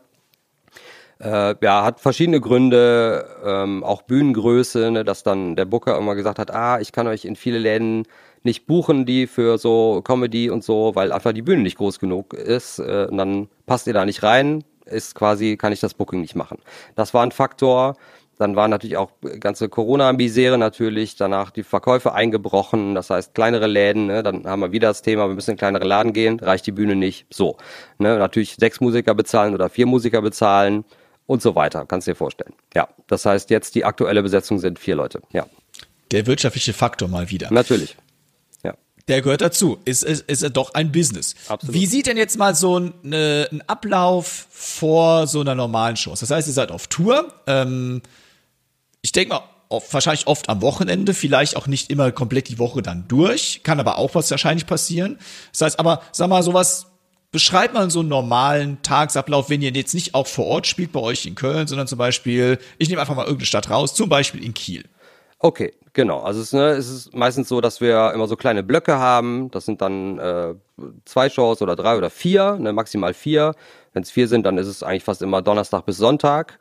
Äh, 1.22 1.56
ja, 1.62 1.84
hat 1.84 2.00
verschiedene 2.00 2.40
Gründe, 2.40 3.26
ähm, 3.44 3.84
auch 3.84 4.04
Bühnengröße, 4.04 4.92
ne, 4.92 5.04
dass 5.04 5.24
dann 5.24 5.58
der 5.58 5.66
Booker 5.66 5.98
immer 5.98 6.16
gesagt 6.16 6.40
hat, 6.40 6.52
ah, 6.52 6.80
ich 6.80 6.94
kann 6.94 7.08
euch 7.08 7.26
in 7.26 7.36
viele 7.36 7.60
Läden 7.60 8.06
nicht 8.44 8.68
buchen, 8.68 9.06
die 9.06 9.28
für 9.28 9.58
so 9.58 10.02
Comedy 10.02 10.50
und 10.50 10.64
so, 10.64 10.96
weil 10.96 11.12
einfach 11.12 11.34
die 11.34 11.42
Bühne 11.42 11.62
nicht 11.62 11.78
groß 11.78 12.00
genug 12.00 12.34
ist. 12.34 12.80
Äh, 12.80 13.08
und 13.10 13.18
dann 13.18 13.50
passt 13.66 13.88
ihr 13.88 13.94
da 13.94 14.06
nicht 14.06 14.24
rein, 14.24 14.64
ist 14.86 15.14
quasi, 15.16 15.58
kann 15.58 15.74
ich 15.74 15.82
das 15.82 15.94
Booking 15.94 16.22
nicht 16.22 16.36
machen. 16.36 16.60
Das 16.96 17.14
war 17.14 17.24
ein 17.24 17.32
Faktor. 17.32 17.96
Dann 18.40 18.56
war 18.56 18.70
natürlich 18.70 18.96
auch 18.96 19.12
ganze 19.42 19.68
Corona-Misere 19.68 20.58
natürlich, 20.58 21.18
danach 21.18 21.52
die 21.52 21.64
Verkäufe 21.64 22.14
eingebrochen, 22.14 22.96
das 22.96 23.10
heißt 23.10 23.36
kleinere 23.36 23.68
Läden, 23.68 24.06
ne? 24.08 24.24
dann 24.24 24.48
haben 24.48 24.62
wir 24.62 24.72
wieder 24.72 24.88
das 24.88 25.02
Thema, 25.02 25.28
wir 25.28 25.36
müssen 25.36 25.52
in 25.52 25.58
kleinere 25.58 25.84
Laden 25.84 26.14
gehen, 26.14 26.40
reicht 26.40 26.66
die 26.66 26.72
Bühne 26.72 26.96
nicht, 26.96 27.26
so. 27.30 27.58
Ne? 27.98 28.18
Natürlich 28.18 28.56
sechs 28.56 28.80
Musiker 28.80 29.14
bezahlen 29.14 29.54
oder 29.54 29.70
vier 29.70 29.86
Musiker 29.86 30.22
bezahlen 30.22 30.86
und 31.28 31.42
so 31.42 31.56
weiter, 31.56 31.86
kannst 31.86 32.08
du 32.08 32.12
dir 32.12 32.16
vorstellen. 32.16 32.54
Ja, 32.74 32.88
das 33.08 33.26
heißt 33.26 33.50
jetzt 33.50 33.76
die 33.76 33.84
aktuelle 33.84 34.24
Besetzung 34.24 34.58
sind 34.58 34.80
vier 34.80 34.96
Leute, 34.96 35.20
ja. 35.34 35.46
Der 36.12 36.26
wirtschaftliche 36.26 36.72
Faktor 36.72 37.10
mal 37.10 37.30
wieder. 37.30 37.52
Natürlich. 37.52 37.98
Der 39.10 39.24
gehört 39.24 39.42
dazu. 39.42 39.80
Ist, 39.86 40.04
ist, 40.04 40.30
ist 40.30 40.56
doch 40.56 40.76
ein 40.76 40.92
Business. 40.92 41.34
Absolut. 41.48 41.76
Wie 41.76 41.88
sieht 41.88 42.06
denn 42.06 42.16
jetzt 42.16 42.38
mal 42.38 42.54
so 42.54 42.80
ein, 42.80 42.94
ne, 43.02 43.50
ein 43.52 43.64
Ablauf 43.68 44.46
vor 44.52 45.26
so 45.26 45.42
einer 45.42 45.56
normalen 45.56 45.98
Show? 45.98 46.12
aus? 46.12 46.20
Das 46.20 46.30
heißt, 46.30 46.48
ihr 46.48 46.54
seid 46.54 46.72
auf 46.72 46.86
Tour. 46.86 47.34
Ähm, 47.48 48.04
ich 49.02 49.12
denke 49.12 49.36
mal, 49.36 49.44
wahrscheinlich 49.92 50.28
oft 50.28 50.50
am 50.50 50.62
Wochenende, 50.62 51.14
vielleicht 51.14 51.56
auch 51.56 51.68
nicht 51.68 51.92
immer 51.92 52.12
komplett 52.12 52.50
die 52.50 52.60
Woche 52.60 52.82
dann 52.82 53.08
durch. 53.08 53.62
Kann 53.64 53.80
aber 53.80 53.98
auch 53.98 54.16
was 54.16 54.32
wahrscheinlich 54.32 54.66
passieren. 54.66 55.20
Das 55.52 55.62
heißt 55.62 55.80
aber, 55.80 56.02
sag 56.12 56.30
mal, 56.30 56.42
sowas, 56.42 56.88
beschreibt 57.32 57.76
mal 57.76 57.90
so 57.92 58.00
einen 58.00 58.10
normalen 58.10 58.82
Tagesablauf, 58.82 59.50
wenn 59.50 59.62
ihr 59.62 59.72
jetzt 59.72 59.94
nicht 59.94 60.16
auch 60.16 60.28
vor 60.28 60.48
Ort 60.48 60.68
spielt 60.68 60.92
bei 60.92 61.00
euch 61.00 61.26
in 61.26 61.36
Köln, 61.36 61.68
sondern 61.68 61.88
zum 61.88 62.00
Beispiel, 62.00 62.58
ich 62.78 62.90
nehme 62.90 63.02
einfach 63.02 63.16
mal 63.16 63.24
irgendeine 63.24 63.46
Stadt 63.46 63.70
raus, 63.70 63.94
zum 63.94 64.10
Beispiel 64.10 64.44
in 64.44 64.54
Kiel. 64.54 64.86
Okay, 65.38 65.74
genau. 65.94 66.22
Also 66.22 66.42
es, 66.42 66.52
ne, 66.52 66.72
es 66.72 66.90
ist 66.90 67.16
meistens 67.16 67.48
so, 67.48 67.62
dass 67.62 67.80
wir 67.80 68.12
immer 68.14 68.28
so 68.28 68.36
kleine 68.36 68.64
Blöcke 68.64 68.98
haben. 68.98 69.50
Das 69.52 69.66
sind 69.66 69.82
dann 69.82 70.18
äh, 70.20 70.56
zwei 71.06 71.30
Shows 71.30 71.62
oder 71.62 71.76
drei 71.76 71.96
oder 71.98 72.10
vier, 72.10 72.58
ne, 72.60 72.74
maximal 72.74 73.14
vier. 73.14 73.54
Wenn 73.94 74.04
es 74.04 74.12
vier 74.12 74.28
sind, 74.28 74.46
dann 74.46 74.58
ist 74.58 74.68
es 74.68 74.84
eigentlich 74.84 75.04
fast 75.04 75.22
immer 75.22 75.42
Donnerstag 75.42 75.86
bis 75.86 75.98
Sonntag. 75.98 76.60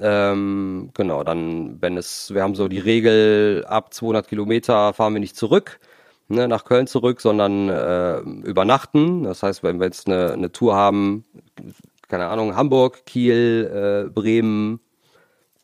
Ähm, 0.00 0.90
genau, 0.94 1.22
dann, 1.22 1.80
wenn 1.80 1.96
es, 1.96 2.34
wir 2.34 2.42
haben 2.42 2.54
so 2.54 2.68
die 2.68 2.80
Regel, 2.80 3.64
ab 3.68 3.94
200 3.94 4.28
Kilometer 4.28 4.92
fahren 4.92 5.14
wir 5.14 5.20
nicht 5.20 5.36
zurück, 5.36 5.78
ne, 6.28 6.48
nach 6.48 6.64
Köln 6.64 6.86
zurück, 6.86 7.20
sondern 7.20 7.68
äh, 7.68 8.18
übernachten. 8.48 9.22
Das 9.24 9.42
heißt, 9.42 9.62
wenn 9.62 9.78
wir 9.78 9.86
jetzt 9.86 10.08
eine, 10.08 10.32
eine 10.32 10.50
Tour 10.50 10.74
haben, 10.74 11.24
keine 12.08 12.26
Ahnung, 12.26 12.56
Hamburg, 12.56 13.06
Kiel, 13.06 14.06
äh, 14.06 14.10
Bremen, 14.10 14.80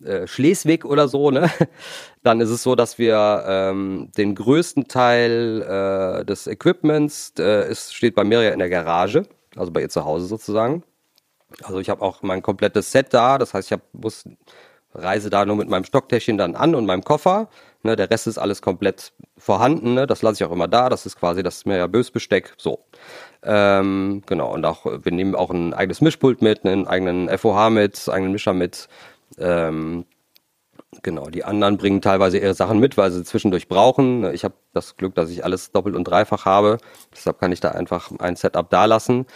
äh, 0.05 0.27
Schleswig 0.27 0.85
oder 0.85 1.09
so, 1.09 1.31
ne? 1.31 1.51
Dann 2.23 2.41
ist 2.41 2.51
es 2.51 2.63
so, 2.63 2.75
dass 2.75 2.99
wir 2.99 3.45
ähm, 3.47 4.11
den 4.17 4.35
größten 4.35 4.89
Teil 4.89 5.63
äh, 6.21 6.25
des 6.25 6.47
Equipments 6.47 7.35
äh, 7.39 7.71
ist, 7.71 7.95
steht 7.95 8.15
bei 8.15 8.25
mir 8.25 8.43
ja 8.43 8.51
in 8.51 8.59
der 8.59 8.71
Garage, 8.71 9.25
also 9.57 9.73
bei 9.73 9.81
ihr 9.83 9.89
zu 9.89 10.05
Hause 10.05 10.27
sozusagen. 10.27 10.85
Also 11.63 11.79
ich 11.81 11.91
habe 11.91 12.03
auch 12.03 12.23
mein 12.23 12.43
komplettes 12.43 12.93
Set 12.93 13.13
da, 13.13 13.39
das 13.39 13.55
heißt, 13.55 13.69
ich 13.69 13.73
hab, 13.73 13.83
muss 13.93 14.25
reise 14.95 15.31
da 15.31 15.45
nur 15.45 15.57
mit 15.57 15.69
meinem 15.69 15.85
Stocktäschchen 15.85 16.39
dann 16.39 16.57
an 16.57 16.75
und 16.75 16.87
meinem 16.87 17.05
Koffer. 17.05 17.49
Ne, 17.83 17.97
der 17.97 18.11
Rest 18.11 18.27
ist 18.27 18.39
alles 18.39 18.61
komplett 18.61 19.13
vorhanden. 19.39 19.95
Ne, 19.95 20.07
das 20.07 20.23
lasse 20.23 20.43
ich 20.43 20.49
auch 20.49 20.53
immer 20.53 20.69
da. 20.69 20.89
Das 20.89 21.07
ist 21.07 21.19
quasi 21.19 21.43
das 21.43 21.65
Mirja 21.65 21.87
Bös 21.87 22.11
Besteck. 22.11 22.53
So. 22.59 22.81
Ähm, 23.43 24.23
genau. 24.27 24.53
Und 24.53 24.65
auch 24.67 24.85
wir 24.85 25.13
nehmen 25.13 25.35
auch 25.35 25.51
ein 25.51 25.73
eigenes 25.73 26.01
Mischpult 26.01 26.43
mit, 26.43 26.65
einen 26.65 26.87
eigenen 26.87 27.29
FOH 27.39 27.71
mit, 27.71 28.09
einen 28.09 28.15
eigenen 28.15 28.33
Mischer 28.33 28.53
mit. 28.53 28.89
Ähm, 29.39 30.05
genau, 31.03 31.29
die 31.31 31.45
anderen 31.45 31.79
bringen 31.79 32.03
teilweise 32.03 32.39
ihre 32.39 32.55
Sachen 32.55 32.81
mit, 32.81 32.99
weil 32.99 33.11
sie 33.11 33.25
zwischendurch 33.25 33.69
brauchen. 33.69 34.31
Ich 34.35 34.45
habe 34.45 34.55
das 34.75 34.97
Glück, 34.97 35.15
dass 35.15 35.31
ich 35.31 35.45
alles 35.45 35.73
doppelt 35.73 35.97
und 35.97 36.05
dreifach 36.05 36.45
habe. 36.45 36.79
Deshalb 37.15 37.39
kann 37.41 37.53
ich 37.53 37.61
da 37.61 37.71
einfach 37.71 38.11
ein 38.19 38.37
Setup 38.37 38.69
da 38.69 38.85
lassen. 38.85 39.27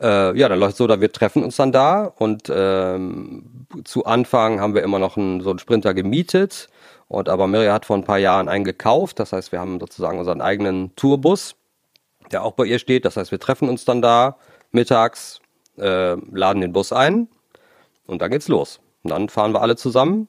Äh, 0.00 0.38
ja, 0.38 0.48
dann 0.48 0.58
läuft 0.58 0.76
so, 0.76 0.86
da 0.86 1.00
wir 1.00 1.10
treffen 1.10 1.42
uns 1.42 1.56
dann 1.56 1.72
da 1.72 2.04
und 2.04 2.52
ähm, 2.54 3.66
zu 3.84 4.04
Anfang 4.04 4.60
haben 4.60 4.74
wir 4.74 4.82
immer 4.82 4.98
noch 4.98 5.16
einen, 5.16 5.40
so 5.40 5.50
einen 5.50 5.58
Sprinter 5.58 5.94
gemietet 5.94 6.68
und 7.08 7.28
aber 7.28 7.46
Mirja 7.46 7.72
hat 7.72 7.86
vor 7.86 7.96
ein 7.96 8.04
paar 8.04 8.18
Jahren 8.18 8.48
einen 8.48 8.64
gekauft. 8.64 9.18
Das 9.18 9.32
heißt, 9.32 9.52
wir 9.52 9.60
haben 9.60 9.80
sozusagen 9.80 10.18
unseren 10.18 10.40
eigenen 10.40 10.94
Tourbus, 10.96 11.56
der 12.30 12.42
auch 12.44 12.52
bei 12.52 12.64
ihr 12.64 12.78
steht. 12.78 13.04
Das 13.04 13.16
heißt, 13.16 13.30
wir 13.30 13.40
treffen 13.40 13.68
uns 13.68 13.84
dann 13.84 14.02
da 14.02 14.36
mittags, 14.72 15.40
äh, 15.78 16.14
laden 16.14 16.60
den 16.60 16.72
Bus 16.72 16.92
ein 16.92 17.28
und 18.06 18.20
dann 18.20 18.30
geht's 18.30 18.48
los. 18.48 18.80
Und 19.02 19.10
dann 19.10 19.28
fahren 19.28 19.52
wir 19.52 19.62
alle 19.62 19.76
zusammen, 19.76 20.28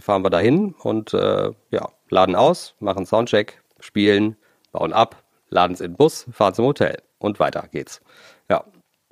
fahren 0.00 0.22
wir 0.22 0.30
dahin 0.30 0.74
und 0.82 1.14
äh, 1.14 1.50
ja, 1.70 1.88
laden 2.10 2.36
aus, 2.36 2.74
machen 2.80 3.06
Soundcheck, 3.06 3.62
spielen, 3.80 4.36
bauen 4.72 4.92
ab, 4.92 5.22
laden 5.48 5.72
es 5.72 5.80
in 5.80 5.92
den 5.92 5.96
Bus, 5.96 6.26
fahren 6.32 6.54
zum 6.54 6.66
Hotel 6.66 7.02
und 7.18 7.40
weiter 7.40 7.66
geht's. 7.72 8.02
Ja, 8.48 8.64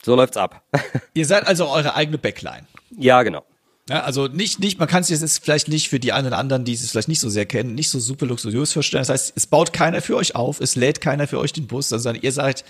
so 0.03 0.15
läuft's 0.15 0.37
ab. 0.37 0.63
Ihr 1.15 1.27
seid 1.27 1.47
also 1.47 1.69
eure 1.69 1.95
eigene 1.95 2.19
Backline. 2.19 2.67
ja, 2.97 3.23
genau. 3.23 3.45
Ja, 3.89 4.03
also 4.03 4.27
nicht, 4.27 4.61
nicht, 4.61 4.79
man 4.79 4.87
kann 4.87 5.03
sich 5.03 5.19
das 5.19 5.39
vielleicht 5.39 5.69
nicht 5.69 5.89
für 5.89 5.99
die 5.99 6.13
einen 6.13 6.27
oder 6.27 6.37
anderen, 6.37 6.65
die 6.67 6.75
es 6.75 6.91
vielleicht 6.91 7.09
nicht 7.09 7.21
so 7.21 7.31
sehr 7.31 7.47
kennen, 7.47 7.75
nicht 7.75 7.89
so 7.89 7.99
super 7.99 8.27
luxuriös 8.27 8.73
vorstellen. 8.75 9.01
Das 9.01 9.09
heißt, 9.09 9.33
es 9.35 9.47
baut 9.47 9.73
keiner 9.73 10.03
für 10.03 10.17
euch 10.17 10.35
auf, 10.35 10.61
es 10.61 10.77
lädt 10.77 11.01
keiner 11.01 11.27
für 11.27 11.39
euch 11.39 11.55
den 11.55 11.67
Bus, 11.67 11.89
sondern 11.89 12.17
ihr 12.17 12.33
seid 12.33 12.65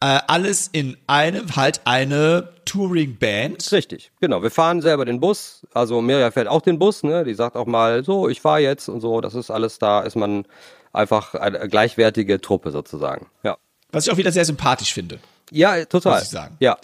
äh, 0.00 0.18
alles 0.26 0.68
in 0.72 0.96
einem, 1.06 1.56
halt 1.56 1.82
eine 1.84 2.54
Touring-Band. 2.64 3.70
Richtig, 3.70 4.12
genau. 4.20 4.42
Wir 4.42 4.50
fahren 4.50 4.80
selber 4.80 5.04
den 5.04 5.20
Bus. 5.20 5.66
Also 5.74 6.00
Mirja 6.00 6.30
fährt 6.30 6.48
auch 6.48 6.62
den 6.62 6.78
Bus, 6.78 7.02
ne? 7.02 7.24
Die 7.24 7.34
sagt 7.34 7.56
auch 7.56 7.66
mal, 7.66 8.02
so, 8.02 8.28
ich 8.28 8.40
fahre 8.40 8.60
jetzt 8.60 8.88
und 8.88 9.02
so. 9.02 9.20
Das 9.20 9.34
ist 9.34 9.50
alles 9.50 9.78
da, 9.78 10.00
ist 10.00 10.16
man 10.16 10.46
einfach 10.92 11.34
eine 11.34 11.68
gleichwertige 11.68 12.40
Truppe 12.40 12.70
sozusagen. 12.70 13.26
Ja. 13.42 13.58
Was 13.92 14.06
ich 14.06 14.12
auch 14.12 14.16
wieder 14.16 14.32
sehr 14.32 14.44
sympathisch 14.44 14.94
finde. 14.94 15.18
Ja, 15.50 15.84
total. 15.84 16.14
Muss 16.14 16.22
ich 16.24 16.28
sagen. 16.28 16.56
Ja. 16.60 16.76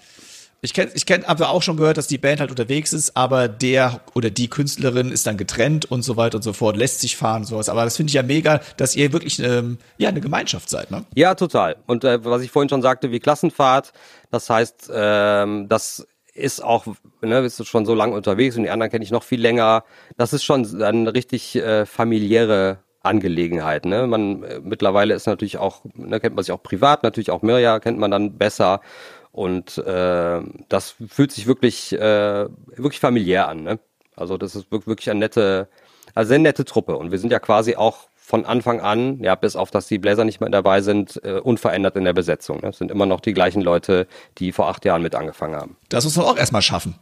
Ich 0.65 0.75
kenne, 0.75 0.93
ich 0.95 1.07
kenn, 1.07 1.25
aber 1.25 1.51
auch 1.51 1.61
schon 1.61 1.77
gehört, 1.77 1.97
dass 1.97 2.07
die 2.07 2.19
Band 2.19 2.39
halt 2.39 2.51
unterwegs 2.51 2.93
ist, 2.93 3.17
aber 3.17 3.49
der 3.49 4.01
oder 4.15 4.31
die 4.31 4.49
Künstlerin 4.49 5.11
ist 5.11 5.27
dann 5.27 5.37
getrennt 5.37 5.91
und 5.91 6.03
so 6.03 6.17
weiter 6.17 6.37
und 6.37 6.43
so 6.43 6.53
fort, 6.53 6.77
lässt 6.77 7.01
sich 7.01 7.17
fahren, 7.17 7.45
sowas. 7.45 7.69
Aber 7.69 7.83
das 7.83 7.97
finde 7.97 8.11
ich 8.11 8.15
ja 8.15 8.23
mega, 8.23 8.61
dass 8.77 8.95
ihr 8.95 9.13
wirklich 9.13 9.41
ähm, 9.41 9.79
ja 9.99 10.09
eine 10.09 10.21
Gemeinschaft 10.21 10.71
seid, 10.71 10.93
ne? 10.93 11.05
Ja, 11.17 11.35
total. 11.35 11.79
Und 11.87 12.05
äh, 12.05 12.25
was 12.25 12.43
ich 12.43 12.53
vorhin 12.53 12.69
schon 12.69 12.81
sagte, 12.81 13.11
wie 13.11 13.19
Klassenfahrt, 13.19 13.93
das 14.31 14.49
heißt, 14.49 14.89
ähm, 14.95 15.69
das 15.69 16.07
ist 16.33 16.63
auch, 16.63 16.87
ne, 17.21 17.43
bist 17.43 17.59
du 17.59 17.65
schon 17.65 17.85
so 17.85 17.95
lange 17.95 18.15
unterwegs 18.15 18.57
und 18.57 18.63
die 18.63 18.71
anderen 18.71 18.93
kenne 18.93 19.05
ich 19.05 19.11
noch 19.11 19.25
viel 19.25 19.41
länger. 19.41 19.83
Das 20.17 20.33
ist 20.33 20.45
schon 20.45 20.81
eine 20.81 21.13
richtig 21.13 21.57
äh, 21.57 21.87
familiäre 21.87 22.79
Angelegenheit. 23.03 23.85
Ne? 23.85 24.07
Man 24.07 24.43
äh, 24.43 24.61
mittlerweile 24.63 25.15
ist 25.15 25.27
natürlich 25.27 25.59
auch, 25.59 25.83
ne, 25.95 26.21
kennt 26.21 26.35
man 26.37 26.45
sich 26.45 26.53
auch 26.53 26.63
privat, 26.63 27.03
natürlich 27.03 27.31
auch 27.31 27.43
Mirja 27.43 27.81
kennt 27.81 27.99
man 27.99 28.11
dann 28.11 28.39
besser. 28.39 28.81
Und 29.33 29.79
äh, 29.79 30.41
das 30.69 30.95
fühlt 31.09 31.33
sich 31.33 31.47
wirklich, 31.47 31.93
äh, 31.93 32.47
wirklich 32.77 33.01
familiär 33.01 33.49
an. 33.49 33.63
Ne? 33.63 33.79
Also 34.15 34.37
das 34.37 34.55
ist 34.55 34.71
wirk- 34.71 34.87
wirklich 34.87 35.11
eine 35.11 35.21
nette, 35.21 35.69
also 36.15 36.29
sehr 36.29 36.39
nette 36.39 36.65
Truppe. 36.65 36.97
Und 36.97 37.13
wir 37.13 37.19
sind 37.19 37.33
ja 37.33 37.39
quasi 37.39 37.77
auch 37.77 38.09
von 38.15 38.45
Anfang 38.45 38.81
an, 38.81 39.21
ja, 39.23 39.35
bis 39.35 39.57
auf 39.57 39.71
dass 39.71 39.89
die 39.89 39.99
Bläser 39.99 40.25
nicht 40.25 40.41
mehr 40.41 40.49
dabei 40.51 40.81
sind, 40.81 41.21
äh, 41.25 41.41
unverändert 41.41 41.97
in 41.97 42.05
der 42.05 42.13
Besetzung. 42.13 42.61
Ne? 42.61 42.69
Es 42.69 42.79
sind 42.79 42.91
immer 42.91 43.07
noch 43.07 43.21
die 43.21 43.33
gleichen 43.35 43.63
Leute, 43.63 44.07
die 44.39 44.53
vor 44.53 44.69
acht 44.69 44.85
Jahren 44.85 45.03
mit 45.03 45.15
angefangen 45.15 45.57
haben. 45.57 45.77
Das 45.89 46.05
muss 46.05 46.17
man 46.17 46.27
auch 46.27 46.37
erstmal 46.37 46.63
schaffen. 46.63 46.95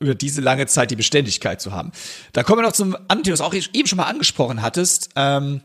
Über 0.00 0.14
diese 0.14 0.40
lange 0.40 0.66
Zeit 0.66 0.90
die 0.90 0.96
Beständigkeit 0.96 1.60
zu 1.60 1.72
haben. 1.72 1.92
Da 2.32 2.42
kommen 2.42 2.60
wir 2.60 2.66
noch 2.66 2.72
zum 2.72 2.96
anderen, 3.08 3.32
was 3.32 3.38
du 3.40 3.44
auch 3.44 3.54
eben 3.54 3.86
schon 3.86 3.96
mal 3.96 4.04
angesprochen 4.04 4.62
hattest, 4.62 5.10
ähm, 5.16 5.62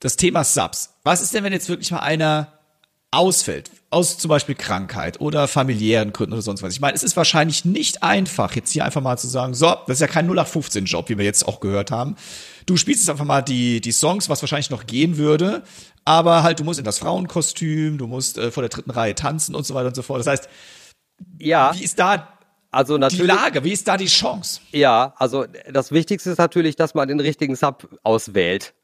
das 0.00 0.16
Thema 0.16 0.44
Subs. 0.44 0.94
Was 1.02 1.22
ist 1.22 1.34
denn, 1.34 1.42
wenn 1.42 1.52
jetzt 1.52 1.68
wirklich 1.68 1.90
mal 1.90 2.00
einer 2.00 2.58
ausfällt, 3.10 3.70
aus 3.90 4.18
zum 4.18 4.28
Beispiel 4.28 4.54
Krankheit 4.54 5.20
oder 5.20 5.48
familiären 5.48 6.12
Gründen 6.12 6.34
oder 6.34 6.42
sonst 6.42 6.62
was. 6.62 6.74
Ich 6.74 6.80
meine, 6.80 6.94
es 6.94 7.02
ist 7.02 7.16
wahrscheinlich 7.16 7.64
nicht 7.64 8.02
einfach, 8.02 8.54
jetzt 8.54 8.70
hier 8.70 8.84
einfach 8.84 9.00
mal 9.00 9.16
zu 9.16 9.28
sagen, 9.28 9.54
so, 9.54 9.74
das 9.86 9.96
ist 9.96 10.00
ja 10.00 10.06
kein 10.08 10.30
0815-Job, 10.30 11.08
wie 11.08 11.16
wir 11.16 11.24
jetzt 11.24 11.48
auch 11.48 11.60
gehört 11.60 11.90
haben. 11.90 12.16
Du 12.66 12.76
spielst 12.76 13.00
jetzt 13.00 13.08
einfach 13.08 13.24
mal 13.24 13.40
die, 13.40 13.80
die 13.80 13.92
Songs, 13.92 14.28
was 14.28 14.42
wahrscheinlich 14.42 14.68
noch 14.68 14.86
gehen 14.86 15.16
würde, 15.16 15.62
aber 16.04 16.42
halt, 16.42 16.60
du 16.60 16.64
musst 16.64 16.78
in 16.78 16.84
das 16.84 16.98
Frauenkostüm, 16.98 17.96
du 17.96 18.06
musst 18.06 18.36
äh, 18.36 18.50
vor 18.50 18.62
der 18.62 18.68
dritten 18.68 18.90
Reihe 18.90 19.14
tanzen 19.14 19.54
und 19.54 19.64
so 19.64 19.74
weiter 19.74 19.88
und 19.88 19.96
so 19.96 20.02
fort. 20.02 20.20
Das 20.20 20.26
heißt, 20.26 20.48
Ja, 21.38 21.74
wie 21.74 21.84
ist 21.84 21.98
da 21.98 22.37
also 22.70 22.94
die 22.94 23.00
natürlich. 23.00 23.26
Lage, 23.26 23.64
wie 23.64 23.72
ist 23.72 23.88
da 23.88 23.96
die 23.96 24.06
Chance? 24.06 24.60
Ja, 24.72 25.14
also 25.16 25.46
das 25.70 25.92
Wichtigste 25.92 26.30
ist 26.30 26.38
natürlich, 26.38 26.76
dass 26.76 26.94
man 26.94 27.08
den 27.08 27.20
richtigen 27.20 27.56
Sub 27.56 27.88
auswählt. 28.02 28.74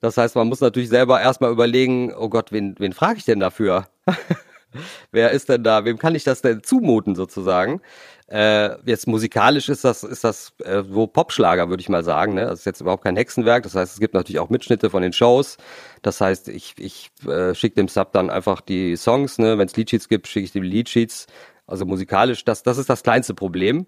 Das 0.00 0.16
heißt, 0.16 0.36
man 0.36 0.48
muss 0.48 0.60
natürlich 0.60 0.88
selber 0.88 1.20
erstmal 1.20 1.50
überlegen, 1.50 2.12
oh 2.14 2.28
Gott, 2.28 2.52
wen, 2.52 2.74
wen 2.78 2.92
frage 2.92 3.18
ich 3.18 3.24
denn 3.24 3.40
dafür? 3.40 3.88
Wer 5.12 5.30
ist 5.30 5.48
denn 5.48 5.64
da? 5.64 5.86
Wem 5.86 5.98
kann 5.98 6.14
ich 6.14 6.24
das 6.24 6.42
denn 6.42 6.62
zumuten 6.62 7.14
sozusagen? 7.14 7.80
Äh, 8.26 8.76
jetzt 8.84 9.06
musikalisch 9.06 9.70
ist 9.70 9.84
das 9.84 10.04
ist 10.04 10.22
das 10.22 10.52
äh, 10.62 10.82
so 10.82 11.06
Popschlager, 11.06 11.70
würde 11.70 11.80
ich 11.80 11.88
mal 11.88 12.04
sagen. 12.04 12.34
Ne? 12.34 12.44
Das 12.44 12.60
ist 12.60 12.64
jetzt 12.66 12.82
überhaupt 12.82 13.02
kein 13.02 13.16
Hexenwerk. 13.16 13.62
Das 13.62 13.74
heißt, 13.74 13.94
es 13.94 14.00
gibt 14.00 14.12
natürlich 14.12 14.38
auch 14.38 14.50
Mitschnitte 14.50 14.90
von 14.90 15.00
den 15.00 15.14
Shows. 15.14 15.56
Das 16.02 16.20
heißt, 16.20 16.48
ich 16.48 16.74
ich 16.78 17.10
äh, 17.26 17.54
schicke 17.54 17.76
dem 17.76 17.88
Sub 17.88 18.12
dann 18.12 18.28
einfach 18.28 18.60
die 18.60 18.96
Songs. 18.96 19.38
Ne? 19.38 19.56
Wenn 19.56 19.68
es 19.68 19.76
Leadsheets 19.76 20.08
gibt, 20.08 20.28
schicke 20.28 20.44
ich 20.44 20.52
dem 20.52 20.64
Leadsheets. 20.64 21.26
Also 21.68 21.86
musikalisch, 21.86 22.44
das 22.44 22.64
das 22.64 22.78
ist 22.78 22.90
das 22.90 23.04
kleinste 23.04 23.34
Problem. 23.34 23.86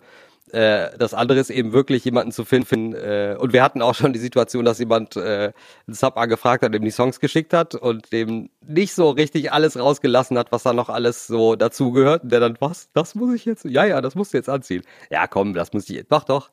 Äh, 0.53 0.97
das 0.99 1.15
andere 1.15 1.39
ist 1.39 1.51
eben 1.51 1.73
wirklich 1.73 2.05
jemanden 2.05 2.33
zu 2.33 2.45
finden. 2.45 2.95
Äh, 2.95 3.37
und 3.39 3.53
wir 3.53 3.63
hatten 3.63 3.83
auch 3.83 3.95
schon 3.95 4.13
die 4.13 4.19
Situation, 4.19 4.65
dass 4.65 4.79
jemand 4.79 5.17
äh, 5.17 5.53
einen 5.87 5.95
Sub 5.95 6.17
angefragt 6.17 6.65
hat, 6.65 6.75
dem 6.75 6.85
die 6.85 6.91
Songs 6.91 7.21
geschickt 7.21 7.53
hat 7.53 7.75
und 7.75 8.13
dem 8.13 8.51
nicht 8.67 8.95
so 8.95 9.11
richtig 9.11 9.53
alles 9.53 9.79
rausgelassen 9.79 10.37
hat, 10.39 10.53
was 10.53 10.63
da 10.65 10.73
noch 10.73 10.89
alles 10.89 11.27
so 11.27 11.57
dazugehört. 11.57 12.25
Und 12.25 12.33
der 12.33 12.41
dann, 12.41 12.57
was, 12.61 12.91
das 12.93 13.15
muss 13.15 13.35
ich 13.35 13.45
jetzt? 13.45 13.65
Ja, 13.65 13.85
ja, 13.85 14.01
das 14.01 14.15
musst 14.15 14.33
du 14.33 14.39
jetzt 14.39 14.49
anziehen. 14.49 14.83
Ja, 15.11 15.27
komm, 15.27 15.55
das 15.55 15.73
muss 15.73 15.89
ich 15.89 15.97
jetzt. 15.97 16.11
Mach 16.11 16.25
doch. 16.25 16.51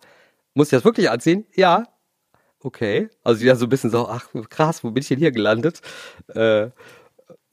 Muss 0.53 0.67
ich 0.67 0.71
das 0.71 0.85
wirklich 0.85 1.09
anziehen? 1.09 1.45
Ja. 1.55 1.83
Okay. 2.59 3.09
Also 3.23 3.45
dann 3.45 3.57
so 3.57 3.65
ein 3.65 3.69
bisschen 3.69 3.91
so, 3.91 4.07
ach 4.09 4.29
krass, 4.49 4.83
wo 4.83 4.91
bin 4.91 5.01
ich 5.01 5.07
denn 5.09 5.19
hier 5.19 5.31
gelandet? 5.31 5.81
Äh, 6.33 6.69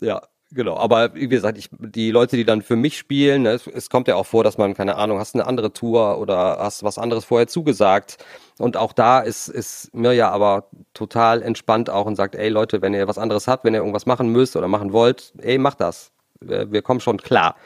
ja, 0.01 0.23
Genau, 0.55 0.77
aber 0.77 1.15
wie 1.17 1.27
gesagt, 1.27 1.59
ich, 1.59 1.69
die 1.73 2.13
Leute, 2.13 2.37
die 2.37 2.45
dann 2.45 2.63
für 2.63 2.77
mich 2.77 2.97
spielen, 2.97 3.43
ne, 3.43 3.51
es, 3.51 3.67
es 3.67 3.91
kommt 3.91 4.07
ja 4.07 4.15
auch 4.15 4.27
vor, 4.27 4.45
dass 4.45 4.57
man, 4.57 4.75
keine 4.75 4.95
Ahnung, 4.95 5.19
hast 5.19 5.35
eine 5.35 5.47
andere 5.47 5.73
Tour 5.73 6.19
oder 6.19 6.59
hast 6.61 6.85
was 6.85 6.97
anderes 6.97 7.25
vorher 7.25 7.49
zugesagt. 7.49 8.19
Und 8.59 8.77
auch 8.77 8.93
da 8.93 9.19
ist, 9.19 9.49
ist 9.49 9.93
Mirja 9.93 10.31
aber 10.31 10.69
total 10.93 11.43
entspannt 11.43 11.91
auch 11.91 12.07
und 12.07 12.15
sagt, 12.15 12.37
ey 12.37 12.51
Leute, 12.51 12.83
wenn 12.83 12.95
ihr 12.95 13.09
was 13.09 13.19
anderes 13.19 13.49
habt, 13.49 13.65
wenn 13.65 13.75
ihr 13.75 13.81
irgendwas 13.81 14.07
machen 14.07 14.29
müsst 14.29 14.55
oder 14.55 14.69
machen 14.69 14.93
wollt, 14.93 15.33
ey, 15.39 15.59
macht 15.59 15.81
das. 15.81 16.13
Wir, 16.41 16.71
wir 16.71 16.83
kommen 16.83 17.01
schon 17.01 17.19
klar. 17.19 17.57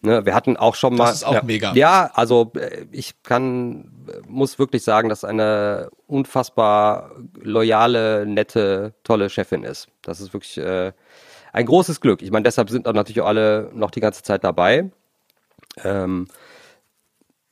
Ne, 0.00 0.24
wir 0.24 0.34
hatten 0.34 0.56
auch 0.56 0.76
schon 0.76 0.96
mal. 0.96 1.06
Das 1.06 1.16
ist 1.16 1.24
auch 1.24 1.34
ja, 1.34 1.42
mega. 1.42 1.74
Ja, 1.74 2.10
also 2.14 2.52
äh, 2.54 2.86
ich 2.90 3.22
kann, 3.22 3.92
muss 4.26 4.58
wirklich 4.58 4.82
sagen, 4.82 5.10
dass 5.10 5.24
eine 5.24 5.90
unfassbar 6.06 7.10
loyale, 7.38 8.24
nette, 8.24 8.94
tolle 9.04 9.28
Chefin 9.28 9.62
ist. 9.62 9.88
Das 10.00 10.22
ist 10.22 10.32
wirklich 10.32 10.56
äh, 10.56 10.92
ein 11.52 11.66
großes 11.66 12.00
Glück. 12.00 12.22
Ich 12.22 12.30
meine, 12.30 12.44
deshalb 12.44 12.70
sind 12.70 12.86
auch 12.86 12.92
natürlich 12.92 13.22
alle 13.22 13.70
noch 13.74 13.90
die 13.90 14.00
ganze 14.00 14.22
Zeit 14.22 14.44
dabei. 14.44 14.90
Ähm, 15.84 16.26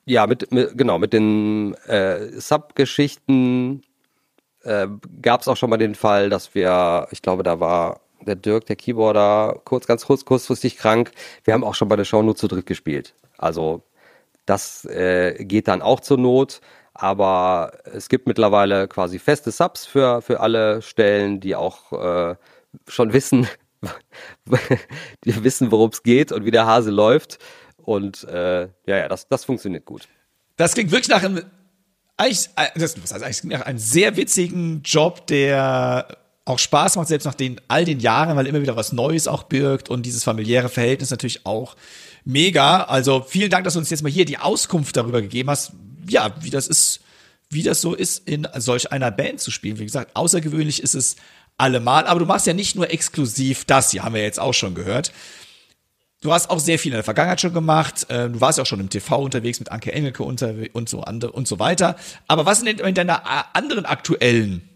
ja, 0.05 0.27
mit, 0.27 0.51
mit 0.53 0.77
genau 0.77 0.99
mit 0.99 1.13
den 1.13 1.75
äh, 1.87 2.41
Sub-Geschichten 2.41 3.83
äh, 4.63 4.87
gab 5.23 5.43
es 5.43 5.49
auch 5.49 5.57
schon 5.57 5.71
mal 5.71 5.77
den 5.77 5.95
Fall, 5.95 6.31
dass 6.31 6.55
wir, 6.55 7.09
ich 7.11 7.23
glaube, 7.23 7.43
da 7.43 7.61
war 7.61 8.01
der 8.27 8.37
Dirk, 8.37 8.67
der 8.67 8.77
Keyboarder, 8.77 9.61
kurz, 9.65 9.87
ganz 9.87 10.05
kurz, 10.07 10.25
kurzfristig 10.25 10.77
krank. 10.77 11.13
Wir 11.45 11.55
haben 11.55 11.65
auch 11.65 11.75
schon 11.75 11.89
bei 11.89 11.97
der 11.97 12.05
Show 12.05 12.23
nur 12.23 12.37
zu 12.37 12.49
dritt 12.49 12.67
gespielt. 12.67 13.15
Also 13.37 13.83
das 14.47 14.85
äh, 14.87 15.45
geht 15.45 15.69
dann 15.69 15.83
auch 15.83 16.01
zur 16.01 16.19
Not. 16.19 16.61
Aber 16.95 17.73
es 17.85 18.09
gibt 18.09 18.27
mittlerweile 18.27 18.89
quasi 18.89 19.21
feste 19.21 19.53
Subs 19.53 19.87
für, 19.87 20.21
für 20.21 20.41
alle 20.41 20.83
Stellen, 20.83 21.39
die 21.39 21.55
auch 21.55 21.93
äh, 21.93 22.35
schon 22.89 23.13
wissen, 23.13 23.47
die 25.25 25.45
wissen, 25.45 25.71
worum 25.71 25.91
es 25.91 26.03
geht 26.03 26.33
und 26.33 26.45
wie 26.45 26.51
der 26.51 26.67
Hase 26.67 26.91
läuft. 26.91 27.39
Und 27.77 28.25
äh, 28.25 28.63
ja, 28.87 28.97
ja, 28.97 29.09
das, 29.09 29.29
das 29.29 29.45
funktioniert 29.45 29.85
gut. 29.85 30.09
Das 30.57 30.75
klingt 30.75 30.91
wirklich 30.91 31.09
nach 31.09 31.23
einem, 31.23 31.43
eigentlich, 32.17 32.51
äh, 32.57 32.67
das, 32.79 32.97
was 33.01 33.45
nach 33.45 33.63
einem 33.63 33.79
sehr 33.79 34.17
witzigen 34.17 34.83
Job, 34.83 35.27
der 35.27 36.09
auch 36.45 36.59
Spaß 36.59 36.97
macht, 36.97 37.09
selbst 37.09 37.27
nach 37.27 37.35
den, 37.35 37.61
all 37.69 37.85
den 37.85 38.01
Jahren, 38.01 38.37
weil 38.37 38.47
immer 38.47 38.63
wieder 38.63 38.77
was 38.77 38.93
Neues 38.93 39.29
auch 39.29 39.45
birgt 39.45 39.91
und 39.91 40.05
dieses 40.05 40.25
familiäre 40.25 40.69
Verhältnis 40.69 41.11
natürlich 41.11 41.47
auch 41.47 41.77
mega. 42.25 42.85
Also 42.85 43.25
vielen 43.27 43.51
Dank, 43.51 43.65
dass 43.65 43.75
du 43.75 43.79
uns 43.79 43.91
jetzt 43.91 44.03
mal 44.03 44.11
hier 44.11 44.25
die 44.25 44.39
Auskunft 44.39 44.97
darüber 44.97 45.21
gegeben 45.21 45.51
hast, 45.51 45.73
ja, 46.09 46.35
wie 46.41 46.51
das 46.51 46.67
ist, 46.67 47.01
wie 47.51 47.63
das 47.63 47.81
so 47.81 47.95
ist, 47.95 48.27
in 48.27 48.49
solch 48.57 48.93
einer 48.93 49.11
Band 49.11 49.41
zu 49.41 49.51
spielen. 49.51 49.79
Wie 49.79 49.85
gesagt, 49.85 50.17
außergewöhnlich 50.17 50.83
ist 50.83 50.95
es 50.95 51.17
allemal, 51.59 52.07
aber 52.07 52.21
du 52.21 52.27
machst 52.27 52.47
ja 52.47 52.55
nicht 52.55 52.77
nur 52.77 52.91
exklusiv 52.91 53.65
das, 53.65 53.91
hier 53.91 54.05
haben 54.05 54.15
wir 54.15 54.23
jetzt 54.23 54.41
auch 54.41 54.55
schon 54.55 54.75
gehört. 54.75 55.13
Du 56.21 56.33
hast 56.33 56.51
auch 56.51 56.59
sehr 56.59 56.81
viel 56.81 56.91
in 56.91 56.97
der 56.97 57.05
Vergangenheit 57.05 57.41
schon 57.41 57.53
gemacht. 57.53 58.07
Äh, 58.09 58.29
du 58.29 58.41
warst 58.41 58.59
ja 58.59 58.63
auch 58.63 58.67
schon 58.67 58.81
im 58.81 58.91
TV 58.91 59.19
unterwegs 59.19 59.61
mit 59.61 59.71
Anke 59.71 59.93
Engelke 59.93 60.25
und 60.25 60.41
so, 60.41 61.05
und 61.05 61.49
so 61.49 61.59
weiter. 61.61 61.95
Aber 62.27 62.45
was 62.45 62.59
sind 62.61 62.67
denn 62.67 62.85
in 62.85 62.95
deiner 62.95 63.23
anderen 63.55 63.87
aktuellen 63.87 64.69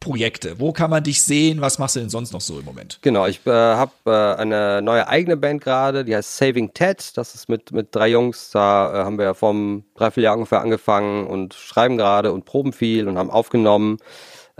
Projekte? 0.00 0.60
Wo 0.60 0.72
kann 0.72 0.90
man 0.90 1.02
dich 1.02 1.22
sehen? 1.22 1.62
Was 1.62 1.78
machst 1.78 1.96
du 1.96 2.00
denn 2.00 2.10
sonst 2.10 2.32
noch 2.34 2.42
so 2.42 2.58
im 2.58 2.66
Moment? 2.66 2.98
Genau, 3.00 3.26
ich 3.26 3.46
äh, 3.46 3.50
habe 3.50 3.92
äh, 4.04 4.40
eine 4.40 4.82
neue 4.82 5.08
eigene 5.08 5.38
Band 5.38 5.62
gerade, 5.62 6.04
die 6.04 6.14
heißt 6.14 6.36
Saving 6.36 6.74
Ted. 6.74 7.16
Das 7.16 7.34
ist 7.34 7.48
mit, 7.48 7.72
mit 7.72 7.94
drei 7.94 8.08
Jungs. 8.08 8.50
Da 8.50 8.92
äh, 8.92 9.04
haben 9.04 9.18
wir 9.18 9.34
vor 9.34 9.50
einem 9.50 9.84
Dreivierteljahr 9.94 10.34
ungefähr 10.34 10.60
angefangen 10.60 11.26
und 11.26 11.54
schreiben 11.54 11.96
gerade 11.96 12.32
und 12.32 12.44
proben 12.44 12.74
viel 12.74 13.08
und 13.08 13.16
haben 13.16 13.30
aufgenommen. 13.30 13.96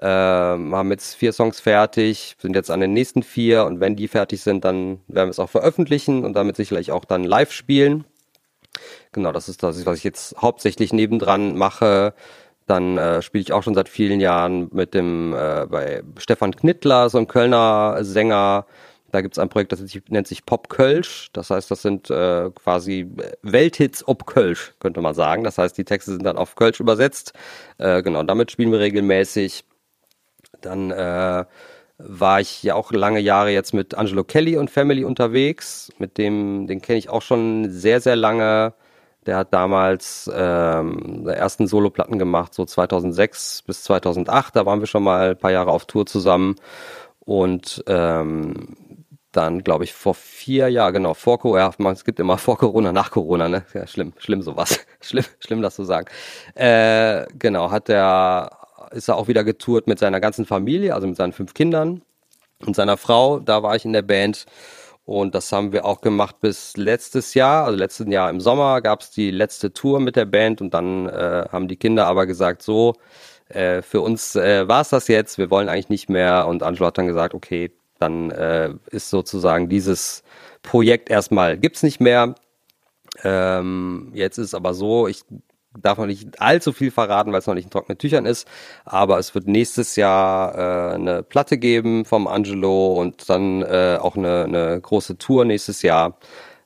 Ähm, 0.03 0.75
haben 0.75 0.91
jetzt 0.91 1.15
vier 1.15 1.33
Songs 1.33 1.61
fertig, 1.61 2.37
sind 2.41 2.57
jetzt 2.57 2.71
an 2.71 2.81
den 2.81 2.93
nächsten 2.93 3.23
vier 3.23 3.65
und 3.65 3.79
wenn 3.79 3.95
die 3.95 4.09
fertig 4.09 4.43
sind, 4.43 4.65
dann 4.65 5.01
werden 5.07 5.29
wir 5.29 5.31
es 5.31 5.39
auch 5.39 5.51
veröffentlichen 5.51 6.25
und 6.25 6.35
damit 6.35 6.57
sicherlich 6.57 6.91
auch 6.91 7.05
dann 7.05 7.23
live 7.23 7.53
spielen. 7.53 8.05
Genau, 9.13 9.31
das 9.31 9.49
ist 9.49 9.63
das, 9.63 9.87
was 9.87 9.99
ich 9.99 10.05
jetzt 10.05 10.37
hauptsächlich 10.41 10.93
nebendran 10.93 11.57
mache. 11.57 12.15
Dann 12.67 12.99
äh, 12.99 13.23
spiele 13.23 13.43
ich 13.43 13.53
auch 13.53 13.63
schon 13.63 13.75
seit 13.75 13.89
vielen 13.89 14.21
Jahren 14.21 14.69
mit 14.73 14.95
dem 14.95 15.33
äh, 15.35 15.67
bei 15.69 16.03
Stefan 16.19 16.57
Knittler, 16.57 17.11
so 17.11 17.19
ein 17.19 17.29
Kölner 17.29 17.99
Sänger. 18.01 18.67
Da 19.13 19.21
gibt's 19.21 19.39
ein 19.39 19.49
Projekt, 19.49 19.71
das 19.71 19.81
nennt 20.09 20.27
sich 20.27 20.45
Pop 20.45 20.69
Kölsch. 20.69 21.29
Das 21.35 21.51
heißt, 21.51 21.71
das 21.71 21.83
sind 21.83 22.11
äh, 22.11 22.51
quasi 22.53 23.09
Welthits 23.43 24.09
ob 24.09 24.27
Kölsch, 24.27 24.75
könnte 24.81 25.01
man 25.01 25.15
sagen. 25.15 25.45
Das 25.45 25.57
heißt, 25.59 25.79
die 25.79 25.85
Texte 25.85 26.11
sind 26.11 26.25
dann 26.25 26.37
auf 26.37 26.57
Kölsch 26.57 26.81
übersetzt. 26.81 27.33
Äh, 27.79 28.03
genau, 28.03 28.25
damit 28.25 28.51
spielen 28.51 28.73
wir 28.73 28.81
regelmäßig. 28.81 29.65
Dann 30.61 30.91
äh, 30.91 31.45
war 31.99 32.41
ich 32.41 32.63
ja 32.63 32.75
auch 32.75 32.93
lange 32.93 33.21
Jahre 33.21 33.51
jetzt 33.51 33.73
mit 33.73 33.95
Angelo 33.95 34.25
Kelly 34.25 34.57
und 34.57 34.71
Family 34.71 35.05
unterwegs. 35.05 35.93
Mit 35.99 36.19
dem, 36.19 36.67
den 36.67 36.83
kenne 36.83 36.99
ich 36.99 37.09
auch 37.09 37.23
schon 37.23 37.71
sehr, 37.71 38.01
sehr 38.01 38.17
lange. 38.17 38.75
Der 39.27 39.37
hat 39.39 39.55
damals 39.55 40.31
ähm, 40.35 41.27
ersten 41.27 41.67
Soloplatten 41.67 42.19
gemacht, 42.19 42.53
so 42.53 42.65
2006 42.65 43.63
bis 43.63 43.85
2008. 43.85 44.57
Da 44.57 44.67
waren 44.67 44.81
wir 44.81 44.87
schon 44.87 45.03
mal 45.03 45.31
ein 45.31 45.39
paar 45.39 45.53
Jahre 45.53 45.71
auf 45.71 45.87
Tour 45.87 46.05
zusammen. 46.05 46.57
Und 47.21 47.83
ähm, 47.87 48.77
dann, 49.33 49.65
glaube 49.65 49.85
ich, 49.85 49.95
vor 49.95 50.15
vier 50.15 50.69
Jahren, 50.69 50.93
genau, 50.93 51.15
vor 51.15 51.39
Corona, 51.39 51.73
es 51.91 52.05
gibt 52.05 52.21
immer 52.21 52.39
vor 52.39 52.59
Corona, 52.59 52.93
nach 52.93 53.11
Corona, 53.11 53.49
ne? 53.49 53.65
Ja, 53.73 53.87
schlimm, 53.87 54.13
schlimm 54.19 54.43
sowas. 54.43 54.81
schlimm, 55.01 55.25
schlimm, 55.41 55.63
das 55.63 55.75
zu 55.75 55.85
sagen. 55.85 56.07
Äh, 56.55 57.27
genau, 57.39 57.71
hat 57.71 57.89
der, 57.89 58.51
ist 58.95 59.09
er 59.09 59.17
auch 59.17 59.29
wieder 59.29 59.45
getourt 59.45 59.87
mit 59.87 59.99
seiner 59.99 60.21
ganzen 60.21 60.47
Familie, 60.47 60.95
also 60.95 61.07
mit 61.07 61.17
seinen 61.17 61.33
fünf 61.33 61.55
Kindern 61.55 62.03
und 62.65 62.77
seiner 62.77 62.97
Frau. 62.97 63.41
Da 63.41 63.63
war 63.63 63.77
ich 63.77 63.85
in 63.85 63.93
der 63.93 64.03
Band. 64.03 64.47
Und 65.07 65.35
das 65.35 65.53
haben 65.53 65.73
wir 65.73 65.85
auch 65.85 66.01
gemacht 66.01 66.41
bis 66.41 66.77
letztes 66.77 67.35
Jahr. 67.35 67.67
Also 67.67 67.77
letzten 67.77 68.11
Jahr 68.11 68.31
im 68.31 68.41
Sommer 68.41 68.81
gab 68.81 69.03
es 69.03 69.11
die 69.11 69.31
letzte 69.31 69.73
Tour 69.73 70.01
mit 70.01 70.17
der 70.17 70.25
Band 70.25 70.63
und 70.63 70.73
dann 70.73 71.09
äh, 71.09 71.45
haben 71.53 71.69
die 71.69 71.77
Kinder 71.77 72.07
aber 72.07 72.25
gesagt, 72.27 72.63
so, 72.63 72.95
äh, 73.49 73.83
für 73.83 74.01
uns 74.01 74.35
äh, 74.35 74.67
war 74.67 74.81
es 74.81 74.89
das 74.89 75.09
jetzt, 75.09 75.37
wir 75.37 75.51
wollen 75.51 75.69
eigentlich 75.69 75.91
nicht 75.91 76.09
mehr. 76.09 76.47
Und 76.49 76.63
Angelo 76.63 76.87
hat 76.87 76.97
dann 76.97 77.07
gesagt, 77.07 77.35
okay, 77.35 77.71
dann 77.99 78.31
äh, 78.31 78.71
ist 78.91 79.11
sozusagen 79.11 79.69
dieses 79.69 80.23
Projekt 80.63 81.11
erstmal, 81.11 81.59
gibt's 81.59 81.83
nicht 81.83 82.01
mehr. 82.01 82.35
Ähm, 83.23 84.11
jetzt 84.15 84.39
ist 84.39 84.55
aber 84.55 84.75
so, 84.75 85.07
ich 85.07 85.23
darf 85.81 85.99
noch 85.99 86.07
nicht 86.07 86.41
allzu 86.41 86.73
viel 86.73 86.91
verraten, 86.91 87.33
weil 87.33 87.41
es 87.41 87.47
noch 87.47 87.55
nicht 87.55 87.65
in 87.65 87.71
trockenen 87.71 87.99
Tüchern 87.99 88.27
ist. 88.27 88.47
Aber 88.85 89.19
es 89.19 89.35
wird 89.35 89.47
nächstes 89.47 89.97
Jahr 89.97 90.55
äh, 90.55 90.95
eine 90.95 91.23
Platte 91.23 91.59
geben 91.59 92.05
vom 92.05 92.27
Angelo 92.27 92.95
und 92.95 93.29
dann 93.29 93.63
äh, 93.63 93.99
auch 94.01 94.17
eine, 94.17 94.45
eine 94.45 94.81
große 94.81 95.19
Tour 95.19 95.45
nächstes 95.45 95.83
Jahr. 95.83 96.19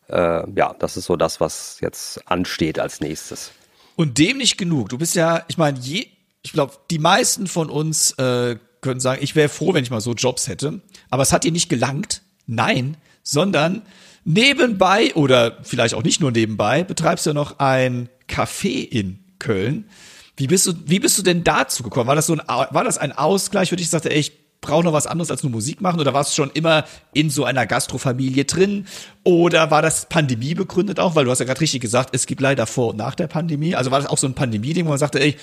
Äh, 0.08 0.50
ja, 0.54 0.74
das 0.78 0.96
ist 0.96 1.06
so 1.06 1.16
das, 1.16 1.40
was 1.40 1.78
jetzt 1.80 2.28
ansteht 2.30 2.78
als 2.78 3.00
nächstes. 3.00 3.52
Und 3.96 4.18
dem 4.18 4.38
nicht 4.38 4.58
genug. 4.58 4.90
Du 4.90 4.98
bist 4.98 5.14
ja, 5.14 5.44
ich 5.48 5.58
meine, 5.58 5.78
je, 5.78 6.06
ich 6.42 6.52
glaube, 6.52 6.74
die 6.90 6.98
meisten 6.98 7.46
von 7.46 7.68
uns 7.68 8.12
äh, 8.12 8.56
können 8.80 9.00
sagen, 9.00 9.22
ich 9.22 9.34
wäre 9.34 9.48
froh, 9.48 9.74
wenn 9.74 9.82
ich 9.82 9.90
mal 9.90 10.00
so 10.00 10.12
Jobs 10.12 10.48
hätte. 10.48 10.80
Aber 11.10 11.22
es 11.22 11.32
hat 11.32 11.44
dir 11.44 11.52
nicht 11.52 11.68
gelangt. 11.68 12.22
Nein, 12.46 12.96
sondern 13.22 13.82
nebenbei 14.24 15.14
oder 15.14 15.58
vielleicht 15.62 15.94
auch 15.94 16.02
nicht 16.02 16.20
nur 16.20 16.30
nebenbei 16.30 16.84
betreibst 16.84 17.26
du 17.26 17.34
noch 17.34 17.58
ein 17.58 18.08
Café 18.28 18.86
in 18.88 19.24
Köln. 19.38 19.88
Wie 20.36 20.46
bist 20.46 20.66
du, 20.66 20.72
wie 20.86 21.00
bist 21.00 21.18
du 21.18 21.22
denn 21.22 21.42
dazu 21.42 21.82
gekommen? 21.82 22.06
War 22.06 22.14
das 22.14 22.26
so 22.26 22.34
ein, 22.34 22.42
war 22.46 22.84
das 22.84 22.98
ein 22.98 23.12
Ausgleich 23.12 23.70
für? 23.70 23.76
Ich 23.76 23.90
sagte, 23.90 24.10
ey, 24.10 24.20
ich 24.20 24.32
brauche 24.60 24.84
noch 24.84 24.92
was 24.92 25.06
anderes 25.06 25.30
als 25.30 25.42
nur 25.42 25.50
Musik 25.50 25.80
machen? 25.80 26.00
Oder 26.00 26.14
warst 26.14 26.32
du 26.32 26.36
schon 26.36 26.50
immer 26.50 26.84
in 27.12 27.30
so 27.30 27.44
einer 27.44 27.66
Gastrofamilie 27.66 28.44
drin? 28.44 28.86
Oder 29.24 29.70
war 29.70 29.82
das 29.82 30.06
Pandemie 30.06 30.54
begründet 30.54 31.00
auch? 31.00 31.16
Weil 31.16 31.24
du 31.24 31.30
hast 31.30 31.40
ja 31.40 31.44
gerade 31.44 31.60
richtig 31.60 31.80
gesagt, 31.80 32.10
es 32.12 32.26
gibt 32.26 32.40
leider 32.40 32.66
vor 32.66 32.90
und 32.90 32.96
nach 32.96 33.14
der 33.14 33.26
Pandemie. 33.26 33.74
Also 33.74 33.90
war 33.90 34.00
das 34.00 34.08
auch 34.08 34.18
so 34.18 34.26
ein 34.26 34.34
Pandemie-Ding, 34.34 34.84
wo 34.86 34.90
man 34.90 34.98
sagte, 34.98 35.20
ey, 35.20 35.36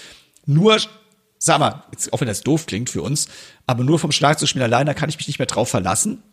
nur, 0.46 0.78
sag 1.40 1.60
mal, 1.60 1.84
jetzt, 1.92 2.14
auch 2.14 2.22
wenn 2.22 2.28
das 2.28 2.42
doof 2.42 2.66
klingt 2.66 2.90
für 2.90 3.02
uns, 3.02 3.28
aber 3.68 3.84
nur 3.84 4.00
vom 4.00 4.12
Schlagzeugspiel 4.12 4.62
alleine 4.62 4.96
kann 4.96 5.10
ich 5.10 5.18
mich 5.18 5.28
nicht 5.28 5.40
mehr 5.40 5.48
drauf 5.48 5.70
verlassen 5.70 6.24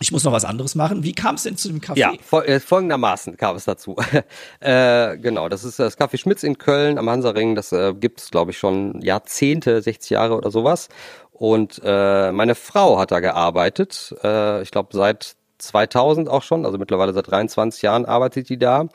ich 0.00 0.12
muss 0.12 0.24
noch 0.24 0.32
was 0.32 0.44
anderes 0.44 0.74
machen. 0.74 1.02
Wie 1.02 1.12
kam 1.12 1.34
es 1.34 1.42
denn 1.42 1.56
zu 1.56 1.68
dem 1.68 1.80
Café? 1.80 1.98
Ja, 1.98 2.12
äh, 2.42 2.60
folgendermaßen 2.60 3.36
kam 3.36 3.56
es 3.56 3.64
dazu. 3.64 3.96
äh, 4.60 5.16
genau, 5.18 5.48
das 5.48 5.64
ist 5.64 5.78
das 5.78 5.98
Café 5.98 6.18
Schmitz 6.18 6.42
in 6.42 6.58
Köln 6.58 6.98
am 6.98 7.10
Hansaring. 7.10 7.54
Das 7.54 7.72
äh, 7.72 7.94
gibt 7.94 8.20
es, 8.20 8.30
glaube 8.30 8.52
ich, 8.52 8.58
schon 8.58 9.00
Jahrzehnte, 9.00 9.82
60 9.82 10.10
Jahre 10.10 10.36
oder 10.36 10.50
sowas. 10.50 10.88
Und 11.32 11.80
äh, 11.84 12.32
meine 12.32 12.54
Frau 12.54 12.98
hat 12.98 13.10
da 13.10 13.20
gearbeitet. 13.20 14.14
Äh, 14.22 14.62
ich 14.62 14.70
glaube, 14.70 14.90
seit 14.92 15.36
2000 15.58 16.28
auch 16.28 16.42
schon, 16.42 16.64
also 16.64 16.78
mittlerweile 16.78 17.12
seit 17.12 17.30
23 17.30 17.82
Jahren 17.82 18.04
arbeitet 18.04 18.48
die 18.48 18.58
da. 18.58 18.88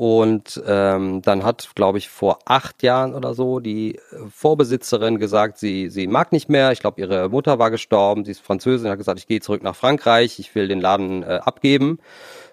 Und 0.00 0.62
ähm, 0.66 1.20
dann 1.20 1.44
hat, 1.44 1.72
glaube 1.74 1.98
ich, 1.98 2.08
vor 2.08 2.38
acht 2.46 2.82
Jahren 2.82 3.14
oder 3.14 3.34
so 3.34 3.60
die 3.60 3.96
äh, 3.96 4.00
Vorbesitzerin 4.34 5.18
gesagt, 5.18 5.58
sie, 5.58 5.90
sie 5.90 6.06
mag 6.06 6.32
nicht 6.32 6.48
mehr. 6.48 6.72
Ich 6.72 6.80
glaube, 6.80 6.98
ihre 7.02 7.28
Mutter 7.28 7.58
war 7.58 7.70
gestorben, 7.70 8.24
sie 8.24 8.30
ist 8.30 8.40
Französin, 8.40 8.88
hat 8.88 8.96
gesagt, 8.96 9.18
ich 9.18 9.26
gehe 9.26 9.40
zurück 9.40 9.62
nach 9.62 9.76
Frankreich, 9.76 10.38
ich 10.38 10.54
will 10.54 10.68
den 10.68 10.80
Laden 10.80 11.22
äh, 11.22 11.40
abgeben. 11.44 11.98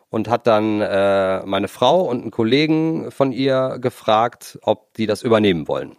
Und 0.10 0.28
hat 0.28 0.46
dann 0.46 0.82
äh, 0.82 1.46
meine 1.46 1.70
Frau 1.70 2.02
und 2.02 2.22
einen 2.22 2.32
Kollegen 2.32 3.12
von 3.12 3.32
ihr 3.32 3.78
gefragt, 3.80 4.60
ob 4.64 4.94
die 4.96 5.06
das 5.06 5.24
übernehmen 5.24 5.70
wollen. 5.70 5.96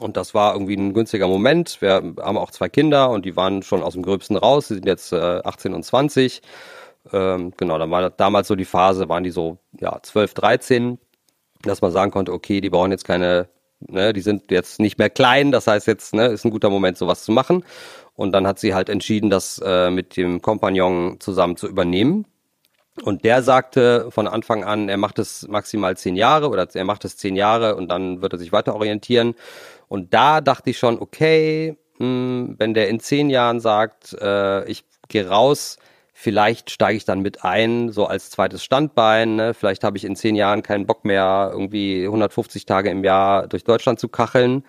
Und 0.00 0.18
das 0.18 0.34
war 0.34 0.52
irgendwie 0.52 0.76
ein 0.76 0.92
günstiger 0.92 1.28
Moment. 1.28 1.80
Wir 1.80 1.94
haben 1.94 2.36
auch 2.36 2.50
zwei 2.50 2.68
Kinder 2.68 3.08
und 3.08 3.24
die 3.24 3.36
waren 3.36 3.62
schon 3.62 3.82
aus 3.82 3.94
dem 3.94 4.02
Gröbsten 4.02 4.36
raus. 4.36 4.68
Sie 4.68 4.74
sind 4.74 4.84
jetzt 4.84 5.14
äh, 5.14 5.16
18 5.16 5.72
und 5.72 5.82
20. 5.82 6.42
Ähm, 7.12 7.52
genau, 7.56 7.78
da 7.78 7.90
war 7.90 8.10
damals 8.10 8.48
so 8.48 8.54
die 8.54 8.64
Phase, 8.64 9.08
waren 9.08 9.24
die 9.24 9.30
so 9.30 9.58
ja 9.80 9.98
12, 10.00 10.34
13, 10.34 10.98
dass 11.62 11.80
man 11.82 11.90
sagen 11.90 12.10
konnte, 12.10 12.32
okay, 12.32 12.60
die 12.60 12.70
brauchen 12.70 12.92
jetzt 12.92 13.04
keine, 13.04 13.48
ne, 13.80 14.12
die 14.12 14.20
sind 14.20 14.50
jetzt 14.50 14.78
nicht 14.78 14.98
mehr 14.98 15.10
klein, 15.10 15.50
das 15.52 15.66
heißt 15.66 15.86
jetzt, 15.86 16.14
ne, 16.14 16.26
ist 16.26 16.44
ein 16.44 16.50
guter 16.50 16.70
Moment, 16.70 16.98
sowas 16.98 17.24
zu 17.24 17.32
machen. 17.32 17.64
Und 18.14 18.32
dann 18.32 18.46
hat 18.46 18.58
sie 18.58 18.74
halt 18.74 18.88
entschieden, 18.88 19.30
das 19.30 19.60
äh, 19.64 19.90
mit 19.90 20.16
dem 20.16 20.42
Kompagnon 20.42 21.18
zusammen 21.18 21.56
zu 21.56 21.66
übernehmen. 21.66 22.26
Und 23.02 23.24
der 23.24 23.42
sagte 23.42 24.10
von 24.10 24.28
Anfang 24.28 24.64
an, 24.64 24.90
er 24.90 24.98
macht 24.98 25.18
es 25.18 25.48
maximal 25.48 25.96
zehn 25.96 26.14
Jahre 26.14 26.50
oder 26.50 26.68
er 26.74 26.84
macht 26.84 27.06
es 27.06 27.16
zehn 27.16 27.36
Jahre 27.36 27.74
und 27.76 27.88
dann 27.88 28.20
wird 28.20 28.34
er 28.34 28.38
sich 28.38 28.52
weiter 28.52 28.74
orientieren. 28.74 29.34
Und 29.88 30.12
da 30.12 30.42
dachte 30.42 30.70
ich 30.70 30.78
schon, 30.78 31.00
okay, 31.00 31.78
mh, 31.98 32.04
hm, 32.04 32.54
wenn 32.58 32.74
der 32.74 32.88
in 32.90 33.00
zehn 33.00 33.30
Jahren 33.30 33.60
sagt, 33.60 34.14
äh, 34.20 34.64
ich 34.66 34.84
gehe 35.08 35.26
raus, 35.26 35.78
vielleicht 36.22 36.70
steige 36.70 36.96
ich 36.96 37.04
dann 37.04 37.20
mit 37.20 37.44
ein, 37.44 37.90
so 37.90 38.06
als 38.06 38.30
zweites 38.30 38.62
Standbein. 38.62 39.36
Ne? 39.36 39.54
Vielleicht 39.54 39.82
habe 39.82 39.96
ich 39.96 40.04
in 40.04 40.14
zehn 40.14 40.36
Jahren 40.36 40.62
keinen 40.62 40.86
Bock 40.86 41.04
mehr, 41.04 41.50
irgendwie 41.52 42.04
150 42.04 42.64
Tage 42.64 42.90
im 42.90 43.02
Jahr 43.02 43.48
durch 43.48 43.64
Deutschland 43.64 43.98
zu 43.98 44.08
kacheln. 44.08 44.64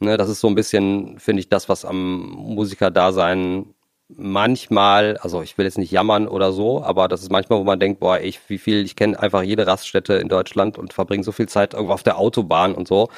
Ne? 0.00 0.16
Das 0.16 0.30
ist 0.30 0.40
so 0.40 0.48
ein 0.48 0.54
bisschen, 0.54 1.18
finde 1.18 1.40
ich, 1.40 1.50
das, 1.50 1.68
was 1.68 1.84
am 1.84 2.30
Musikerdasein 2.30 3.74
manchmal, 4.08 5.18
also 5.18 5.42
ich 5.42 5.58
will 5.58 5.66
jetzt 5.66 5.78
nicht 5.78 5.90
jammern 5.90 6.26
oder 6.26 6.52
so, 6.52 6.82
aber 6.82 7.08
das 7.08 7.22
ist 7.22 7.30
manchmal, 7.30 7.58
wo 7.58 7.64
man 7.64 7.80
denkt, 7.80 8.00
boah, 8.00 8.20
ich, 8.20 8.40
wie 8.48 8.58
viel, 8.58 8.82
ich 8.84 8.96
kenne 8.96 9.18
einfach 9.18 9.42
jede 9.42 9.66
Raststätte 9.66 10.14
in 10.14 10.28
Deutschland 10.28 10.78
und 10.78 10.94
verbringe 10.94 11.24
so 11.24 11.32
viel 11.32 11.48
Zeit 11.48 11.74
irgendwo 11.74 11.92
auf 11.92 12.02
der 12.02 12.18
Autobahn 12.18 12.74
und 12.74 12.88
so. 12.88 13.08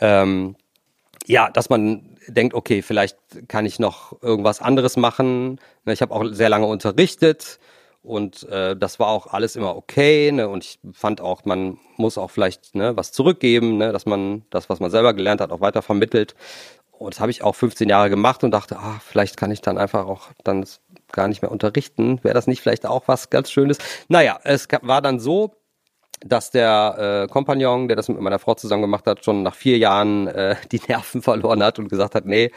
Ähm, 0.00 0.56
ja, 1.26 1.50
dass 1.50 1.70
man 1.70 2.16
denkt, 2.26 2.54
okay, 2.54 2.82
vielleicht 2.82 3.18
kann 3.48 3.66
ich 3.66 3.78
noch 3.78 4.20
irgendwas 4.22 4.60
anderes 4.60 4.96
machen. 4.96 5.60
Ne, 5.84 5.92
ich 5.92 6.02
habe 6.02 6.14
auch 6.14 6.24
sehr 6.30 6.48
lange 6.48 6.66
unterrichtet 6.66 7.58
und 8.02 8.48
äh, 8.48 8.76
das 8.76 8.98
war 8.98 9.08
auch 9.08 9.26
alles 9.26 9.56
immer 9.56 9.76
okay. 9.76 10.32
Ne? 10.32 10.48
Und 10.48 10.64
ich 10.64 10.78
fand 10.92 11.20
auch, 11.20 11.44
man 11.44 11.78
muss 11.96 12.18
auch 12.18 12.30
vielleicht 12.30 12.74
ne, 12.74 12.96
was 12.96 13.12
zurückgeben, 13.12 13.76
ne? 13.76 13.92
dass 13.92 14.06
man 14.06 14.42
das, 14.50 14.70
was 14.70 14.80
man 14.80 14.90
selber 14.90 15.14
gelernt 15.14 15.40
hat, 15.40 15.52
auch 15.52 15.60
weiter 15.60 15.82
vermittelt. 15.82 16.34
Und 16.92 17.14
das 17.14 17.20
habe 17.20 17.30
ich 17.30 17.42
auch 17.42 17.54
15 17.54 17.88
Jahre 17.88 18.10
gemacht 18.10 18.44
und 18.44 18.50
dachte, 18.50 18.78
ah, 18.78 19.00
vielleicht 19.04 19.36
kann 19.36 19.50
ich 19.50 19.62
dann 19.62 19.78
einfach 19.78 20.06
auch 20.06 20.28
dann 20.44 20.66
gar 21.12 21.28
nicht 21.28 21.42
mehr 21.42 21.50
unterrichten. 21.50 22.20
Wäre 22.22 22.34
das 22.34 22.46
nicht 22.46 22.60
vielleicht 22.60 22.86
auch 22.86 23.04
was 23.06 23.30
ganz 23.30 23.50
Schönes? 23.50 23.78
Naja, 24.08 24.38
es 24.44 24.68
war 24.82 25.00
dann 25.00 25.18
so, 25.18 25.54
dass 26.20 26.50
der 26.50 27.24
äh, 27.28 27.32
Kompagnon, 27.32 27.88
der 27.88 27.96
das 27.96 28.08
mit 28.08 28.20
meiner 28.20 28.38
Frau 28.38 28.54
zusammen 28.54 28.82
gemacht 28.82 29.06
hat, 29.06 29.24
schon 29.24 29.42
nach 29.42 29.54
vier 29.54 29.78
Jahren 29.78 30.26
äh, 30.26 30.56
die 30.70 30.80
Nerven 30.86 31.22
verloren 31.22 31.62
hat 31.62 31.78
und 31.78 31.88
gesagt 31.88 32.14
hat, 32.14 32.26
nee, 32.26 32.50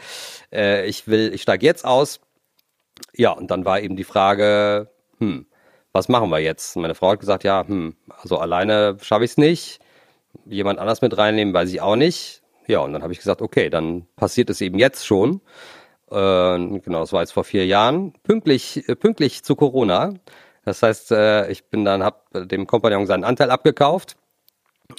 äh, 0.52 0.86
ich 0.86 1.08
will, 1.08 1.32
ich 1.34 1.42
steige 1.42 1.64
jetzt 1.64 1.84
aus. 1.84 2.20
Ja, 3.14 3.30
und 3.30 3.50
dann 3.50 3.64
war 3.64 3.80
eben 3.80 3.96
die 3.96 4.04
Frage, 4.04 4.90
hm, 5.18 5.46
was 5.92 6.08
machen 6.08 6.30
wir 6.30 6.40
jetzt? 6.40 6.76
Meine 6.76 6.94
Frau 6.94 7.12
hat 7.12 7.20
gesagt, 7.20 7.44
ja, 7.44 7.66
hm, 7.66 7.96
also 8.20 8.38
alleine 8.38 8.96
schaffe 9.00 9.24
ich 9.24 9.32
es 9.32 9.38
nicht. 9.38 9.80
Jemand 10.46 10.78
anders 10.78 11.00
mit 11.00 11.16
reinnehmen, 11.16 11.54
weiß 11.54 11.72
ich 11.72 11.80
auch 11.80 11.96
nicht. 11.96 12.42
Ja, 12.66 12.80
und 12.80 12.92
dann 12.92 13.02
habe 13.02 13.12
ich 13.12 13.18
gesagt, 13.18 13.42
okay, 13.42 13.70
dann 13.70 14.06
passiert 14.16 14.50
es 14.50 14.60
eben 14.60 14.78
jetzt 14.78 15.06
schon. 15.06 15.40
Äh, 16.10 16.78
genau, 16.80 17.00
das 17.00 17.12
war 17.12 17.20
jetzt 17.20 17.32
vor 17.32 17.44
vier 17.44 17.66
Jahren, 17.66 18.12
pünktlich, 18.22 18.88
äh, 18.88 18.96
pünktlich 18.96 19.44
zu 19.44 19.56
Corona. 19.56 20.14
Das 20.64 20.82
heißt, 20.82 21.12
äh, 21.12 21.50
ich 21.50 21.64
bin 21.70 21.84
dann, 21.84 22.02
habe 22.02 22.46
dem 22.46 22.66
Kompagnon 22.66 23.06
seinen 23.06 23.24
Anteil 23.24 23.50
abgekauft 23.50 24.16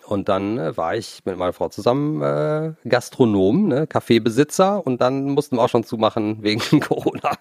und 0.07 0.29
dann 0.29 0.57
äh, 0.57 0.77
war 0.77 0.95
ich 0.95 1.21
mit 1.25 1.37
meiner 1.37 1.53
Frau 1.53 1.69
zusammen 1.69 2.21
äh, 2.21 2.73
Gastronom, 2.87 3.67
ne, 3.67 3.87
Kaffeebesitzer 3.87 4.85
und 4.85 5.01
dann 5.01 5.25
mussten 5.31 5.57
wir 5.57 5.63
auch 5.63 5.69
schon 5.69 5.83
zumachen 5.83 6.41
wegen 6.43 6.59
Corona. 6.79 7.31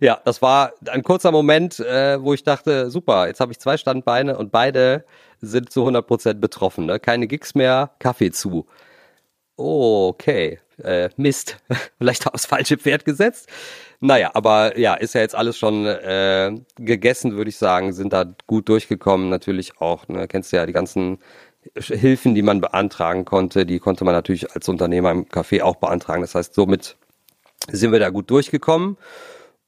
Ja, 0.00 0.20
das 0.24 0.40
war 0.42 0.72
ein 0.86 1.02
kurzer 1.02 1.32
Moment, 1.32 1.80
äh, 1.80 2.22
wo 2.22 2.32
ich 2.32 2.44
dachte, 2.44 2.90
super, 2.90 3.26
jetzt 3.26 3.40
habe 3.40 3.52
ich 3.52 3.58
zwei 3.58 3.76
Standbeine 3.76 4.38
und 4.38 4.52
beide 4.52 5.04
sind 5.40 5.72
zu 5.72 5.80
100 5.80 6.06
Prozent 6.06 6.40
betroffen. 6.40 6.86
Ne? 6.86 7.00
Keine 7.00 7.26
Gigs 7.26 7.54
mehr, 7.54 7.90
Kaffee 7.98 8.30
zu. 8.30 8.66
Okay, 9.62 10.58
äh, 10.82 11.10
Mist, 11.18 11.58
vielleicht 11.98 12.26
aufs 12.26 12.46
falsche 12.46 12.78
Pferd 12.78 13.04
gesetzt. 13.04 13.46
Naja, 14.00 14.30
aber 14.32 14.78
ja, 14.78 14.94
ist 14.94 15.14
ja 15.14 15.20
jetzt 15.20 15.34
alles 15.34 15.58
schon 15.58 15.84
äh, 15.84 16.54
gegessen, 16.76 17.36
würde 17.36 17.50
ich 17.50 17.58
sagen, 17.58 17.92
sind 17.92 18.14
da 18.14 18.24
gut 18.46 18.70
durchgekommen. 18.70 19.28
Natürlich 19.28 19.78
auch, 19.78 20.08
ne, 20.08 20.26
kennst 20.28 20.50
du 20.50 20.56
ja 20.56 20.64
die 20.64 20.72
ganzen 20.72 21.18
Hilfen, 21.76 22.34
die 22.34 22.40
man 22.40 22.62
beantragen 22.62 23.26
konnte, 23.26 23.66
die 23.66 23.80
konnte 23.80 24.04
man 24.04 24.14
natürlich 24.14 24.50
als 24.52 24.66
Unternehmer 24.66 25.10
im 25.10 25.26
Café 25.26 25.62
auch 25.62 25.76
beantragen. 25.76 26.22
Das 26.22 26.34
heißt, 26.34 26.54
somit 26.54 26.96
sind 27.70 27.92
wir 27.92 28.00
da 28.00 28.08
gut 28.08 28.30
durchgekommen. 28.30 28.96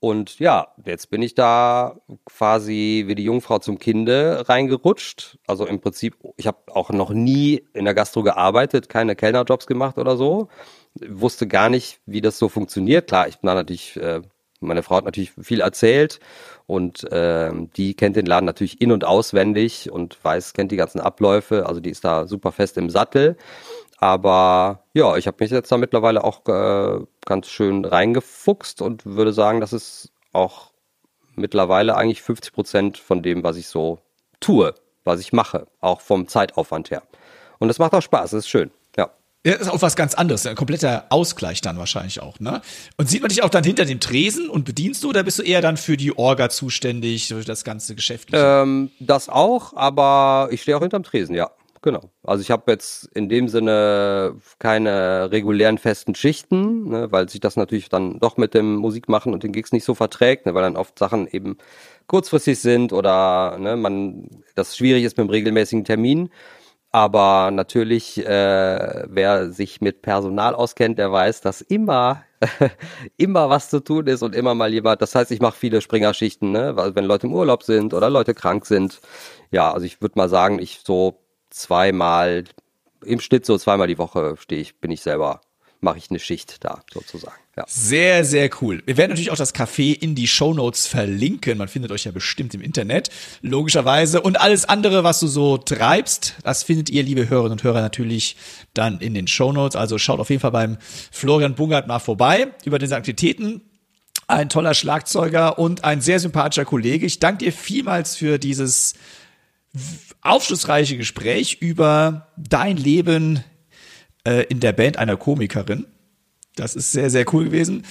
Und 0.02 0.40
ja, 0.40 0.66
jetzt 0.84 1.10
bin 1.10 1.22
ich 1.22 1.36
da 1.36 2.00
quasi 2.24 3.04
wie 3.06 3.14
die 3.14 3.22
Jungfrau 3.22 3.60
zum 3.60 3.78
Kinde 3.78 4.42
reingerutscht. 4.48 5.38
Also 5.46 5.64
im 5.64 5.80
Prinzip, 5.80 6.16
ich 6.36 6.48
habe 6.48 6.58
auch 6.74 6.90
noch 6.90 7.10
nie 7.10 7.62
in 7.72 7.84
der 7.84 7.94
Gastro 7.94 8.24
gearbeitet, 8.24 8.88
keine 8.88 9.14
Kellnerjobs 9.14 9.68
gemacht 9.68 9.98
oder 9.98 10.16
so 10.16 10.48
wusste 10.94 11.46
gar 11.46 11.68
nicht, 11.68 12.00
wie 12.06 12.20
das 12.20 12.38
so 12.38 12.48
funktioniert. 12.48 13.08
Klar, 13.08 13.28
ich 13.28 13.38
bin 13.38 13.48
da 13.48 13.54
natürlich, 13.54 13.96
äh, 13.96 14.22
meine 14.60 14.82
Frau 14.82 14.96
hat 14.96 15.04
natürlich 15.04 15.32
viel 15.40 15.60
erzählt 15.60 16.20
und 16.66 17.10
äh, 17.10 17.50
die 17.76 17.94
kennt 17.94 18.16
den 18.16 18.26
Laden 18.26 18.46
natürlich 18.46 18.80
in- 18.80 18.92
und 18.92 19.04
auswendig 19.04 19.90
und 19.90 20.22
weiß, 20.22 20.52
kennt 20.52 20.70
die 20.70 20.76
ganzen 20.76 21.00
Abläufe. 21.00 21.66
Also 21.66 21.80
die 21.80 21.90
ist 21.90 22.04
da 22.04 22.26
super 22.26 22.52
fest 22.52 22.76
im 22.76 22.90
Sattel. 22.90 23.36
Aber 24.02 24.82
ja, 24.94 25.16
ich 25.16 25.28
habe 25.28 25.36
mich 25.38 25.52
jetzt 25.52 25.70
da 25.70 25.78
mittlerweile 25.78 26.24
auch 26.24 26.44
äh, 26.48 27.06
ganz 27.24 27.46
schön 27.46 27.84
reingefuchst 27.84 28.82
und 28.82 29.06
würde 29.06 29.32
sagen, 29.32 29.60
das 29.60 29.72
ist 29.72 30.10
auch 30.32 30.72
mittlerweile 31.36 31.94
eigentlich 31.94 32.20
50 32.20 32.52
Prozent 32.52 32.98
von 32.98 33.22
dem, 33.22 33.44
was 33.44 33.56
ich 33.56 33.68
so 33.68 34.00
tue, 34.40 34.74
was 35.04 35.20
ich 35.20 35.32
mache, 35.32 35.68
auch 35.80 36.00
vom 36.00 36.26
Zeitaufwand 36.26 36.90
her. 36.90 37.04
Und 37.60 37.68
das 37.68 37.78
macht 37.78 37.94
auch 37.94 38.02
Spaß, 38.02 38.32
das 38.32 38.40
ist 38.40 38.48
schön. 38.48 38.72
Ja, 38.96 39.12
ist 39.44 39.70
auch 39.70 39.82
was 39.82 39.94
ganz 39.94 40.14
anderes, 40.14 40.46
ein 40.46 40.56
kompletter 40.56 41.06
Ausgleich 41.10 41.60
dann 41.60 41.78
wahrscheinlich 41.78 42.20
auch, 42.20 42.40
ne? 42.40 42.60
Und 42.96 43.08
sieht 43.08 43.22
man 43.22 43.28
dich 43.28 43.44
auch 43.44 43.50
dann 43.50 43.62
hinter 43.62 43.84
dem 43.84 44.00
Tresen 44.00 44.48
und 44.48 44.64
bedienst 44.64 45.04
du 45.04 45.10
oder 45.10 45.22
bist 45.22 45.38
du 45.38 45.44
eher 45.44 45.60
dann 45.60 45.76
für 45.76 45.96
die 45.96 46.18
Orga 46.18 46.48
zuständig, 46.48 47.28
für 47.28 47.44
das 47.44 47.62
ganze 47.62 47.94
Geschäftliche? 47.94 48.44
Ähm, 48.44 48.90
das 48.98 49.28
auch, 49.28 49.76
aber 49.76 50.48
ich 50.50 50.62
stehe 50.62 50.76
auch 50.76 50.82
hinterm 50.82 51.04
Tresen, 51.04 51.36
ja. 51.36 51.52
Genau. 51.84 52.12
Also 52.22 52.42
ich 52.42 52.52
habe 52.52 52.70
jetzt 52.70 53.06
in 53.12 53.28
dem 53.28 53.48
Sinne 53.48 54.36
keine 54.60 55.32
regulären 55.32 55.78
festen 55.78 56.14
Schichten, 56.14 56.88
ne, 56.88 57.10
weil 57.10 57.28
sich 57.28 57.40
das 57.40 57.56
natürlich 57.56 57.88
dann 57.88 58.20
doch 58.20 58.36
mit 58.36 58.54
dem 58.54 58.76
Musikmachen 58.76 59.32
und 59.32 59.42
den 59.42 59.50
Gigs 59.52 59.72
nicht 59.72 59.82
so 59.84 59.94
verträgt, 59.96 60.46
ne, 60.46 60.54
weil 60.54 60.62
dann 60.62 60.76
oft 60.76 60.96
Sachen 60.96 61.26
eben 61.26 61.58
kurzfristig 62.06 62.60
sind 62.60 62.92
oder 62.92 63.58
ne, 63.58 63.76
man 63.76 64.28
das 64.54 64.76
schwierig 64.76 65.02
ist 65.02 65.16
mit 65.18 65.26
dem 65.26 65.30
regelmäßigen 65.30 65.84
Termin. 65.84 66.30
Aber 66.92 67.50
natürlich, 67.52 68.18
äh, 68.26 69.04
wer 69.08 69.50
sich 69.52 69.80
mit 69.80 70.02
Personal 70.02 70.54
auskennt, 70.54 70.98
der 70.98 71.12
weiß, 71.12 71.40
dass 71.42 71.60
immer 71.62 72.24
immer 73.16 73.50
was 73.50 73.70
zu 73.70 73.80
tun 73.80 74.06
ist 74.08 74.22
und 74.22 74.34
immer 74.36 74.54
mal 74.54 74.72
jemand. 74.72 75.02
Das 75.02 75.14
heißt, 75.14 75.30
ich 75.32 75.40
mache 75.40 75.56
viele 75.56 75.80
Springerschichten, 75.80 76.52
ne? 76.52 76.76
Weil 76.76 76.94
wenn 76.96 77.04
Leute 77.04 77.26
im 77.28 77.34
Urlaub 77.34 77.62
sind 77.64 77.94
oder 77.94 78.10
Leute 78.10 78.34
krank 78.34 78.66
sind. 78.66 79.00
Ja, 79.50 79.72
also 79.72 79.86
ich 79.86 80.00
würde 80.02 80.14
mal 80.18 80.28
sagen, 80.28 80.58
ich 80.58 80.80
so 80.84 81.21
zweimal 81.52 82.44
im 83.04 83.20
Schnitt 83.20 83.46
so 83.46 83.58
zweimal 83.58 83.88
die 83.88 83.98
Woche 83.98 84.36
stehe 84.38 84.60
ich, 84.60 84.76
bin 84.76 84.90
ich 84.90 85.02
selber 85.02 85.40
mache 85.82 85.98
ich 85.98 86.10
eine 86.10 86.20
Schicht 86.20 86.64
da 86.64 86.82
sozusagen. 86.92 87.36
Ja. 87.56 87.64
Sehr, 87.66 88.24
sehr 88.24 88.48
cool. 88.60 88.82
Wir 88.86 88.96
werden 88.96 89.10
natürlich 89.10 89.30
auch 89.30 89.36
das 89.36 89.54
Café 89.54 89.92
in 89.92 90.14
die 90.14 90.28
Show 90.28 90.54
Notes 90.54 90.86
verlinken. 90.86 91.58
Man 91.58 91.68
findet 91.68 91.90
euch 91.90 92.04
ja 92.04 92.12
bestimmt 92.12 92.54
im 92.54 92.62
Internet, 92.62 93.10
logischerweise. 93.42 94.22
Und 94.22 94.40
alles 94.40 94.64
andere, 94.64 95.04
was 95.04 95.20
du 95.20 95.26
so 95.26 95.58
treibst, 95.58 96.36
das 96.44 96.62
findet 96.62 96.88
ihr, 96.88 97.02
liebe 97.02 97.28
Hörerinnen 97.28 97.58
und 97.58 97.64
Hörer, 97.64 97.80
natürlich 97.82 98.36
dann 98.74 99.00
in 99.00 99.12
den 99.12 99.26
Show 99.26 99.52
Notes. 99.52 99.76
Also 99.76 99.98
schaut 99.98 100.20
auf 100.20 100.30
jeden 100.30 100.40
Fall 100.40 100.52
beim 100.52 100.78
Florian 101.10 101.56
Bungert 101.56 101.88
mal 101.88 101.98
vorbei 101.98 102.52
über 102.64 102.78
diese 102.78 102.96
Aktivitäten. 102.96 103.60
Ein 104.28 104.48
toller 104.48 104.72
Schlagzeuger 104.72 105.58
und 105.58 105.84
ein 105.84 106.00
sehr 106.00 106.20
sympathischer 106.20 106.64
Kollege. 106.64 107.04
Ich 107.04 107.18
danke 107.18 107.44
dir 107.44 107.52
vielmals 107.52 108.16
für 108.16 108.38
dieses 108.38 108.94
aufschlussreiche 110.20 110.96
Gespräch 110.96 111.58
über 111.60 112.28
dein 112.36 112.76
Leben 112.76 113.42
äh, 114.24 114.44
in 114.44 114.60
der 114.60 114.72
Band 114.72 114.98
einer 114.98 115.16
Komikerin. 115.16 115.86
Das 116.56 116.74
ist 116.74 116.92
sehr, 116.92 117.10
sehr 117.10 117.32
cool 117.32 117.46
gewesen. 117.46 117.84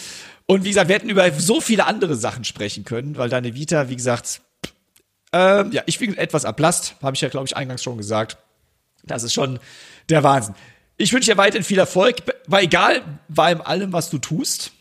Und 0.45 0.63
wie 0.63 0.69
gesagt, 0.69 0.89
wir 0.89 0.95
hätten 0.95 1.09
über 1.09 1.31
so 1.31 1.61
viele 1.61 1.85
andere 1.87 2.15
Sachen 2.15 2.43
sprechen 2.43 2.83
können, 2.83 3.17
weil 3.17 3.29
deine 3.29 3.55
Vita, 3.55 3.89
wie 3.89 3.95
gesagt, 3.95 4.41
äh, 5.33 5.67
ja, 5.69 5.81
ich 5.85 5.97
bin 5.97 6.17
etwas 6.17 6.43
erblasst, 6.43 6.95
habe 7.01 7.15
ich 7.15 7.21
ja, 7.21 7.29
glaube 7.29 7.47
ich, 7.47 7.55
eingangs 7.55 7.81
schon 7.81 7.97
gesagt. 7.97 8.37
Das 9.03 9.23
ist 9.23 9.33
schon 9.33 9.59
der 10.09 10.23
Wahnsinn. 10.23 10.55
Ich 10.97 11.13
wünsche 11.13 11.31
dir 11.31 11.37
weiterhin 11.37 11.63
viel 11.63 11.79
Erfolg, 11.79 12.17
war 12.47 12.61
egal 12.61 13.01
bei 13.27 13.57
allem, 13.59 13.93
was 13.93 14.09
du 14.09 14.19
tust, 14.19 14.71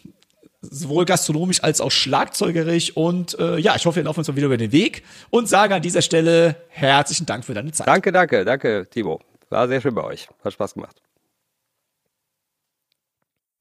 sowohl 0.61 1.05
gastronomisch 1.05 1.63
als 1.63 1.81
auch 1.81 1.91
schlagzeugerisch. 1.91 2.97
Und 2.97 3.39
äh, 3.39 3.59
ja, 3.59 3.77
ich 3.77 3.87
hoffe, 3.87 3.97
wir 3.97 4.05
laufen 4.05 4.21
uns 4.21 4.29
mal 4.29 4.37
wieder 4.37 4.47
über 4.47 4.57
den 4.57 4.73
Weg 4.73 5.03
und 5.31 5.49
sage 5.49 5.75
an 5.75 5.83
dieser 5.83 6.03
Stelle 6.03 6.57
herzlichen 6.69 7.27
Dank 7.27 7.45
für 7.45 7.55
deine 7.55 7.73
Zeit. 7.73 7.87
Danke, 7.87 8.13
danke, 8.13 8.45
danke, 8.45 8.87
Timo. 8.91 9.21
War 9.49 9.69
sehr 9.69 9.81
schön 9.81 9.95
bei 9.95 10.05
euch. 10.05 10.29
Hat 10.45 10.53
Spaß 10.53 10.75
gemacht. 10.75 11.03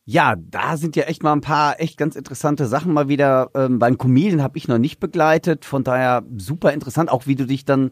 Ja, 0.05 0.35
da 0.35 0.75
sind 0.75 0.95
ja 0.95 1.03
echt 1.03 1.21
mal 1.21 1.33
ein 1.33 1.41
paar 1.41 1.79
echt 1.79 1.95
ganz 1.97 2.15
interessante 2.15 2.65
Sachen 2.65 2.93
mal 2.93 3.09
wieder. 3.09 3.51
Ähm, 3.53 3.77
beim 3.77 3.97
Comedian 3.99 4.41
habe 4.41 4.57
ich 4.57 4.67
noch 4.67 4.79
nicht 4.79 4.99
begleitet, 4.99 5.65
von 5.65 5.83
daher 5.83 6.23
super 6.35 6.73
interessant, 6.73 7.11
auch 7.11 7.27
wie 7.27 7.35
du 7.35 7.45
dich 7.45 7.63
dann 7.63 7.91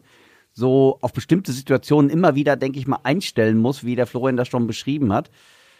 so 0.52 0.98
auf 1.00 1.12
bestimmte 1.12 1.52
Situationen 1.52 2.10
immer 2.10 2.34
wieder, 2.34 2.56
denke 2.56 2.80
ich 2.80 2.88
mal, 2.88 2.98
einstellen 3.04 3.58
musst, 3.58 3.84
wie 3.84 3.94
der 3.94 4.08
Florian 4.08 4.36
das 4.36 4.48
schon 4.48 4.66
beschrieben 4.66 5.12
hat. 5.12 5.30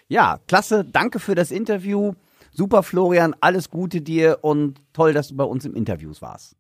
Ja, 0.06 0.38
klasse, 0.46 0.84
danke 0.84 1.18
für 1.18 1.34
das 1.34 1.50
Interview. 1.50 2.14
Super, 2.58 2.82
Florian, 2.82 3.36
alles 3.40 3.70
Gute 3.70 4.00
dir 4.00 4.40
und 4.42 4.80
toll, 4.92 5.12
dass 5.12 5.28
du 5.28 5.36
bei 5.36 5.44
uns 5.44 5.64
im 5.64 5.76
Interview 5.76 6.12
warst. 6.18 6.56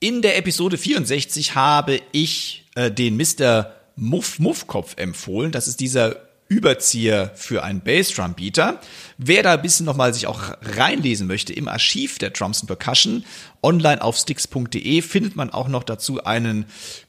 In 0.00 0.20
der 0.20 0.36
Episode 0.36 0.78
64 0.78 1.54
habe 1.54 2.00
ich 2.10 2.66
äh, 2.74 2.90
den 2.90 3.16
Mr. 3.16 3.72
Muff 3.94 4.40
Muffkopf 4.40 4.96
empfohlen. 4.96 5.52
Das 5.52 5.68
ist 5.68 5.78
dieser 5.78 6.16
Überzieher 6.50 7.30
für 7.36 7.62
einen 7.62 7.80
Bassdrum-Beater. 7.80 8.80
Wer 9.18 9.44
da 9.44 9.52
ein 9.54 9.62
bisschen 9.62 9.86
nochmal 9.86 10.12
sich 10.12 10.26
auch 10.26 10.50
reinlesen 10.60 11.28
möchte 11.28 11.52
im 11.52 11.68
Archiv 11.68 12.18
der 12.18 12.30
Drums 12.30 12.66
Percussion, 12.66 13.24
online 13.62 14.02
auf 14.02 14.16
sticks.de 14.16 15.00
findet 15.02 15.36
man 15.36 15.50
auch 15.50 15.68
noch 15.68 15.84
dazu 15.84 16.24
einen 16.24 16.64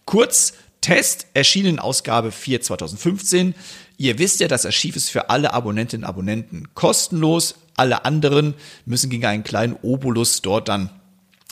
Kurztest, 0.05 1.25
erschienen 1.33 1.69
in 1.69 1.79
Ausgabe 1.79 2.31
4 2.31 2.61
2015. 2.61 3.55
Ihr 3.97 4.19
wisst 4.19 4.41
ja, 4.41 4.47
das 4.47 4.67
Archiv 4.67 4.95
ist 4.95 5.09
für 5.09 5.31
alle 5.31 5.55
Abonnentinnen 5.55 6.03
und 6.03 6.09
Abonnenten 6.09 6.67
kostenlos. 6.75 7.55
Alle 7.75 8.05
anderen 8.05 8.53
müssen 8.85 9.09
gegen 9.09 9.25
einen 9.25 9.43
kleinen 9.43 9.75
Obolus 9.81 10.43
dort 10.43 10.69
dann 10.69 10.91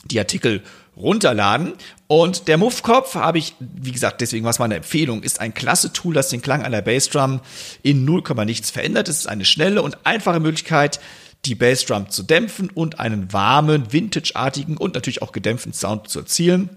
die 0.04 0.20
Artikel 0.20 0.62
runterladen. 0.96 1.74
Und 2.06 2.48
der 2.48 2.58
Muffkopf 2.58 3.14
habe 3.14 3.38
ich, 3.38 3.54
wie 3.60 3.92
gesagt, 3.92 4.20
deswegen 4.20 4.44
war 4.44 4.50
es 4.50 4.58
meine 4.58 4.76
Empfehlung, 4.76 5.22
ist 5.22 5.40
ein 5.40 5.54
klasse 5.54 5.92
Tool, 5.92 6.14
das 6.14 6.28
den 6.28 6.42
Klang 6.42 6.62
einer 6.62 6.82
Bassdrum 6.82 7.40
in 7.82 8.04
0, 8.04 8.22
nichts 8.44 8.70
verändert. 8.70 9.08
Es 9.08 9.18
ist 9.18 9.28
eine 9.28 9.44
schnelle 9.44 9.82
und 9.82 9.98
einfache 10.04 10.40
Möglichkeit, 10.40 11.00
die 11.44 11.54
Bassdrum 11.54 12.10
zu 12.10 12.22
dämpfen 12.22 12.70
und 12.70 13.00
einen 13.00 13.32
warmen, 13.32 13.92
vintageartigen 13.92 14.76
und 14.76 14.94
natürlich 14.94 15.22
auch 15.22 15.32
gedämpften 15.32 15.72
Sound 15.72 16.08
zu 16.08 16.20
erzielen. 16.20 16.68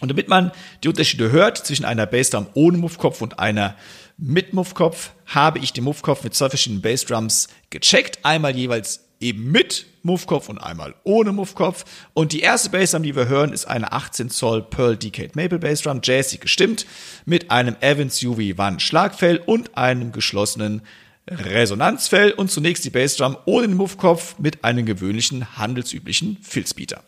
Und 0.00 0.10
damit 0.10 0.28
man 0.28 0.52
die 0.84 0.88
Unterschiede 0.88 1.32
hört 1.32 1.58
zwischen 1.58 1.84
einer 1.84 2.06
Bassdrum 2.06 2.46
ohne 2.54 2.78
Muffkopf 2.78 3.22
und 3.22 3.38
einer 3.38 3.76
mit 4.18 4.52
Muffkopf, 4.52 5.12
habe 5.26 5.58
ich 5.58 5.72
den 5.72 5.84
Muffkopf 5.84 6.22
mit 6.22 6.34
zwei 6.34 6.48
verschiedenen 6.48 6.82
Bassdrums 6.82 7.48
gecheckt. 7.70 8.20
Einmal 8.24 8.56
jeweils 8.56 9.06
eben 9.20 9.50
mit 9.50 9.86
Muffkopf 10.06 10.48
und 10.48 10.58
einmal 10.58 10.94
ohne 11.04 11.32
Muffkopf. 11.32 11.84
Und 12.14 12.32
die 12.32 12.40
erste 12.40 12.70
Bassdrum, 12.70 13.02
die 13.02 13.14
wir 13.14 13.28
hören, 13.28 13.52
ist 13.52 13.66
eine 13.66 13.92
18 13.92 14.30
Zoll 14.30 14.62
Pearl 14.62 14.96
Decade 14.96 15.32
Maple 15.34 15.58
Bassdrum, 15.58 16.00
jazzig 16.02 16.40
gestimmt, 16.40 16.86
mit 17.26 17.50
einem 17.50 17.76
Evans 17.80 18.22
UV 18.22 18.58
One 18.58 18.80
Schlagfell 18.80 19.42
und 19.44 19.76
einem 19.76 20.12
geschlossenen 20.12 20.82
Resonanzfell. 21.28 22.32
Und 22.32 22.50
zunächst 22.50 22.84
die 22.84 22.90
Bassdrum 22.90 23.36
ohne 23.44 23.68
den 23.68 23.76
Muffkopf 23.76 24.38
mit 24.38 24.64
einem 24.64 24.86
gewöhnlichen 24.86 25.58
handelsüblichen 25.58 26.38
Filzbeater. 26.40 27.02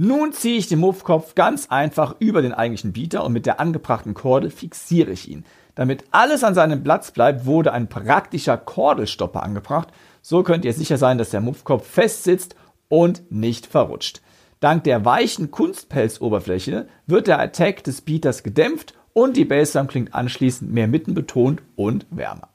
Nun 0.00 0.32
ziehe 0.32 0.58
ich 0.58 0.68
den 0.68 0.78
Muffkopf 0.78 1.34
ganz 1.34 1.66
einfach 1.70 2.14
über 2.20 2.40
den 2.40 2.54
eigentlichen 2.54 2.92
Beater 2.92 3.24
und 3.24 3.32
mit 3.32 3.46
der 3.46 3.58
angebrachten 3.58 4.14
Kordel 4.14 4.50
fixiere 4.50 5.10
ich 5.10 5.28
ihn. 5.28 5.44
Damit 5.74 6.04
alles 6.12 6.44
an 6.44 6.54
seinem 6.54 6.84
Platz 6.84 7.10
bleibt, 7.10 7.46
wurde 7.46 7.72
ein 7.72 7.88
praktischer 7.88 8.56
Kordelstopper 8.56 9.42
angebracht. 9.42 9.88
So 10.22 10.44
könnt 10.44 10.64
ihr 10.64 10.72
sicher 10.72 10.98
sein, 10.98 11.18
dass 11.18 11.30
der 11.30 11.40
Muffkopf 11.40 11.84
fest 11.84 12.22
sitzt 12.22 12.54
und 12.86 13.32
nicht 13.32 13.66
verrutscht. 13.66 14.22
Dank 14.60 14.84
der 14.84 15.04
weichen 15.04 15.50
Kunstpelzoberfläche 15.50 16.86
wird 17.08 17.26
der 17.26 17.40
Attack 17.40 17.82
des 17.82 18.00
Beaters 18.00 18.44
gedämpft 18.44 18.94
und 19.14 19.36
die 19.36 19.44
Bassdrum 19.44 19.88
klingt 19.88 20.14
anschließend 20.14 20.72
mehr 20.72 20.86
mittenbetont 20.86 21.60
und 21.74 22.06
wärmer. 22.10 22.50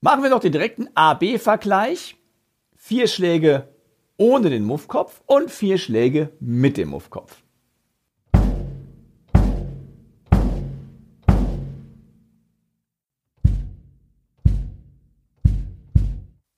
Machen 0.00 0.22
wir 0.22 0.30
noch 0.30 0.40
den 0.40 0.52
direkten 0.52 0.88
A-B-Vergleich. 0.94 2.16
Vier 2.74 3.06
Schläge 3.08 3.68
ohne 4.18 4.50
den 4.50 4.64
Muffkopf 4.64 5.22
und 5.26 5.50
vier 5.50 5.78
Schläge 5.78 6.32
mit 6.40 6.76
dem 6.76 6.90
Muffkopf. 6.90 7.42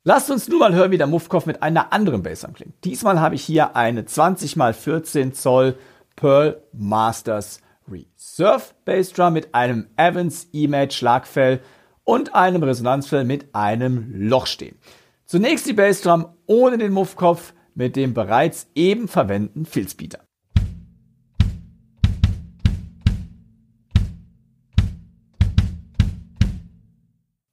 Lasst 0.04 0.30
uns 0.30 0.48
nun 0.48 0.58
mal 0.58 0.74
hören, 0.74 0.90
wie 0.90 0.98
der 0.98 1.06
Muffkopf 1.06 1.46
mit 1.46 1.62
einer 1.62 1.92
anderen 1.92 2.22
Bassdrum 2.22 2.54
klingt. 2.54 2.82
Diesmal 2.84 3.20
habe 3.20 3.34
ich 3.34 3.44
hier 3.44 3.76
eine 3.76 4.04
20 4.04 4.56
x 4.56 4.78
14 4.78 5.34
Zoll 5.34 5.78
Pearl 6.16 6.62
Masters 6.72 7.60
Reserve 7.90 8.62
Bassdrum 8.84 9.34
mit 9.34 9.54
einem 9.54 9.88
Evans 9.96 10.48
E-Match 10.52 10.96
Schlagfell 10.96 11.60
und 12.08 12.34
einem 12.34 12.62
Resonanzfell 12.62 13.24
mit 13.24 13.54
einem 13.54 14.10
Loch 14.14 14.46
stehen. 14.46 14.78
Zunächst 15.26 15.66
die 15.66 15.74
Bassdrum 15.74 16.24
ohne 16.46 16.78
den 16.78 16.90
Muffkopf 16.90 17.52
mit 17.74 17.96
dem 17.96 18.14
bereits 18.14 18.70
eben 18.74 19.08
verwendeten 19.08 19.66
Filzbeater. 19.66 20.24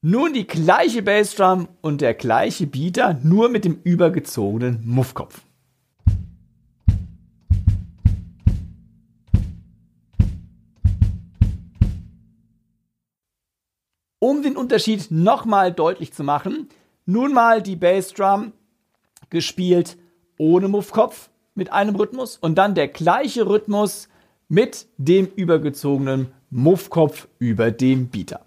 Nun 0.01 0.32
die 0.32 0.47
gleiche 0.47 1.01
Bassdrum 1.01 1.68
und 1.82 1.99
der 1.99 2.14
gleiche 2.14 2.66
Beater, 2.66 3.20
nur 3.24 3.49
mit 3.49 3.66
dem 3.66 3.82
übergezogenen 3.84 4.80
Muffkopf. 4.86 5.45
Um 14.26 14.41
den 14.41 14.57
Unterschied 14.57 15.11
nochmal 15.11 15.71
deutlich 15.71 16.11
zu 16.11 16.23
machen, 16.23 16.67
nun 17.05 17.32
mal 17.32 17.61
die 17.61 17.76
Bassdrum 17.76 18.53
gespielt 19.30 19.97
ohne 20.39 20.67
Muffkopf 20.67 21.30
mit 21.53 21.71
einem 21.71 21.95
Rhythmus 21.95 22.36
und 22.36 22.55
dann 22.55 22.73
der 22.73 22.88
gleiche 22.88 23.47
Rhythmus 23.47 24.09
mit 24.47 24.88
dem 24.97 25.28
übergezogenen 25.28 26.32
Muffkopf 26.49 27.28
über 27.38 27.69
dem 27.69 28.09
Beater. 28.09 28.45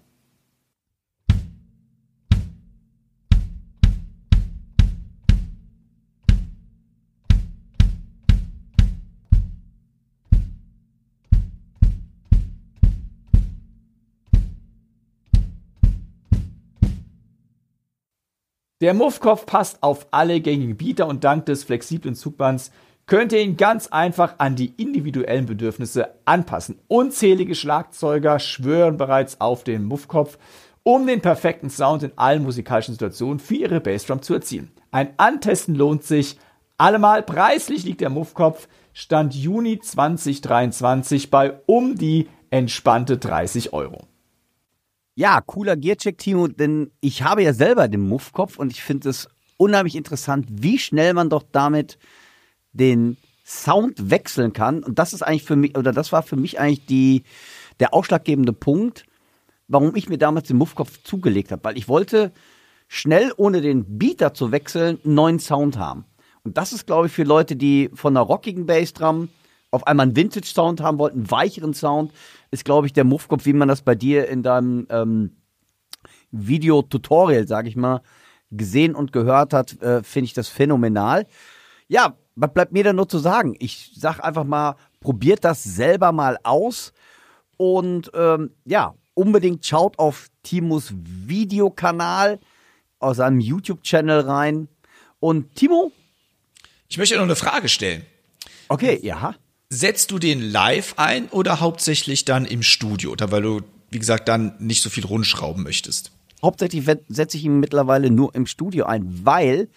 Der 18.81 18.93
Muffkopf 18.93 19.45
passt 19.45 19.83
auf 19.83 20.07
alle 20.11 20.39
gängigen 20.39 20.77
Bieter 20.77 21.07
und 21.07 21.25
dank 21.25 21.45
des 21.45 21.65
flexiblen 21.65 22.15
Zugbands 22.15 22.71
könnt 23.07 23.33
ihr 23.33 23.41
ihn 23.41 23.57
ganz 23.57 23.87
einfach 23.87 24.35
an 24.37 24.55
die 24.55 24.73
individuellen 24.77 25.45
Bedürfnisse 25.45 26.15
anpassen. 26.23 26.79
Unzählige 26.87 27.55
Schlagzeuger 27.55 28.39
schwören 28.39 28.95
bereits 28.95 29.41
auf 29.41 29.65
den 29.65 29.83
Muffkopf, 29.83 30.37
um 30.83 31.05
den 31.07 31.19
perfekten 31.19 31.69
Sound 31.69 32.03
in 32.03 32.13
allen 32.15 32.43
musikalischen 32.43 32.93
Situationen 32.93 33.39
für 33.39 33.55
ihre 33.55 33.81
Bassdrum 33.81 34.21
zu 34.21 34.33
erzielen. 34.33 34.71
Ein 34.91 35.09
Antesten 35.17 35.75
lohnt 35.75 36.05
sich 36.05 36.37
allemal. 36.77 37.21
Preislich 37.23 37.83
liegt 37.83 37.99
der 37.99 38.09
Muffkopf 38.09 38.69
Stand 38.93 39.35
Juni 39.35 39.79
2023 39.79 41.29
bei 41.29 41.59
um 41.65 41.95
die 41.95 42.29
entspannte 42.49 43.17
30 43.17 43.73
Euro. 43.73 44.08
Ja, 45.19 45.41
cooler 45.41 45.75
Gearcheck, 45.75 46.17
Timo, 46.17 46.47
denn 46.47 46.91
ich 47.01 47.23
habe 47.23 47.43
ja 47.43 47.51
selber 47.51 47.89
den 47.89 47.99
Muffkopf 47.99 48.57
und 48.57 48.71
ich 48.71 48.81
finde 48.81 49.09
es 49.09 49.27
unheimlich 49.57 49.97
interessant, 49.97 50.47
wie 50.49 50.79
schnell 50.79 51.13
man 51.13 51.29
doch 51.29 51.43
damit 51.51 51.99
den 52.71 53.17
Sound 53.45 54.09
wechseln 54.09 54.53
kann. 54.53 54.81
Und 54.81 54.97
das 54.97 55.11
ist 55.11 55.21
eigentlich 55.21 55.43
für 55.43 55.57
mich, 55.57 55.77
oder 55.77 55.91
das 55.91 56.13
war 56.13 56.23
für 56.23 56.37
mich 56.37 56.57
eigentlich 56.57 56.85
die, 56.85 57.23
der 57.81 57.93
ausschlaggebende 57.93 58.53
Punkt, 58.53 59.03
warum 59.67 59.93
ich 59.97 60.07
mir 60.07 60.17
damals 60.17 60.47
den 60.47 60.55
Muffkopf 60.55 61.03
zugelegt 61.03 61.51
habe. 61.51 61.65
Weil 61.65 61.77
ich 61.77 61.89
wollte 61.89 62.31
schnell, 62.87 63.33
ohne 63.35 63.59
den 63.59 63.97
Beater 63.97 64.33
zu 64.33 64.53
wechseln, 64.53 64.99
einen 65.03 65.15
neuen 65.15 65.39
Sound 65.39 65.77
haben. 65.77 66.05
Und 66.45 66.57
das 66.57 66.71
ist, 66.71 66.87
glaube 66.87 67.07
ich, 67.07 67.11
für 67.11 67.23
Leute, 67.23 67.57
die 67.57 67.89
von 67.93 68.15
einer 68.15 68.25
rockigen 68.25 68.65
Bassdrum 68.65 69.27
auf 69.71 69.85
einmal 69.87 70.07
einen 70.07 70.15
Vintage-Sound 70.15 70.81
haben 70.81 70.99
wollten, 70.99 71.19
einen 71.19 71.31
weicheren 71.31 71.73
Sound, 71.73 72.11
ist, 72.51 72.65
glaube 72.65 72.87
ich, 72.87 72.93
der 72.93 73.03
Muffkopf, 73.03 73.45
wie 73.45 73.53
man 73.53 73.67
das 73.67 73.81
bei 73.81 73.95
dir 73.95 74.27
in 74.27 74.43
deinem 74.43 74.87
ähm, 74.89 75.35
Video-Tutorial, 76.31 77.47
sage 77.47 77.69
ich 77.69 77.75
mal, 77.75 78.01
gesehen 78.51 78.95
und 78.95 79.11
gehört 79.11 79.53
hat, 79.53 79.81
äh, 79.81 80.03
finde 80.03 80.25
ich 80.25 80.33
das 80.33 80.47
phänomenal. 80.47 81.27
Ja, 81.87 82.15
was 82.35 82.53
bleibt 82.53 82.71
mir 82.71 82.83
denn 82.83 82.95
nur 82.95 83.09
zu 83.09 83.19
sagen? 83.19 83.55
Ich 83.59 83.91
sag 83.95 84.23
einfach 84.23 84.43
mal, 84.43 84.75
probiert 85.01 85.43
das 85.43 85.63
selber 85.63 86.11
mal 86.11 86.39
aus 86.43 86.93
und 87.57 88.11
ähm, 88.13 88.51
ja, 88.65 88.95
unbedingt 89.13 89.65
schaut 89.65 89.99
auf 89.99 90.27
Timos 90.43 90.93
Videokanal 90.95 92.39
aus 92.99 93.17
seinem 93.17 93.39
YouTube-Channel 93.39 94.21
rein. 94.21 94.67
Und 95.19 95.55
Timo? 95.55 95.91
Ich 96.87 96.97
möchte 96.97 97.15
noch 97.15 97.23
eine 97.23 97.35
Frage 97.35 97.67
stellen. 97.67 98.05
Okay, 98.69 98.99
ja. 99.03 99.35
Setzt 99.71 100.09
du 100.09 100.17
den 100.17 100.41
live 100.41 100.95
ein 100.97 101.29
oder 101.29 101.59
hauptsächlich 101.59 102.25
dann 102.25 102.45
im 102.45 102.63
Studio? 102.63 103.11
Oder 103.11 103.31
weil 103.31 103.43
du, 103.43 103.61
wie 103.91 103.99
gesagt, 103.99 104.27
dann 104.27 104.55
nicht 104.57 104.81
so 104.81 104.89
viel 104.89 105.05
rundschrauben 105.05 105.61
möchtest? 105.61 106.11
Hauptsächlich 106.41 106.85
setze 107.07 107.37
ich 107.37 107.45
ihn 107.45 107.59
mittlerweile 107.59 108.09
nur 108.09 108.33
im 108.33 108.47
Studio 108.47 108.85
ein, 108.85 109.23
weil 109.23 109.69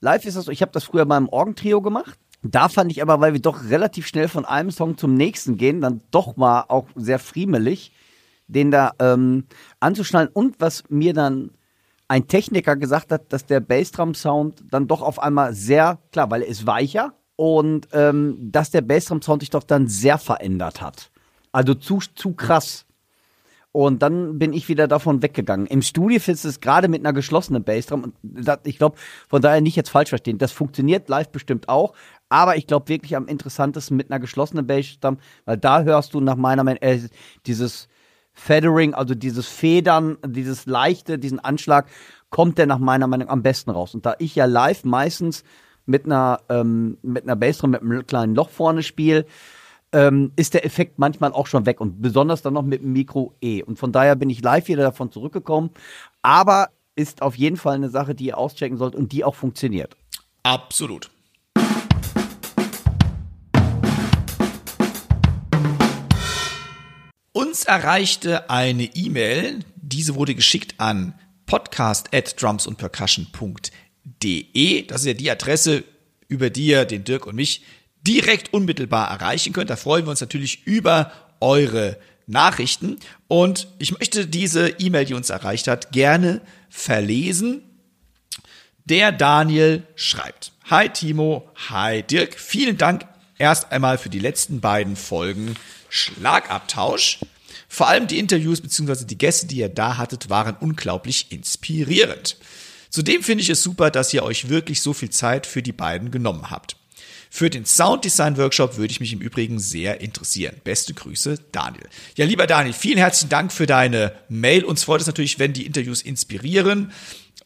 live 0.00 0.24
ist 0.24 0.36
das 0.36 0.46
so, 0.46 0.50
ich 0.50 0.60
habe 0.60 0.72
das 0.72 0.82
früher 0.82 1.06
beim 1.06 1.28
Orgentrio 1.28 1.80
gemacht. 1.80 2.18
Da 2.42 2.68
fand 2.68 2.90
ich 2.90 3.00
aber, 3.00 3.20
weil 3.20 3.32
wir 3.32 3.40
doch 3.40 3.62
relativ 3.70 4.08
schnell 4.08 4.26
von 4.26 4.44
einem 4.44 4.72
Song 4.72 4.98
zum 4.98 5.14
nächsten 5.14 5.56
gehen, 5.56 5.80
dann 5.80 6.02
doch 6.10 6.36
mal 6.36 6.64
auch 6.66 6.86
sehr 6.96 7.20
friemelig, 7.20 7.92
den 8.48 8.72
da 8.72 8.90
ähm, 8.98 9.44
anzuschnallen. 9.78 10.30
Und 10.32 10.56
was 10.58 10.82
mir 10.88 11.14
dann 11.14 11.52
ein 12.08 12.26
Techniker 12.26 12.74
gesagt 12.74 13.12
hat, 13.12 13.32
dass 13.32 13.46
der 13.46 13.60
Bassdrum-Sound 13.60 14.64
dann 14.68 14.88
doch 14.88 15.02
auf 15.02 15.20
einmal 15.20 15.54
sehr, 15.54 16.00
klar, 16.10 16.28
weil 16.28 16.42
er 16.42 16.48
ist 16.48 16.66
weicher 16.66 17.14
und 17.38 17.86
ähm, 17.92 18.36
dass 18.50 18.72
der 18.72 18.80
Bassdrum-Sound 18.80 19.42
sich 19.42 19.50
doch 19.50 19.62
dann 19.62 19.86
sehr 19.86 20.18
verändert 20.18 20.80
hat. 20.80 21.12
Also 21.52 21.72
zu, 21.74 22.00
zu 22.16 22.32
krass. 22.32 22.84
Und 23.70 24.02
dann 24.02 24.40
bin 24.40 24.52
ich 24.52 24.68
wieder 24.68 24.88
davon 24.88 25.22
weggegangen. 25.22 25.68
Im 25.68 25.82
Studio 25.82 26.18
du 26.44 26.48
es 26.48 26.58
gerade 26.58 26.88
mit 26.88 27.00
einer 27.00 27.12
geschlossenen 27.12 27.62
Bassdrum. 27.62 28.02
Und 28.02 28.14
ich 28.64 28.78
glaube, 28.78 28.96
von 29.28 29.40
daher 29.40 29.60
nicht 29.60 29.76
jetzt 29.76 29.90
falsch 29.90 30.08
verstehen. 30.08 30.38
Das 30.38 30.50
funktioniert 30.50 31.08
live 31.08 31.28
bestimmt 31.28 31.68
auch. 31.68 31.94
Aber 32.28 32.56
ich 32.56 32.66
glaube 32.66 32.88
wirklich 32.88 33.14
am 33.14 33.28
interessantesten 33.28 33.96
mit 33.96 34.10
einer 34.10 34.18
geschlossenen 34.18 34.66
Bassdrum, 34.66 35.18
weil 35.44 35.58
da 35.58 35.82
hörst 35.82 36.14
du 36.14 36.20
nach 36.20 36.34
meiner 36.34 36.64
Meinung 36.64 36.82
äh, 36.82 36.98
dieses 37.46 37.86
Feathering, 38.32 38.94
also 38.94 39.14
dieses 39.14 39.46
Federn, 39.46 40.18
dieses 40.26 40.66
leichte, 40.66 41.20
diesen 41.20 41.38
Anschlag, 41.38 41.86
kommt 42.30 42.58
der 42.58 42.66
nach 42.66 42.78
meiner 42.78 43.06
Meinung 43.06 43.28
am 43.28 43.44
besten 43.44 43.70
raus. 43.70 43.94
Und 43.94 44.06
da 44.06 44.16
ich 44.18 44.34
ja 44.34 44.46
live 44.46 44.82
meistens 44.82 45.44
mit 45.88 46.04
einer, 46.04 46.40
ähm, 46.48 46.98
mit 47.02 47.24
einer 47.24 47.34
Bassdrum 47.34 47.70
mit 47.70 47.80
einem 47.80 48.06
kleinen 48.06 48.34
Loch 48.34 48.50
vorne 48.50 48.82
spiele, 48.82 49.24
ähm, 49.92 50.32
ist 50.36 50.52
der 50.52 50.66
Effekt 50.66 50.98
manchmal 50.98 51.32
auch 51.32 51.46
schon 51.46 51.64
weg 51.64 51.80
und 51.80 52.02
besonders 52.02 52.42
dann 52.42 52.52
noch 52.52 52.62
mit 52.62 52.82
dem 52.82 52.92
Mikro 52.92 53.34
E. 53.40 53.62
Und 53.62 53.78
von 53.78 53.90
daher 53.90 54.14
bin 54.14 54.28
ich 54.28 54.42
live 54.42 54.68
wieder 54.68 54.82
davon 54.82 55.10
zurückgekommen. 55.10 55.70
Aber 56.20 56.68
ist 56.94 57.22
auf 57.22 57.36
jeden 57.36 57.56
Fall 57.56 57.76
eine 57.76 57.88
Sache, 57.88 58.14
die 58.14 58.26
ihr 58.26 58.38
auschecken 58.38 58.76
sollt 58.76 58.94
und 58.94 59.12
die 59.12 59.24
auch 59.24 59.34
funktioniert. 59.34 59.96
Absolut. 60.42 61.10
Uns 67.32 67.64
erreichte 67.64 68.50
eine 68.50 68.84
E-Mail, 68.84 69.60
diese 69.76 70.16
wurde 70.16 70.34
geschickt 70.34 70.74
an 70.78 71.14
podcast 71.46 72.12
at 72.12 72.40
drumsundpercussion.de. 72.42 73.87
Das 74.22 75.00
ist 75.00 75.06
ja 75.06 75.14
die 75.14 75.30
Adresse, 75.30 75.84
über 76.28 76.50
die 76.50 76.66
ihr 76.66 76.84
den 76.84 77.04
Dirk 77.04 77.26
und 77.26 77.36
mich 77.36 77.62
direkt 78.06 78.52
unmittelbar 78.52 79.10
erreichen 79.10 79.52
könnt. 79.52 79.70
Da 79.70 79.76
freuen 79.76 80.06
wir 80.06 80.10
uns 80.10 80.20
natürlich 80.20 80.66
über 80.66 81.12
eure 81.40 81.98
Nachrichten. 82.26 82.98
Und 83.26 83.68
ich 83.78 83.92
möchte 83.92 84.26
diese 84.26 84.68
E-Mail, 84.68 85.04
die 85.04 85.14
uns 85.14 85.30
erreicht 85.30 85.68
hat, 85.68 85.92
gerne 85.92 86.40
verlesen. 86.68 87.62
Der 88.84 89.12
Daniel 89.12 89.82
schreibt. 89.96 90.52
Hi 90.70 90.88
Timo, 90.88 91.50
hi 91.68 92.02
Dirk. 92.02 92.38
Vielen 92.38 92.76
Dank 92.76 93.06
erst 93.38 93.72
einmal 93.72 93.98
für 93.98 94.10
die 94.10 94.18
letzten 94.18 94.60
beiden 94.60 94.96
Folgen 94.96 95.54
Schlagabtausch. 95.88 97.20
Vor 97.68 97.88
allem 97.88 98.06
die 98.06 98.18
Interviews 98.18 98.60
bzw. 98.60 99.04
die 99.04 99.18
Gäste, 99.18 99.46
die 99.46 99.58
ihr 99.58 99.68
da 99.68 99.96
hattet, 99.96 100.30
waren 100.30 100.56
unglaublich 100.56 101.30
inspirierend. 101.30 102.36
Zudem 102.90 103.22
finde 103.22 103.42
ich 103.42 103.50
es 103.50 103.62
super, 103.62 103.90
dass 103.90 104.12
ihr 104.14 104.22
euch 104.22 104.48
wirklich 104.48 104.82
so 104.82 104.92
viel 104.92 105.10
Zeit 105.10 105.46
für 105.46 105.62
die 105.62 105.72
beiden 105.72 106.10
genommen 106.10 106.50
habt. 106.50 106.76
Für 107.30 107.50
den 107.50 107.66
Sounddesign 107.66 108.38
Workshop 108.38 108.78
würde 108.78 108.90
ich 108.90 109.00
mich 109.00 109.12
im 109.12 109.20
Übrigen 109.20 109.58
sehr 109.58 110.00
interessieren. 110.00 110.56
Beste 110.64 110.94
Grüße, 110.94 111.38
Daniel. 111.52 111.86
Ja, 112.16 112.24
lieber 112.24 112.46
Daniel, 112.46 112.72
vielen 112.72 112.98
herzlichen 112.98 113.28
Dank 113.28 113.52
für 113.52 113.66
deine 113.66 114.12
Mail. 114.28 114.64
Uns 114.64 114.84
freut 114.84 115.02
es 115.02 115.06
natürlich, 115.06 115.38
wenn 115.38 115.52
die 115.52 115.66
Interviews 115.66 116.00
inspirieren. 116.00 116.92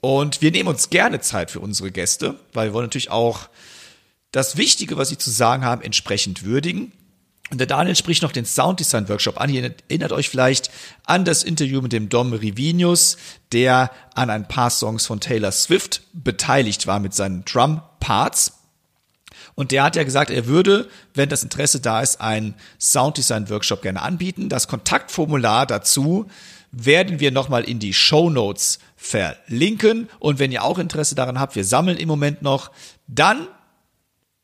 Und 0.00 0.40
wir 0.40 0.52
nehmen 0.52 0.68
uns 0.68 0.90
gerne 0.90 1.20
Zeit 1.20 1.50
für 1.50 1.60
unsere 1.60 1.90
Gäste, 1.90 2.38
weil 2.52 2.68
wir 2.68 2.74
wollen 2.74 2.86
natürlich 2.86 3.10
auch 3.10 3.48
das 4.30 4.56
Wichtige, 4.56 4.96
was 4.96 5.08
sie 5.08 5.18
zu 5.18 5.30
sagen 5.30 5.64
haben, 5.64 5.82
entsprechend 5.82 6.44
würdigen. 6.44 6.92
Und 7.52 7.58
der 7.58 7.66
Daniel 7.66 7.94
spricht 7.94 8.22
noch 8.22 8.32
den 8.32 8.46
Sounddesign 8.46 9.10
Workshop 9.10 9.38
an. 9.38 9.50
Ihr 9.50 9.74
erinnert 9.90 10.12
euch 10.12 10.30
vielleicht 10.30 10.70
an 11.04 11.26
das 11.26 11.42
Interview 11.42 11.82
mit 11.82 11.92
dem 11.92 12.08
Dom 12.08 12.32
Rivinius, 12.32 13.18
der 13.52 13.90
an 14.14 14.30
ein 14.30 14.48
paar 14.48 14.70
Songs 14.70 15.04
von 15.04 15.20
Taylor 15.20 15.52
Swift 15.52 16.00
beteiligt 16.14 16.86
war 16.86 16.98
mit 16.98 17.12
seinen 17.12 17.44
Drum 17.44 17.82
Parts. 18.00 18.54
Und 19.54 19.70
der 19.70 19.82
hat 19.82 19.96
ja 19.96 20.02
gesagt, 20.02 20.30
er 20.30 20.46
würde, 20.46 20.88
wenn 21.12 21.28
das 21.28 21.42
Interesse 21.42 21.80
da 21.80 22.00
ist, 22.00 22.22
einen 22.22 22.54
Sounddesign 22.80 23.50
Workshop 23.50 23.82
gerne 23.82 24.00
anbieten. 24.00 24.48
Das 24.48 24.66
Kontaktformular 24.66 25.66
dazu 25.66 26.30
werden 26.70 27.20
wir 27.20 27.32
nochmal 27.32 27.64
in 27.64 27.78
die 27.78 27.92
Show 27.92 28.30
Notes 28.30 28.78
verlinken. 28.96 30.08
Und 30.20 30.38
wenn 30.38 30.52
ihr 30.52 30.64
auch 30.64 30.78
Interesse 30.78 31.14
daran 31.14 31.38
habt, 31.38 31.54
wir 31.54 31.66
sammeln 31.66 31.98
im 31.98 32.08
Moment 32.08 32.40
noch, 32.40 32.70
dann 33.08 33.46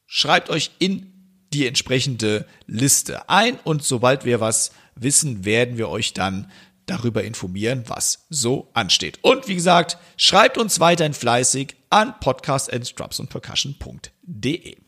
schreibt 0.06 0.50
euch 0.50 0.72
in 0.78 1.07
die 1.52 1.66
entsprechende 1.66 2.46
Liste 2.66 3.28
ein 3.28 3.58
und 3.64 3.82
sobald 3.82 4.24
wir 4.24 4.40
was 4.40 4.70
wissen, 4.94 5.44
werden 5.44 5.76
wir 5.78 5.88
euch 5.88 6.12
dann 6.12 6.48
darüber 6.86 7.24
informieren, 7.24 7.82
was 7.86 8.26
so 8.30 8.68
ansteht. 8.72 9.18
Und 9.22 9.48
wie 9.48 9.54
gesagt, 9.54 9.98
schreibt 10.16 10.58
uns 10.58 10.80
weiterhin 10.80 11.14
fleißig 11.14 11.76
an 11.90 12.14
podcast@dropsandpercussion.de. 12.20 14.87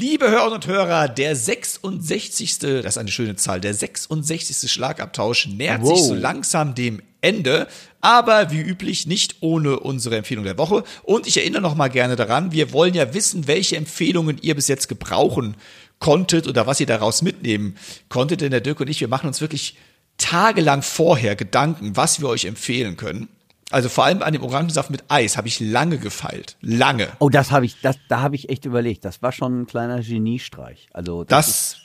Liebe 0.00 0.30
Hörerinnen 0.30 0.54
und 0.54 0.66
Hörer, 0.66 1.08
der 1.08 1.36
66. 1.36 2.58
Das 2.58 2.86
ist 2.86 2.96
eine 2.96 3.10
schöne 3.10 3.36
Zahl. 3.36 3.60
Der 3.60 3.74
66. 3.74 4.72
Schlagabtausch 4.72 5.48
nähert 5.48 5.82
wow. 5.82 5.94
sich 5.94 6.06
so 6.06 6.14
langsam 6.14 6.74
dem 6.74 7.02
Ende, 7.20 7.68
aber 8.00 8.50
wie 8.50 8.62
üblich 8.62 9.06
nicht 9.06 9.36
ohne 9.40 9.78
unsere 9.78 10.16
Empfehlung 10.16 10.44
der 10.44 10.56
Woche. 10.56 10.84
Und 11.02 11.26
ich 11.26 11.36
erinnere 11.36 11.60
noch 11.60 11.74
mal 11.74 11.88
gerne 11.88 12.16
daran, 12.16 12.50
wir 12.50 12.72
wollen 12.72 12.94
ja 12.94 13.12
wissen, 13.12 13.46
welche 13.46 13.76
Empfehlungen 13.76 14.38
ihr 14.40 14.54
bis 14.54 14.68
jetzt 14.68 14.88
gebrauchen 14.88 15.54
konntet 15.98 16.48
oder 16.48 16.66
was 16.66 16.80
ihr 16.80 16.86
daraus 16.86 17.20
mitnehmen 17.20 17.76
konntet. 18.08 18.40
Denn 18.40 18.52
der 18.52 18.62
Dirk 18.62 18.80
und 18.80 18.88
ich, 18.88 19.02
wir 19.02 19.08
machen 19.08 19.26
uns 19.26 19.42
wirklich 19.42 19.76
tagelang 20.16 20.80
vorher 20.80 21.36
Gedanken, 21.36 21.94
was 21.94 22.22
wir 22.22 22.30
euch 22.30 22.46
empfehlen 22.46 22.96
können. 22.96 23.28
Also 23.70 23.88
vor 23.88 24.04
allem 24.04 24.22
an 24.22 24.32
dem 24.32 24.42
Orangensaft 24.42 24.90
mit 24.90 25.04
Eis 25.08 25.36
habe 25.36 25.48
ich 25.48 25.60
lange 25.60 25.98
gefeilt. 25.98 26.56
Lange. 26.60 27.08
Oh, 27.20 27.28
das 27.28 27.52
habe 27.52 27.66
ich, 27.66 27.80
das, 27.80 27.96
da 28.08 28.20
habe 28.20 28.34
ich 28.34 28.48
echt 28.48 28.64
überlegt. 28.64 29.04
Das 29.04 29.22
war 29.22 29.30
schon 29.32 29.62
ein 29.62 29.66
kleiner 29.66 30.00
Geniestreich. 30.02 30.88
Also 30.92 31.24
das, 31.24 31.76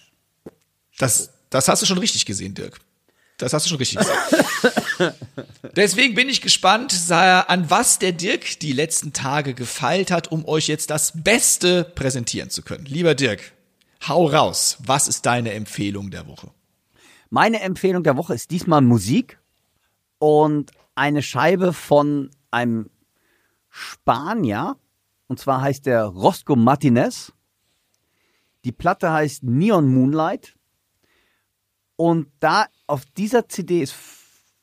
das, 0.41 0.51
das, 0.97 1.33
das 1.51 1.67
hast 1.67 1.81
du 1.83 1.85
schon 1.85 1.99
richtig 1.99 2.25
gesehen, 2.25 2.55
Dirk. 2.55 2.79
Das 3.37 3.53
hast 3.53 3.65
du 3.65 3.69
schon 3.69 3.77
richtig 3.77 3.99
gesagt. 3.99 5.15
Deswegen 5.75 6.15
bin 6.15 6.29
ich 6.29 6.41
gespannt, 6.41 7.11
an 7.11 7.69
was 7.69 7.99
der 7.99 8.13
Dirk 8.13 8.59
die 8.61 8.71
letzten 8.71 9.11
Tage 9.11 9.53
gefeilt 9.53 10.09
hat, 10.09 10.31
um 10.31 10.45
euch 10.45 10.67
jetzt 10.67 10.89
das 10.89 11.11
Beste 11.15 11.83
präsentieren 11.83 12.49
zu 12.49 12.61
können. 12.61 12.85
Lieber 12.85 13.13
Dirk, 13.13 13.51
hau 14.07 14.27
raus. 14.27 14.77
Was 14.85 15.07
ist 15.07 15.25
deine 15.25 15.51
Empfehlung 15.51 16.11
der 16.11 16.27
Woche? 16.27 16.49
Meine 17.29 17.59
Empfehlung 17.59 18.03
der 18.03 18.15
Woche 18.15 18.33
ist 18.33 18.51
diesmal 18.51 18.81
Musik 18.81 19.37
und 20.19 20.71
eine 20.95 21.21
Scheibe 21.21 21.73
von 21.73 22.31
einem 22.51 22.89
Spanier. 23.69 24.77
Und 25.27 25.39
zwar 25.39 25.61
heißt 25.61 25.85
der 25.85 26.05
Rosco 26.05 26.55
Martinez. 26.55 27.33
Die 28.63 28.71
Platte 28.71 29.11
heißt 29.11 29.43
Neon 29.43 29.93
Moonlight. 29.93 30.55
Und 31.97 32.27
da 32.39 32.65
auf 32.87 33.03
dieser 33.17 33.47
CD 33.47 33.81
ist 33.81 33.95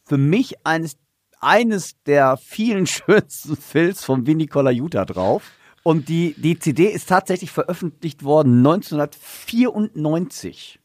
für 0.04 0.18
mich 0.18 0.66
eines, 0.66 0.96
eines 1.40 1.94
der 2.04 2.36
vielen 2.36 2.86
schönsten 2.86 3.56
Filz 3.56 4.04
von 4.04 4.26
Vinny 4.26 4.46
Colaiuta 4.46 5.04
drauf. 5.04 5.50
Und 5.84 6.08
die, 6.08 6.34
die 6.38 6.56
CD 6.58 6.86
ist 6.86 7.08
tatsächlich 7.08 7.50
veröffentlicht 7.50 8.22
worden 8.22 8.58
1994. 8.58 10.78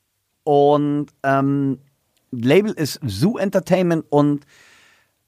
Und 0.44 1.08
ähm, 1.24 1.80
Label 2.32 2.72
ist 2.72 3.00
Zoo 3.06 3.38
Entertainment 3.38 4.06
und 4.10 4.46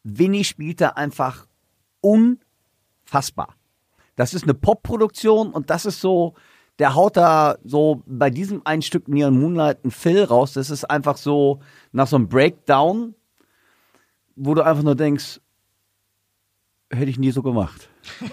Winnie 0.04 0.43
spielt 0.43 0.82
da 0.82 0.89
einfach 0.89 1.47
unfassbar. 2.02 3.56
Das 4.16 4.34
ist 4.34 4.43
eine 4.43 4.54
Popproduktion 4.54 5.52
und 5.52 5.70
das 5.70 5.86
ist 5.86 6.02
so 6.02 6.36
der 6.80 6.95
haut 6.95 7.18
da 7.18 7.58
so 7.64 8.04
bei 8.08 8.30
diesem 8.30 8.62
ein 8.64 8.82
Stück 8.82 9.10
Neon 9.10 9.38
Moonlight 9.38 9.84
ein 9.84 9.91
Fill 9.91 10.24
raus. 10.24 10.54
Das 10.54 10.70
ist 10.70 10.86
einfach 10.86 11.18
so 11.18 11.60
nach 11.91 12.08
so 12.08 12.16
einem 12.16 12.30
Breakdown, 12.30 13.16
wo 14.36 14.54
du 14.56 14.64
einfach 14.64 14.84
nur 14.84 14.95
denkst, 14.95 15.41
hätte 16.89 17.10
ich 17.10 17.20
nie 17.20 17.32
so 17.32 17.43
gemacht. 17.43 17.89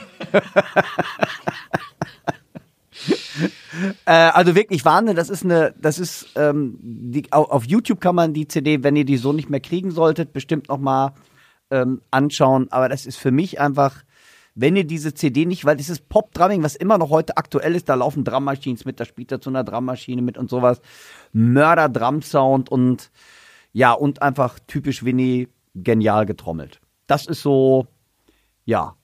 äh, 4.06 4.12
also 4.12 4.54
wirklich 4.54 4.84
Wahnsinn, 4.84 5.16
das 5.16 5.28
ist 5.28 5.44
eine, 5.44 5.74
das 5.76 5.98
ist, 5.98 6.28
ähm, 6.36 6.78
die, 6.80 7.32
auf, 7.32 7.50
auf 7.50 7.64
YouTube 7.64 8.00
kann 8.00 8.14
man 8.14 8.32
die 8.32 8.46
CD, 8.46 8.84
wenn 8.84 8.94
ihr 8.94 9.04
die 9.04 9.16
so 9.16 9.32
nicht 9.32 9.50
mehr 9.50 9.58
kriegen 9.60 9.90
solltet, 9.90 10.32
bestimmt 10.32 10.68
nochmal 10.68 11.14
ähm, 11.70 12.02
anschauen. 12.10 12.68
Aber 12.70 12.88
das 12.88 13.06
ist 13.06 13.16
für 13.16 13.30
mich 13.30 13.60
einfach, 13.60 14.04
wenn 14.54 14.76
ihr 14.76 14.84
diese 14.84 15.14
CD 15.14 15.46
nicht, 15.46 15.64
weil 15.64 15.78
ist 15.80 16.08
Pop-Drumming, 16.08 16.62
was 16.62 16.76
immer 16.76 16.98
noch 16.98 17.10
heute 17.10 17.36
aktuell 17.36 17.74
ist, 17.74 17.88
da 17.88 17.94
laufen 17.94 18.24
Drummaschinen 18.24 18.80
mit, 18.84 19.00
da 19.00 19.04
spielt 19.04 19.32
er 19.32 19.40
zu 19.40 19.50
einer 19.50 19.64
Drummaschine 19.64 20.22
mit 20.22 20.38
und 20.38 20.48
sowas. 20.48 20.80
Mörder-Drum-Sound 21.32 22.70
und 22.70 23.10
ja, 23.72 23.92
und 23.92 24.22
einfach 24.22 24.58
typisch 24.66 25.04
Winnie 25.04 25.48
genial 25.74 26.24
getrommelt. 26.24 26.80
Das 27.06 27.26
ist 27.26 27.42
so, 27.42 27.86
ja, 28.64 28.96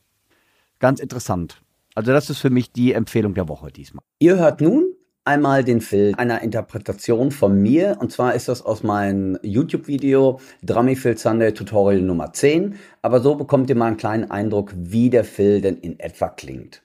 ganz 0.78 1.00
interessant. 1.00 1.60
Also 1.94 2.12
das 2.12 2.30
ist 2.30 2.38
für 2.38 2.50
mich 2.50 2.72
die 2.72 2.92
Empfehlung 2.92 3.34
der 3.34 3.48
Woche 3.48 3.70
diesmal. 3.70 4.02
Ihr 4.18 4.36
hört 4.36 4.60
nun 4.60 4.94
einmal 5.24 5.64
den 5.64 5.80
Film 5.80 6.14
einer 6.16 6.42
Interpretation 6.42 7.30
von 7.30 7.60
mir. 7.60 7.96
Und 8.00 8.12
zwar 8.12 8.34
ist 8.34 8.48
das 8.48 8.62
aus 8.62 8.82
meinem 8.82 9.38
YouTube-Video 9.42 10.40
Drummy 10.62 10.96
Phil 10.96 11.16
Sunday 11.16 11.52
Tutorial 11.52 12.02
Nummer 12.02 12.32
10. 12.32 12.76
Aber 13.02 13.20
so 13.20 13.34
bekommt 13.34 13.70
ihr 13.70 13.76
mal 13.76 13.86
einen 13.86 13.96
kleinen 13.96 14.30
Eindruck, 14.30 14.72
wie 14.76 15.10
der 15.10 15.24
Phil 15.24 15.60
denn 15.60 15.76
in 15.78 15.98
etwa 16.00 16.28
klingt. 16.28 16.82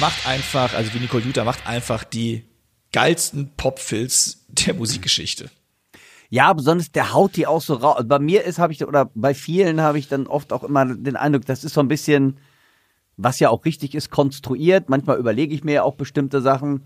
Macht 0.00 0.26
einfach, 0.26 0.74
also 0.74 0.94
Willi 0.94 1.06
Coljuta 1.06 1.44
macht 1.44 1.66
einfach 1.66 2.04
die 2.04 2.44
geilsten 2.92 3.50
Popfilz 3.56 4.44
der 4.48 4.74
Musikgeschichte. 4.74 5.50
Ja, 6.30 6.52
besonders 6.52 6.92
der 6.92 7.14
haut 7.14 7.36
die 7.36 7.46
auch 7.46 7.62
so 7.62 7.74
raus. 7.74 8.02
Bei 8.06 8.18
mir 8.18 8.44
ist, 8.44 8.58
habe 8.58 8.72
ich, 8.72 8.86
oder 8.86 9.10
bei 9.14 9.34
vielen 9.34 9.80
habe 9.80 9.98
ich 9.98 10.08
dann 10.08 10.26
oft 10.26 10.52
auch 10.52 10.62
immer 10.62 10.84
den 10.84 11.16
Eindruck, 11.16 11.46
das 11.46 11.64
ist 11.64 11.74
so 11.74 11.80
ein 11.80 11.88
bisschen, 11.88 12.38
was 13.16 13.40
ja 13.40 13.48
auch 13.48 13.64
richtig 13.64 13.94
ist, 13.94 14.10
konstruiert. 14.10 14.90
Manchmal 14.90 15.18
überlege 15.18 15.54
ich 15.54 15.64
mir 15.64 15.72
ja 15.72 15.82
auch 15.82 15.94
bestimmte 15.94 16.40
Sachen. 16.40 16.84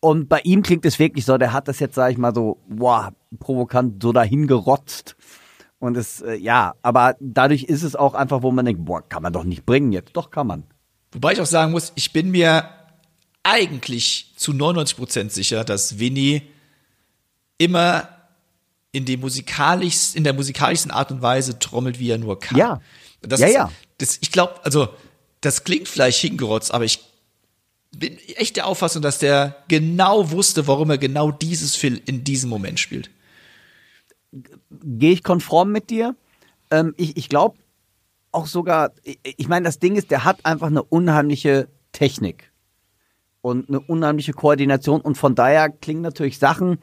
Und 0.00 0.28
bei 0.28 0.40
ihm 0.40 0.62
klingt 0.62 0.84
es 0.86 0.98
wirklich 0.98 1.24
so, 1.24 1.36
der 1.38 1.52
hat 1.52 1.68
das 1.68 1.78
jetzt, 1.78 1.94
sage 1.94 2.12
ich 2.12 2.18
mal, 2.18 2.34
so, 2.34 2.58
boah, 2.68 3.12
provokant 3.38 4.02
so 4.02 4.12
dahin 4.12 4.46
gerotzt. 4.46 5.16
Und 5.78 5.96
es, 5.96 6.20
äh, 6.20 6.34
ja, 6.34 6.74
aber 6.82 7.16
dadurch 7.20 7.64
ist 7.64 7.82
es 7.82 7.96
auch 7.96 8.14
einfach, 8.14 8.42
wo 8.42 8.50
man 8.50 8.66
denkt, 8.66 8.84
boah, 8.84 9.02
kann 9.06 9.22
man 9.22 9.32
doch 9.32 9.44
nicht 9.44 9.64
bringen 9.64 9.92
jetzt. 9.92 10.14
Doch, 10.16 10.30
kann 10.30 10.46
man. 10.46 10.64
Wobei 11.12 11.32
ich 11.32 11.40
auch 11.40 11.46
sagen 11.46 11.72
muss, 11.72 11.92
ich 11.96 12.12
bin 12.12 12.30
mir 12.30 12.68
eigentlich 13.42 14.32
zu 14.36 14.52
99% 14.52 15.30
sicher, 15.30 15.64
dass 15.64 15.98
Winnie 15.98 16.42
immer 17.58 18.08
in, 18.92 19.04
dem 19.04 19.20
musikalisch, 19.20 20.14
in 20.14 20.24
der 20.24 20.32
musikalischsten 20.32 20.90
Art 20.90 21.10
und 21.12 21.22
Weise 21.22 21.58
trommelt, 21.58 21.98
wie 21.98 22.10
er 22.10 22.18
nur 22.18 22.38
kann. 22.38 22.58
Ja. 22.58 22.80
Das 23.22 23.40
Ja, 23.40 23.46
ist, 23.46 23.54
ja. 23.54 23.72
Das, 23.98 24.18
ich 24.20 24.32
glaube, 24.32 24.54
also, 24.64 24.88
das 25.40 25.64
klingt 25.64 25.88
vielleicht 25.88 26.20
hingerotzt, 26.20 26.72
aber 26.72 26.84
ich 26.84 27.00
bin 27.96 28.18
echt 28.36 28.56
der 28.56 28.66
Auffassung, 28.66 29.02
dass 29.02 29.18
der 29.18 29.64
genau 29.68 30.30
wusste, 30.30 30.66
warum 30.66 30.90
er 30.90 30.98
genau 30.98 31.32
dieses 31.32 31.76
Fill 31.76 32.00
in 32.06 32.24
diesem 32.24 32.48
Moment 32.48 32.78
spielt. 32.78 33.10
gehe 34.70 35.12
ich 35.12 35.22
konform 35.22 35.72
mit 35.72 35.90
dir. 35.90 36.14
Ähm, 36.70 36.94
ich 36.96 37.16
ich 37.16 37.28
glaube 37.28 37.56
auch 38.32 38.46
sogar, 38.46 38.92
ich, 39.04 39.48
meine, 39.48 39.64
das 39.64 39.78
Ding 39.78 39.96
ist, 39.96 40.10
der 40.10 40.24
hat 40.24 40.44
einfach 40.46 40.68
eine 40.68 40.82
unheimliche 40.82 41.68
Technik 41.92 42.52
und 43.40 43.68
eine 43.68 43.80
unheimliche 43.80 44.32
Koordination 44.32 45.00
und 45.00 45.16
von 45.16 45.34
daher 45.34 45.68
klingen 45.70 46.02
natürlich 46.02 46.38
Sachen, 46.38 46.78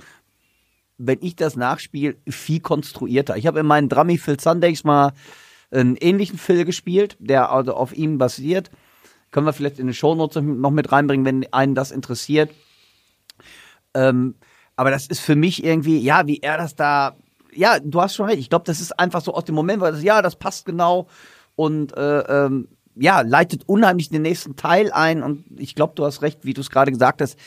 wenn 0.97 1.19
ich 1.21 1.35
das 1.35 1.55
nachspiele, 1.55 2.17
viel 2.27 2.59
konstruierter. 2.59 3.37
Ich 3.37 3.47
habe 3.47 3.59
in 3.59 3.65
meinen 3.65 3.89
Drummy 3.89 4.17
Phil 4.17 4.39
Sundays 4.39 4.83
mal 4.83 5.13
einen 5.69 5.95
ähnlichen 5.95 6.39
Phil 6.39 6.65
gespielt, 6.65 7.17
der 7.19 7.51
also 7.51 7.73
auf 7.73 7.95
ihm 7.95 8.17
basiert. 8.17 8.71
Können 9.31 9.45
wir 9.45 9.53
vielleicht 9.53 9.79
in 9.79 9.87
den 9.87 9.93
Shownotes 9.93 10.41
noch 10.41 10.71
mit 10.71 10.91
reinbringen, 10.91 11.25
wenn 11.25 11.53
einen 11.53 11.75
das 11.75 11.91
interessiert. 11.91 12.51
Ähm, 13.93 14.35
aber 14.75 14.91
das 14.91 15.07
ist 15.07 15.19
für 15.19 15.35
mich 15.35 15.63
irgendwie, 15.63 15.99
ja, 15.99 16.25
wie 16.27 16.39
er 16.39 16.57
das 16.57 16.75
da, 16.75 17.17
ja, 17.53 17.79
du 17.79 18.01
hast 18.01 18.15
schon 18.15 18.27
recht. 18.27 18.39
Ich 18.39 18.49
glaube, 18.49 18.65
das 18.65 18.79
ist 18.79 18.97
einfach 18.97 19.21
so 19.21 19.33
aus 19.33 19.45
dem 19.45 19.55
Moment, 19.55 19.81
weil 19.81 19.91
das, 19.91 20.03
ja, 20.03 20.21
das 20.21 20.35
passt 20.35 20.65
genau 20.65 21.07
und 21.57 21.97
äh, 21.97 22.19
ähm, 22.19 22.69
ja, 22.95 23.21
leitet 23.21 23.63
unheimlich 23.67 24.09
den 24.09 24.21
nächsten 24.21 24.55
Teil 24.55 24.91
ein. 24.91 25.23
Und 25.23 25.45
ich 25.57 25.75
glaube, 25.75 25.93
du 25.95 26.05
hast 26.05 26.21
recht, 26.21 26.45
wie 26.45 26.53
du 26.53 26.61
es 26.61 26.69
gerade 26.69 26.91
gesagt 26.91 27.21
hast. 27.21 27.37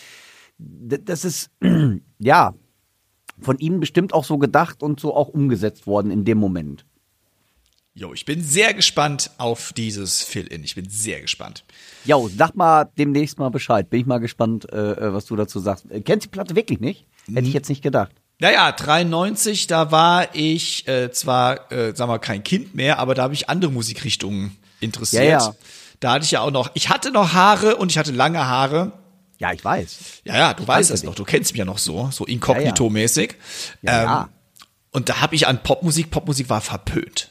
Das 0.58 1.24
ist, 1.24 1.50
ja, 2.18 2.54
von 3.40 3.58
ihm 3.58 3.80
bestimmt 3.80 4.12
auch 4.12 4.24
so 4.24 4.36
gedacht 4.36 4.82
und 4.82 5.00
so 5.00 5.14
auch 5.14 5.28
umgesetzt 5.28 5.86
worden 5.86 6.10
in 6.10 6.24
dem 6.24 6.38
Moment. 6.38 6.84
Jo, 7.94 8.12
ich 8.12 8.24
bin 8.24 8.42
sehr 8.42 8.74
gespannt 8.74 9.30
auf 9.38 9.72
dieses 9.72 10.22
Fill-In. 10.22 10.62
Ich 10.64 10.74
bin 10.74 10.88
sehr 10.88 11.20
gespannt. 11.20 11.64
Ja, 12.04 12.16
sag 12.36 12.54
mal 12.54 12.90
demnächst 12.98 13.38
mal 13.38 13.50
Bescheid. 13.50 13.90
Bin 13.90 14.00
ich 14.00 14.06
mal 14.06 14.18
gespannt, 14.18 14.72
äh, 14.72 14.92
äh, 14.92 15.12
was 15.12 15.26
du 15.26 15.36
dazu 15.36 15.60
sagst. 15.60 15.90
Äh, 15.90 16.00
kennst 16.00 16.26
du 16.26 16.28
die 16.28 16.32
Platte 16.32 16.56
wirklich 16.56 16.80
nicht? 16.80 17.06
Hätte 17.26 17.48
ich 17.48 17.52
jetzt 17.52 17.68
nicht 17.68 17.82
gedacht. 17.82 18.12
Naja, 18.40 18.72
93, 18.72 19.66
da 19.66 19.90
war 19.90 20.34
ich 20.34 20.88
äh, 20.88 21.12
zwar, 21.12 21.70
äh, 21.70 21.94
sagen 21.94 22.10
wir, 22.10 22.18
kein 22.18 22.42
Kind 22.42 22.74
mehr, 22.74 22.98
aber 22.98 23.14
da 23.14 23.22
habe 23.22 23.34
ich 23.34 23.48
andere 23.48 23.70
Musikrichtungen 23.70 24.56
interessiert. 24.80 25.24
Ja, 25.24 25.30
ja. 25.30 25.54
Da 26.00 26.12
hatte 26.12 26.24
ich 26.24 26.30
ja 26.30 26.40
auch 26.40 26.50
noch, 26.50 26.70
ich 26.72 26.88
hatte 26.88 27.10
noch 27.10 27.34
Haare 27.34 27.76
und 27.76 27.90
ich 27.90 27.98
hatte 27.98 28.12
lange 28.12 28.46
Haare. 28.46 28.92
Ja, 29.38 29.52
ich 29.52 29.62
weiß. 29.62 29.98
Ja, 30.24 30.36
ja, 30.36 30.54
du 30.54 30.66
weißt 30.66 30.88
kannte 30.88 30.94
es 30.94 31.02
noch, 31.02 31.14
du 31.14 31.24
kennst 31.24 31.52
mich 31.52 31.58
ja 31.58 31.66
noch 31.66 31.78
so, 31.78 32.08
so 32.12 32.24
inkognito-mäßig. 32.24 33.34
Ja, 33.82 34.00
ähm, 34.00 34.08
ja. 34.08 34.28
Und 34.90 35.10
da 35.10 35.20
habe 35.20 35.34
ich 35.34 35.46
an 35.46 35.62
Popmusik, 35.62 36.10
Popmusik 36.10 36.48
war 36.48 36.62
verpönt. 36.62 37.30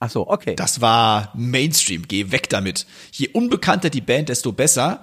Ach 0.00 0.10
so, 0.10 0.28
okay. 0.28 0.56
Das 0.56 0.80
war 0.80 1.30
Mainstream, 1.34 2.08
geh 2.08 2.32
weg 2.32 2.50
damit. 2.50 2.86
Je 3.12 3.28
unbekannter 3.28 3.88
die 3.88 4.00
Band, 4.00 4.28
desto 4.28 4.50
besser. 4.50 5.02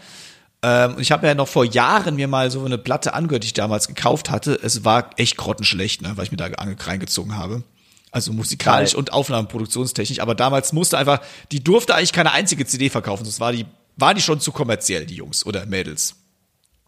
Ähm, 0.62 0.96
und 0.96 1.02
ich 1.02 1.12
habe 1.12 1.26
ja 1.26 1.36
noch 1.36 1.48
vor 1.48 1.64
Jahren 1.64 2.16
mir 2.16 2.28
mal 2.28 2.52
so 2.52 2.64
eine 2.66 2.78
Platte 2.78 3.14
angehört, 3.14 3.44
die 3.44 3.48
ich 3.48 3.54
damals 3.54 3.88
gekauft 3.88 4.30
hatte. 4.30 4.60
Es 4.62 4.84
war 4.84 5.12
echt 5.18 5.38
grottenschlecht, 5.38 6.02
ne, 6.02 6.12
weil 6.16 6.26
ich 6.26 6.32
mir 6.32 6.38
da 6.38 6.48
reingezogen 6.48 7.38
habe. 7.38 7.64
Also 8.12 8.34
musikalisch 8.34 8.92
Geil. 8.92 9.00
und 9.00 9.14
Aufnahmeproduktionstechnisch. 9.14 10.20
Aber 10.20 10.36
damals 10.36 10.74
musste 10.74 10.98
einfach, 10.98 11.22
die 11.52 11.64
durfte 11.64 11.96
eigentlich 11.96 12.12
keine 12.14 12.32
einzige 12.32 12.66
CD 12.66 12.90
verkaufen, 12.90 13.24
sonst 13.24 13.40
war 13.40 13.52
die, 13.52 13.66
war 13.96 14.14
die 14.14 14.22
schon 14.22 14.40
zu 14.42 14.52
kommerziell, 14.52 15.06
die 15.06 15.16
Jungs 15.16 15.46
oder 15.46 15.66
Mädels. 15.66 16.16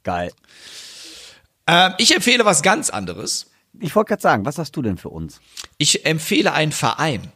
Geil. 0.04 0.32
Ähm, 1.68 1.94
ich 1.98 2.14
empfehle 2.16 2.44
was 2.44 2.64
ganz 2.64 2.90
anderes. 2.90 3.48
Ich 3.80 3.96
wollte 3.96 4.10
gerade 4.10 4.22
sagen, 4.22 4.46
was 4.46 4.58
hast 4.58 4.76
du 4.76 4.82
denn 4.82 4.98
für 4.98 5.10
uns? 5.10 5.40
Ich 5.78 6.06
empfehle 6.06 6.54
einen 6.54 6.72
Verein. 6.72 7.32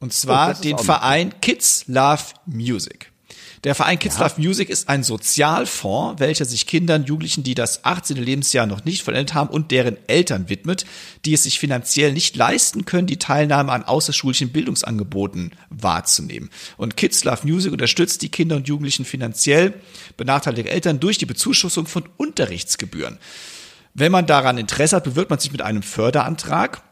Und 0.00 0.08
Oh, 0.08 0.14
zwar 0.14 0.52
ist 0.52 0.64
den 0.64 0.78
Verein 0.78 1.40
Kids 1.40 1.84
Love 1.86 2.22
Music. 2.46 3.07
Der 3.64 3.74
Verein 3.74 3.98
Kids 3.98 4.18
Love 4.18 4.34
Music 4.40 4.70
ist 4.70 4.88
ein 4.88 5.02
Sozialfonds, 5.02 6.20
welcher 6.20 6.44
sich 6.44 6.66
Kindern, 6.66 7.04
Jugendlichen, 7.04 7.42
die 7.42 7.54
das 7.54 7.84
18. 7.84 8.16
Lebensjahr 8.16 8.66
noch 8.66 8.84
nicht 8.84 9.02
vollendet 9.02 9.34
haben 9.34 9.50
und 9.50 9.72
deren 9.72 9.96
Eltern 10.06 10.48
widmet, 10.48 10.86
die 11.24 11.34
es 11.34 11.42
sich 11.42 11.58
finanziell 11.58 12.12
nicht 12.12 12.36
leisten 12.36 12.84
können, 12.84 13.08
die 13.08 13.18
Teilnahme 13.18 13.72
an 13.72 13.82
außerschulischen 13.82 14.50
Bildungsangeboten 14.50 15.52
wahrzunehmen. 15.70 16.50
Und 16.76 16.96
Kids 16.96 17.24
Love 17.24 17.46
Music 17.46 17.72
unterstützt 17.72 18.22
die 18.22 18.28
Kinder 18.28 18.56
und 18.56 18.68
Jugendlichen 18.68 19.04
finanziell 19.04 19.74
benachteiligte 20.16 20.70
Eltern 20.70 21.00
durch 21.00 21.18
die 21.18 21.26
Bezuschussung 21.26 21.86
von 21.86 22.04
Unterrichtsgebühren. 22.16 23.18
Wenn 23.94 24.12
man 24.12 24.26
daran 24.26 24.58
Interesse 24.58 24.94
hat, 24.94 25.04
bewirbt 25.04 25.30
man 25.30 25.40
sich 25.40 25.50
mit 25.50 25.62
einem 25.62 25.82
Förderantrag. 25.82 26.82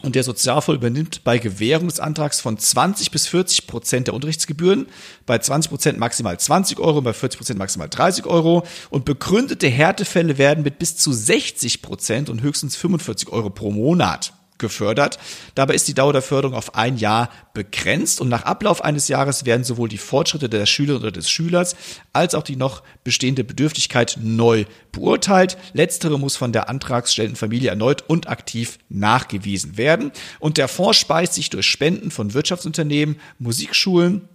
Und 0.00 0.14
der 0.14 0.22
Sozialfonds 0.22 0.78
übernimmt 0.78 1.24
bei 1.24 1.38
Gewährung 1.38 1.88
des 1.88 1.98
Antrags 1.98 2.40
von 2.40 2.56
20 2.56 3.10
bis 3.10 3.26
40 3.26 3.66
Prozent 3.66 4.06
der 4.06 4.14
Unterrichtsgebühren, 4.14 4.86
bei 5.26 5.38
20 5.38 5.70
Prozent 5.70 5.98
maximal 5.98 6.38
20 6.38 6.78
Euro, 6.78 7.02
bei 7.02 7.12
40 7.12 7.38
Prozent 7.38 7.58
maximal 7.58 7.88
30 7.88 8.26
Euro. 8.26 8.64
Und 8.90 9.04
begründete 9.04 9.68
Härtefälle 9.68 10.38
werden 10.38 10.62
mit 10.62 10.78
bis 10.78 10.96
zu 10.96 11.12
60 11.12 11.82
Prozent 11.82 12.30
und 12.30 12.42
höchstens 12.42 12.76
45 12.76 13.30
Euro 13.30 13.50
pro 13.50 13.72
Monat 13.72 14.32
gefördert. 14.58 15.18
Dabei 15.54 15.74
ist 15.74 15.88
die 15.88 15.94
Dauer 15.94 16.12
der 16.12 16.22
Förderung 16.22 16.56
auf 16.56 16.74
ein 16.74 16.96
Jahr 16.96 17.30
begrenzt 17.54 18.20
und 18.20 18.28
nach 18.28 18.42
Ablauf 18.42 18.84
eines 18.84 19.08
Jahres 19.08 19.44
werden 19.44 19.64
sowohl 19.64 19.88
die 19.88 19.98
Fortschritte 19.98 20.48
der 20.48 20.66
Schülerin 20.66 21.02
oder 21.02 21.12
des 21.12 21.30
Schülers 21.30 21.76
als 22.12 22.34
auch 22.34 22.42
die 22.42 22.56
noch 22.56 22.82
bestehende 23.04 23.44
Bedürftigkeit 23.44 24.18
neu 24.20 24.64
beurteilt. 24.92 25.56
Letztere 25.72 26.18
muss 26.18 26.36
von 26.36 26.52
der 26.52 26.68
antragstellenden 26.68 27.36
Familie 27.36 27.70
erneut 27.70 28.04
und 28.06 28.28
aktiv 28.28 28.78
nachgewiesen 28.88 29.76
werden. 29.76 30.12
Und 30.40 30.58
der 30.58 30.68
Fonds 30.68 30.98
speist 30.98 31.34
sich 31.34 31.50
durch 31.50 31.66
Spenden 31.66 32.10
von 32.10 32.34
Wirtschaftsunternehmen, 32.34 33.20
Musikschulen 33.38 34.28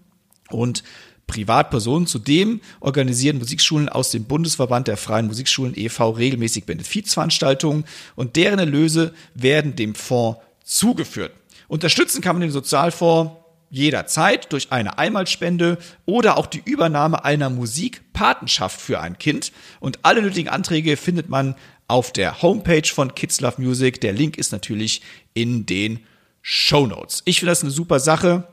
und 0.49 0.83
Privatpersonen. 1.27 2.07
Zudem 2.07 2.61
organisieren 2.79 3.37
Musikschulen 3.37 3.89
aus 3.89 4.11
dem 4.11 4.25
Bundesverband 4.25 4.87
der 4.87 4.97
Freien 4.97 5.27
Musikschulen 5.27 5.73
e.V. 5.75 6.11
regelmäßig 6.11 6.65
Benefizveranstaltungen 6.65 7.85
und 8.15 8.35
deren 8.35 8.59
Erlöse 8.59 9.13
werden 9.33 9.75
dem 9.75 9.95
Fonds 9.95 10.39
zugeführt. 10.63 11.31
Unterstützen 11.67 12.21
kann 12.21 12.35
man 12.35 12.41
den 12.41 12.51
Sozialfonds 12.51 13.31
jederzeit 13.69 14.53
durch 14.53 14.71
eine 14.71 14.99
Einmalspende 14.99 15.79
oder 16.05 16.37
auch 16.37 16.45
die 16.45 16.61
Übernahme 16.63 17.25
einer 17.25 17.49
Musikpatenschaft 17.49 18.79
für 18.79 18.99
ein 18.99 19.17
Kind. 19.17 19.51
Und 19.79 19.99
alle 20.03 20.21
nötigen 20.21 20.49
Anträge 20.49 20.95
findet 20.95 21.27
man 21.27 21.55
auf 21.87 22.13
der 22.13 22.43
Homepage 22.43 22.87
von 22.87 23.15
Kids 23.15 23.41
Love 23.41 23.59
Music. 23.59 23.99
Der 24.01 24.13
Link 24.13 24.37
ist 24.37 24.51
natürlich 24.51 25.01
in 25.33 25.65
den 25.65 26.01
Show 26.43 26.85
Notes. 26.85 27.23
Ich 27.25 27.39
finde 27.39 27.51
das 27.51 27.63
eine 27.63 27.71
super 27.71 27.99
Sache, 27.99 28.47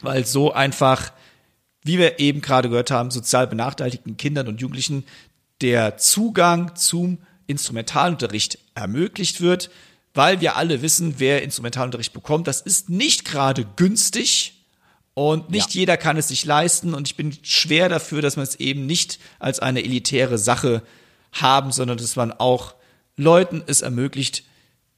weil 0.00 0.26
so 0.26 0.52
einfach 0.52 1.12
wie 1.82 1.98
wir 1.98 2.18
eben 2.18 2.40
gerade 2.40 2.68
gehört 2.68 2.90
haben, 2.90 3.10
sozial 3.10 3.46
benachteiligten 3.46 4.16
Kindern 4.16 4.48
und 4.48 4.60
Jugendlichen 4.60 5.04
der 5.60 5.96
Zugang 5.96 6.76
zum 6.76 7.18
Instrumentalunterricht 7.46 8.58
ermöglicht 8.74 9.40
wird, 9.40 9.70
weil 10.14 10.40
wir 10.40 10.56
alle 10.56 10.82
wissen, 10.82 11.14
wer 11.18 11.42
Instrumentalunterricht 11.42 12.12
bekommt, 12.12 12.46
das 12.46 12.60
ist 12.60 12.90
nicht 12.90 13.24
gerade 13.24 13.64
günstig 13.76 14.64
und 15.14 15.50
nicht 15.50 15.74
ja. 15.74 15.80
jeder 15.80 15.96
kann 15.96 16.16
es 16.16 16.28
sich 16.28 16.44
leisten 16.44 16.94
und 16.94 17.08
ich 17.08 17.16
bin 17.16 17.36
schwer 17.42 17.88
dafür, 17.88 18.22
dass 18.22 18.36
man 18.36 18.44
es 18.44 18.56
eben 18.56 18.86
nicht 18.86 19.18
als 19.38 19.60
eine 19.60 19.82
elitäre 19.82 20.38
Sache 20.38 20.82
haben, 21.32 21.72
sondern 21.72 21.98
dass 21.98 22.16
man 22.16 22.32
auch 22.32 22.74
Leuten 23.16 23.62
es 23.66 23.80
ermöglicht, 23.80 24.44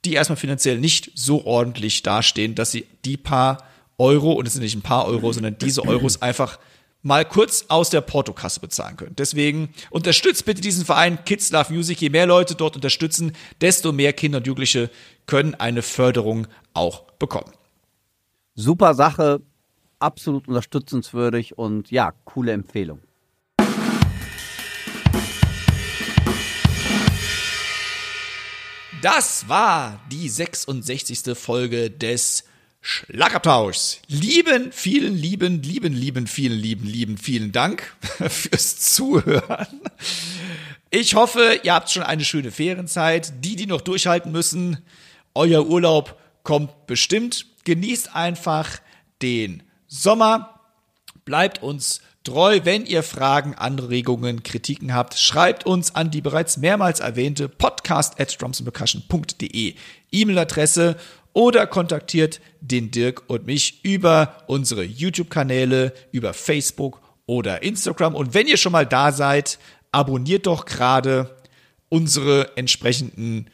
die 0.04 0.14
erstmal 0.14 0.36
finanziell 0.36 0.78
nicht 0.78 1.12
so 1.14 1.44
ordentlich 1.44 2.02
dastehen, 2.02 2.54
dass 2.54 2.70
sie 2.70 2.86
die 3.04 3.16
paar 3.16 3.64
Euro, 3.98 4.32
und 4.32 4.46
es 4.46 4.54
sind 4.54 4.62
nicht 4.62 4.74
ein 4.74 4.82
paar 4.82 5.06
Euro, 5.06 5.32
sondern 5.32 5.58
diese 5.58 5.86
Euros 5.86 6.22
einfach 6.22 6.58
mal 7.02 7.24
kurz 7.24 7.64
aus 7.68 7.90
der 7.90 8.00
Portokasse 8.00 8.60
bezahlen 8.60 8.96
können. 8.96 9.16
Deswegen 9.16 9.70
unterstützt 9.90 10.44
bitte 10.44 10.60
diesen 10.60 10.84
Verein 10.84 11.24
Kids 11.24 11.50
Love 11.50 11.72
Music. 11.72 12.00
Je 12.00 12.10
mehr 12.10 12.26
Leute 12.26 12.54
dort 12.54 12.76
unterstützen, 12.76 13.32
desto 13.60 13.92
mehr 13.92 14.12
Kinder 14.12 14.38
und 14.38 14.46
Jugendliche 14.46 14.90
können 15.26 15.54
eine 15.54 15.82
Förderung 15.82 16.46
auch 16.74 17.02
bekommen. 17.18 17.52
Super 18.54 18.94
Sache, 18.94 19.40
absolut 19.98 20.48
unterstützenswürdig 20.48 21.56
und 21.56 21.90
ja, 21.90 22.12
coole 22.24 22.52
Empfehlung. 22.52 23.00
Das 29.02 29.48
war 29.48 29.98
die 30.10 30.28
66. 30.28 31.34
Folge 31.34 31.90
des 31.90 32.44
Schlagabtausch. 32.82 33.98
Lieben, 34.08 34.72
vielen, 34.72 35.14
lieben, 35.14 35.62
lieben, 35.62 35.92
lieben, 35.92 36.26
vielen, 36.26 36.58
lieben, 36.58 36.86
lieben, 36.86 37.18
vielen 37.18 37.52
Dank 37.52 37.94
fürs 38.28 38.78
Zuhören. 38.78 39.80
Ich 40.90 41.14
hoffe, 41.14 41.60
ihr 41.62 41.74
habt 41.74 41.90
schon 41.90 42.02
eine 42.02 42.24
schöne 42.24 42.50
Ferienzeit. 42.50 43.44
Die, 43.44 43.54
die 43.56 43.66
noch 43.66 43.82
durchhalten 43.82 44.32
müssen, 44.32 44.78
euer 45.34 45.66
Urlaub 45.66 46.18
kommt 46.42 46.86
bestimmt. 46.86 47.46
Genießt 47.64 48.16
einfach 48.16 48.80
den 49.20 49.62
Sommer. 49.86 50.60
Bleibt 51.26 51.62
uns 51.62 52.00
treu. 52.24 52.60
Wenn 52.64 52.86
ihr 52.86 53.02
Fragen, 53.02 53.54
Anregungen, 53.54 54.42
Kritiken 54.42 54.94
habt, 54.94 55.18
schreibt 55.18 55.66
uns 55.66 55.94
an 55.94 56.10
die 56.10 56.22
bereits 56.22 56.56
mehrmals 56.56 57.00
erwähnte 57.00 57.48
podcast 57.48 58.18
at 58.18 58.40
drumsandpercussion.de 58.40 59.74
E-Mail-Adresse 60.12 60.96
oder 61.32 61.66
kontaktiert 61.66 62.40
den 62.60 62.90
Dirk 62.90 63.24
und 63.28 63.46
mich 63.46 63.84
über 63.84 64.42
unsere 64.46 64.82
YouTube-Kanäle, 64.82 65.92
über 66.12 66.34
Facebook 66.34 67.00
oder 67.26 67.62
Instagram. 67.62 68.14
Und 68.14 68.34
wenn 68.34 68.46
ihr 68.46 68.56
schon 68.56 68.72
mal 68.72 68.86
da 68.86 69.12
seid, 69.12 69.58
abonniert 69.92 70.46
doch 70.46 70.64
gerade 70.64 71.36
unsere 71.88 72.56
entsprechenden 72.56 73.50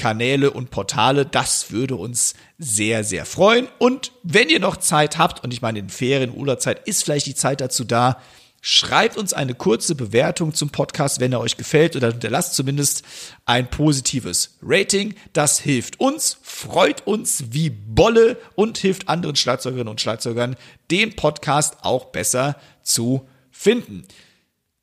Kanäle 0.00 0.50
und 0.50 0.70
Portale. 0.70 1.26
Das 1.26 1.72
würde 1.72 1.94
uns 1.94 2.32
sehr, 2.58 3.04
sehr 3.04 3.26
freuen. 3.26 3.68
Und 3.78 4.12
wenn 4.22 4.48
ihr 4.48 4.58
noch 4.58 4.78
Zeit 4.78 5.18
habt, 5.18 5.44
und 5.44 5.52
ich 5.52 5.60
meine, 5.60 5.78
in 5.78 5.90
Ferien, 5.90 6.34
Urlaubzeit 6.34 6.88
ist 6.88 7.04
vielleicht 7.04 7.26
die 7.26 7.34
Zeit 7.34 7.60
dazu 7.60 7.84
da, 7.84 8.18
Schreibt 8.62 9.16
uns 9.16 9.32
eine 9.32 9.54
kurze 9.54 9.94
Bewertung 9.94 10.52
zum 10.52 10.68
Podcast, 10.68 11.18
wenn 11.18 11.32
er 11.32 11.40
euch 11.40 11.56
gefällt 11.56 11.96
oder 11.96 12.08
hinterlasst 12.08 12.54
zumindest 12.54 13.02
ein 13.46 13.70
positives 13.70 14.58
Rating. 14.62 15.14
Das 15.32 15.58
hilft 15.58 15.98
uns, 15.98 16.36
freut 16.42 17.06
uns 17.06 17.44
wie 17.52 17.70
Bolle 17.70 18.36
und 18.56 18.76
hilft 18.76 19.08
anderen 19.08 19.36
Schlagzeugerinnen 19.36 19.88
und 19.88 20.00
Schlagzeugern, 20.02 20.56
den 20.90 21.16
Podcast 21.16 21.78
auch 21.82 22.06
besser 22.06 22.56
zu 22.82 23.26
finden. 23.50 24.06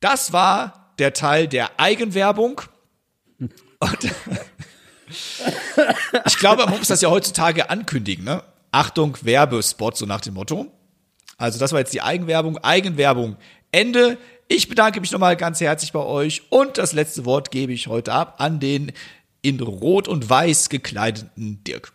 Das 0.00 0.32
war 0.32 0.94
der 0.98 1.12
Teil 1.12 1.46
der 1.46 1.78
Eigenwerbung. 1.78 2.60
Und 3.38 3.50
ich 6.26 6.38
glaube, 6.38 6.64
man 6.66 6.78
muss 6.78 6.88
das 6.88 7.00
ja 7.00 7.10
heutzutage 7.10 7.70
ankündigen, 7.70 8.24
ne? 8.24 8.42
Achtung, 8.72 9.16
Werbespot, 9.22 9.96
so 9.96 10.04
nach 10.04 10.20
dem 10.20 10.34
Motto. 10.34 10.66
Also 11.38 11.60
das 11.60 11.72
war 11.72 11.78
jetzt 11.78 11.94
die 11.94 12.02
Eigenwerbung. 12.02 12.58
Eigenwerbung 12.58 13.36
Ende. 13.72 14.18
Ich 14.48 14.68
bedanke 14.68 15.00
mich 15.00 15.12
nochmal 15.12 15.36
ganz 15.36 15.60
herzlich 15.60 15.92
bei 15.92 16.00
euch 16.00 16.50
und 16.50 16.78
das 16.78 16.92
letzte 16.92 17.24
Wort 17.24 17.50
gebe 17.50 17.72
ich 17.72 17.86
heute 17.86 18.12
ab 18.12 18.36
an 18.38 18.60
den 18.60 18.92
in 19.42 19.60
Rot 19.60 20.08
und 20.08 20.28
Weiß 20.28 20.68
gekleideten 20.68 21.62
Dirk. 21.64 21.92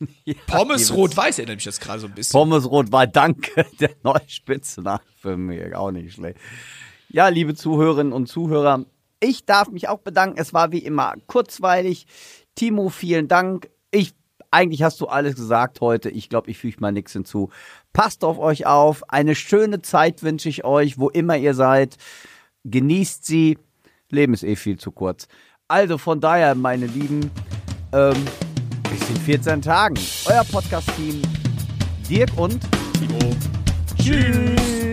Ja, 0.24 0.34
Pommes 0.46 0.94
Rot-Weiß 0.94 1.38
erinnert 1.38 1.56
mich 1.56 1.64
jetzt 1.64 1.80
gerade 1.80 1.98
so 1.98 2.06
ein 2.06 2.14
bisschen. 2.14 2.32
Pommes 2.32 2.70
Rot-Weiß, 2.70 3.08
danke. 3.12 3.66
Der 3.80 3.90
neue 4.04 4.22
Spitzname 4.28 5.00
für 5.20 5.36
mich, 5.36 5.74
auch 5.74 5.90
nicht 5.90 6.14
schlecht. 6.14 6.38
Ja, 7.08 7.26
liebe 7.26 7.56
Zuhörerinnen 7.56 8.12
und 8.12 8.28
Zuhörer, 8.28 8.84
ich 9.20 9.44
darf 9.44 9.70
mich 9.70 9.88
auch 9.88 9.98
bedanken. 9.98 10.38
Es 10.38 10.54
war 10.54 10.70
wie 10.70 10.78
immer 10.78 11.14
kurzweilig. 11.26 12.06
Timo, 12.54 12.90
vielen 12.90 13.28
Dank. 13.28 13.70
Ich, 13.90 14.14
eigentlich 14.50 14.82
hast 14.82 15.00
du 15.00 15.06
alles 15.06 15.36
gesagt 15.36 15.80
heute. 15.80 16.10
Ich 16.10 16.28
glaube, 16.28 16.50
ich 16.50 16.58
füge 16.58 16.76
mal 16.80 16.92
nichts 16.92 17.12
hinzu. 17.12 17.50
Passt 17.92 18.24
auf 18.24 18.38
euch 18.38 18.66
auf. 18.66 19.02
Eine 19.08 19.34
schöne 19.34 19.82
Zeit 19.82 20.22
wünsche 20.22 20.48
ich 20.48 20.64
euch, 20.64 20.98
wo 20.98 21.08
immer 21.08 21.36
ihr 21.36 21.54
seid. 21.54 21.96
Genießt 22.64 23.24
sie. 23.24 23.58
Leben 24.10 24.34
ist 24.34 24.44
eh 24.44 24.56
viel 24.56 24.78
zu 24.78 24.90
kurz. 24.90 25.28
Also 25.68 25.98
von 25.98 26.20
daher, 26.20 26.54
meine 26.54 26.86
Lieben, 26.86 27.30
ähm, 27.92 28.16
bis 28.90 29.08
in 29.10 29.16
14 29.16 29.60
Tagen. 29.60 29.98
Euer 30.26 30.44
Podcast-Team 30.44 31.20
Dirk 32.08 32.30
und 32.38 32.58
Timo. 32.98 33.36
Tschüss. 33.98 34.87